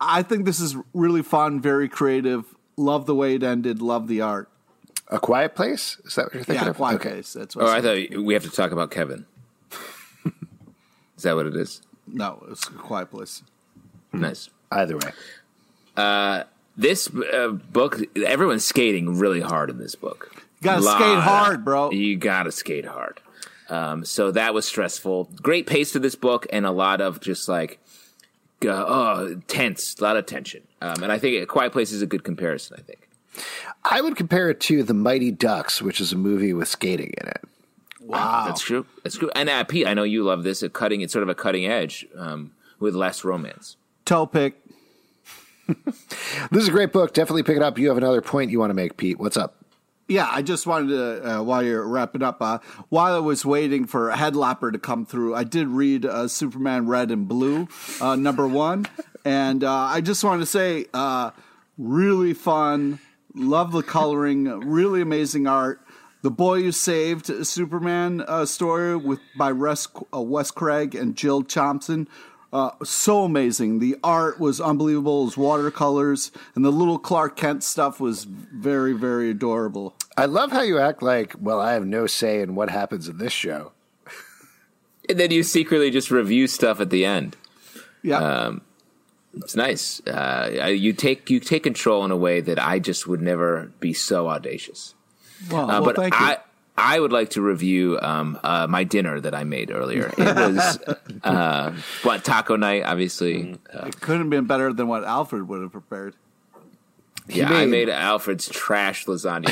I 0.00 0.22
think 0.22 0.44
this 0.46 0.58
is 0.58 0.76
really 0.92 1.22
fun, 1.22 1.60
very 1.60 1.88
creative. 1.88 2.44
Love 2.76 3.06
the 3.06 3.14
way 3.14 3.34
it 3.36 3.42
ended. 3.44 3.80
Love 3.80 4.08
the 4.08 4.20
art. 4.22 4.48
A 5.08 5.20
Quiet 5.20 5.54
Place? 5.54 5.98
Is 6.04 6.14
that 6.16 6.24
what 6.24 6.34
you're 6.34 6.42
thinking 6.42 6.64
Yeah, 6.64 6.70
of? 6.70 6.76
Quiet 6.76 6.94
Okay. 6.96 7.10
Place. 7.10 7.34
That's 7.34 7.54
what 7.54 7.66
Oh, 7.66 7.68
I 7.68 7.76
I 7.76 7.80
said. 7.82 8.08
thought 8.10 8.22
we 8.24 8.34
have 8.34 8.42
to 8.44 8.50
talk 8.50 8.72
about 8.72 8.90
Kevin. 8.90 9.26
is 11.16 11.22
that 11.22 11.36
what 11.36 11.46
it 11.46 11.54
is? 11.54 11.82
No, 12.06 12.42
it's 12.50 12.66
a 12.66 12.70
Quiet 12.72 13.10
Place. 13.10 13.42
Nice. 14.12 14.48
Either 14.70 14.96
way. 14.96 16.44
This 16.76 17.08
uh, 17.14 17.48
book, 17.48 18.00
everyone's 18.16 18.64
skating 18.64 19.18
really 19.18 19.40
hard 19.42 19.68
in 19.68 19.76
this 19.78 19.94
book. 19.94 20.30
You 20.34 20.64
gotta 20.64 20.80
Lot 20.80 20.96
skate 20.96 21.18
hard, 21.18 21.64
bro. 21.64 21.90
You 21.90 22.16
gotta 22.16 22.50
skate 22.50 22.86
hard. 22.86 23.20
Um, 23.72 24.04
so 24.04 24.30
that 24.32 24.52
was 24.52 24.66
stressful. 24.66 25.30
Great 25.40 25.66
pace 25.66 25.92
to 25.92 25.98
this 25.98 26.14
book, 26.14 26.46
and 26.52 26.66
a 26.66 26.70
lot 26.70 27.00
of 27.00 27.20
just 27.20 27.48
like, 27.48 27.80
uh, 28.64 28.68
oh, 28.86 29.40
tense, 29.48 29.98
a 29.98 30.02
lot 30.02 30.18
of 30.18 30.26
tension. 30.26 30.62
Um, 30.82 31.02
and 31.02 31.10
I 31.10 31.18
think 31.18 31.42
A 31.42 31.46
Quiet 31.46 31.72
Place 31.72 31.90
is 31.90 32.02
a 32.02 32.06
good 32.06 32.22
comparison. 32.22 32.76
I 32.78 32.82
think. 32.82 33.08
I 33.82 34.02
would 34.02 34.14
compare 34.14 34.50
it 34.50 34.60
to 34.60 34.82
The 34.82 34.92
Mighty 34.92 35.30
Ducks, 35.30 35.80
which 35.80 36.02
is 36.02 36.12
a 36.12 36.16
movie 36.16 36.52
with 36.52 36.68
skating 36.68 37.14
in 37.18 37.28
it. 37.28 37.40
Wow. 38.00 38.44
That's 38.46 38.60
true. 38.60 38.84
That's 39.02 39.16
true. 39.16 39.30
And 39.34 39.48
uh, 39.48 39.64
Pete, 39.64 39.86
I 39.86 39.94
know 39.94 40.02
you 40.02 40.22
love 40.22 40.42
this. 40.42 40.62
A 40.62 40.68
cutting, 40.68 41.00
it's 41.00 41.12
sort 41.12 41.22
of 41.22 41.30
a 41.30 41.34
cutting 41.34 41.66
edge 41.66 42.06
um, 42.16 42.52
with 42.78 42.94
less 42.94 43.24
romance. 43.24 43.76
Toe 44.04 44.26
pick. 44.26 44.58
This 46.50 46.64
is 46.64 46.68
a 46.68 46.72
great 46.72 46.92
book. 46.92 47.14
Definitely 47.14 47.44
pick 47.44 47.56
it 47.56 47.62
up. 47.62 47.78
You 47.78 47.88
have 47.88 47.96
another 47.96 48.20
point 48.20 48.50
you 48.50 48.58
want 48.58 48.70
to 48.70 48.74
make, 48.74 48.96
Pete. 48.96 49.18
What's 49.18 49.36
up? 49.36 49.61
Yeah, 50.12 50.28
I 50.30 50.42
just 50.42 50.66
wanted 50.66 50.88
to, 50.88 51.38
uh, 51.38 51.42
while 51.42 51.62
you're 51.62 51.88
wrapping 51.88 52.22
up, 52.22 52.42
uh, 52.42 52.58
while 52.90 53.16
I 53.16 53.18
was 53.18 53.46
waiting 53.46 53.86
for 53.86 54.10
Head 54.10 54.36
Lopper 54.36 54.70
to 54.70 54.78
come 54.78 55.06
through, 55.06 55.34
I 55.34 55.42
did 55.42 55.68
read 55.68 56.04
uh, 56.04 56.28
Superman 56.28 56.86
Red 56.86 57.10
and 57.10 57.26
Blue, 57.26 57.66
uh, 57.98 58.14
number 58.14 58.46
one. 58.46 58.86
And 59.24 59.64
uh, 59.64 59.72
I 59.72 60.02
just 60.02 60.22
want 60.22 60.42
to 60.42 60.46
say, 60.46 60.84
uh, 60.92 61.30
really 61.78 62.34
fun. 62.34 62.98
Love 63.34 63.72
the 63.72 63.82
coloring. 63.82 64.44
really 64.44 65.00
amazing 65.00 65.46
art. 65.46 65.80
The 66.20 66.30
Boy 66.30 66.60
Who 66.60 66.72
Saved 66.72 67.46
Superman 67.46 68.22
story 68.46 68.94
with 68.94 69.20
by 69.34 69.52
uh, 69.52 70.20
Wes 70.20 70.50
Craig 70.50 70.94
and 70.94 71.16
Jill 71.16 71.42
Thompson. 71.42 72.06
Uh, 72.52 72.72
so 72.84 73.24
amazing. 73.24 73.78
The 73.78 73.96
art 74.04 74.38
was 74.38 74.60
unbelievable. 74.60 75.22
It 75.22 75.24
was 75.24 75.36
watercolors, 75.38 76.30
and 76.54 76.62
the 76.62 76.70
little 76.70 76.98
Clark 76.98 77.34
Kent 77.34 77.64
stuff 77.64 77.98
was 77.98 78.24
very, 78.24 78.92
very 78.92 79.30
adorable. 79.30 79.94
I 80.16 80.26
love 80.26 80.52
how 80.52 80.62
you 80.62 80.78
act 80.78 81.02
like, 81.02 81.34
well, 81.40 81.60
I 81.60 81.72
have 81.72 81.86
no 81.86 82.06
say 82.06 82.40
in 82.40 82.54
what 82.54 82.70
happens 82.70 83.08
in 83.08 83.18
this 83.18 83.32
show. 83.32 83.72
And 85.08 85.18
then 85.18 85.30
you 85.30 85.42
secretly 85.42 85.90
just 85.90 86.10
review 86.10 86.46
stuff 86.46 86.80
at 86.80 86.90
the 86.90 87.04
end. 87.04 87.36
Yeah. 88.02 88.18
Um, 88.18 88.60
it's 89.34 89.56
nice. 89.56 90.00
Uh, 90.06 90.68
you 90.74 90.92
take 90.92 91.30
you 91.30 91.40
take 91.40 91.62
control 91.62 92.04
in 92.04 92.10
a 92.10 92.16
way 92.16 92.40
that 92.40 92.58
I 92.58 92.78
just 92.78 93.06
would 93.06 93.22
never 93.22 93.72
be 93.80 93.92
so 93.94 94.28
audacious. 94.28 94.94
well, 95.50 95.62
Uh, 95.62 95.66
well, 95.66 95.84
but 95.84 95.96
thank 95.96 96.14
you. 96.14 96.20
I 96.20 96.36
I 96.76 97.00
would 97.00 97.12
like 97.12 97.30
to 97.30 97.42
review 97.42 97.98
um, 98.00 98.38
uh, 98.42 98.66
my 98.68 98.84
dinner 98.84 99.20
that 99.20 99.34
I 99.34 99.44
made 99.44 99.70
earlier. 99.70 100.12
It 100.16 100.36
was 100.36 100.78
uh, 101.24 101.72
what 102.02 102.24
taco 102.24 102.56
night, 102.56 102.84
obviously. 102.84 103.58
Uh, 103.72 103.86
it 103.86 104.00
couldn't 104.00 104.22
have 104.22 104.30
been 104.30 104.46
better 104.46 104.72
than 104.72 104.86
what 104.88 105.04
Alfred 105.04 105.48
would 105.48 105.62
have 105.62 105.72
prepared. 105.72 106.14
Yeah, 107.36 107.48
I 107.52 107.66
made- 107.66 107.70
made 107.70 107.88
Alfred's 107.88 108.48
trash 108.48 109.06
lasagna. 109.06 109.50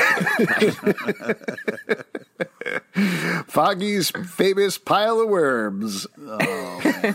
Foggy's 3.46 4.10
famous 4.10 4.78
pile 4.78 5.20
of 5.20 5.28
worms. 5.28 6.06
Oh, 6.18 7.14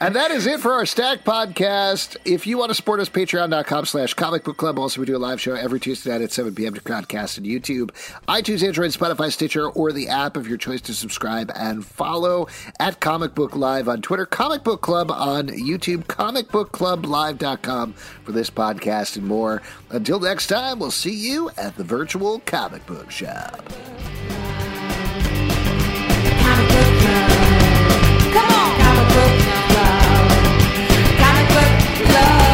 And 0.00 0.14
that 0.16 0.30
is 0.30 0.46
it 0.46 0.60
for 0.60 0.72
our 0.72 0.86
Stack 0.86 1.24
Podcast. 1.24 2.16
If 2.24 2.46
you 2.46 2.58
want 2.58 2.70
to 2.70 2.74
support 2.74 3.00
us, 3.00 3.08
patreon.com 3.08 3.86
slash 3.86 4.14
comic 4.14 4.44
book 4.44 4.56
club. 4.56 4.78
Also, 4.78 5.00
we 5.00 5.06
do 5.06 5.16
a 5.16 5.18
live 5.18 5.40
show 5.40 5.54
every 5.54 5.80
Tuesday 5.80 6.10
night 6.10 6.22
at 6.22 6.32
7 6.32 6.54
p.m. 6.54 6.74
to 6.74 6.80
podcast 6.80 7.36
and 7.38 7.46
YouTube, 7.46 7.90
iTunes, 8.28 8.62
Android, 8.66 8.90
Spotify, 8.90 9.32
Stitcher, 9.32 9.68
or 9.68 9.92
the 9.92 10.08
app 10.08 10.36
of 10.36 10.48
your 10.48 10.58
choice 10.58 10.80
to 10.82 10.94
subscribe 10.94 11.50
and 11.54 11.84
follow 11.84 12.46
at 12.78 13.00
Comic 13.00 13.34
Book 13.34 13.56
Live 13.56 13.88
on 13.88 14.02
Twitter, 14.02 14.26
Comic 14.26 14.62
Book 14.64 14.80
Club 14.82 15.10
on 15.10 15.48
YouTube, 15.48 16.04
comicbookclublive.com 16.04 17.92
for 17.92 18.32
this 18.32 18.50
podcast 18.50 19.16
and 19.16 19.26
more. 19.26 19.62
Until 19.90 20.20
next 20.20 20.46
time, 20.48 20.78
we'll 20.78 20.90
see 20.90 21.14
you 21.14 21.50
at 21.56 21.76
the 21.76 21.84
virtual 21.84 22.40
comic 22.40 22.84
book 22.86 23.10
shop. 23.10 23.62
Come 28.32 28.50
on! 28.52 28.80
Comic 28.80 29.08
book 29.14 29.55
Love. 32.04 32.45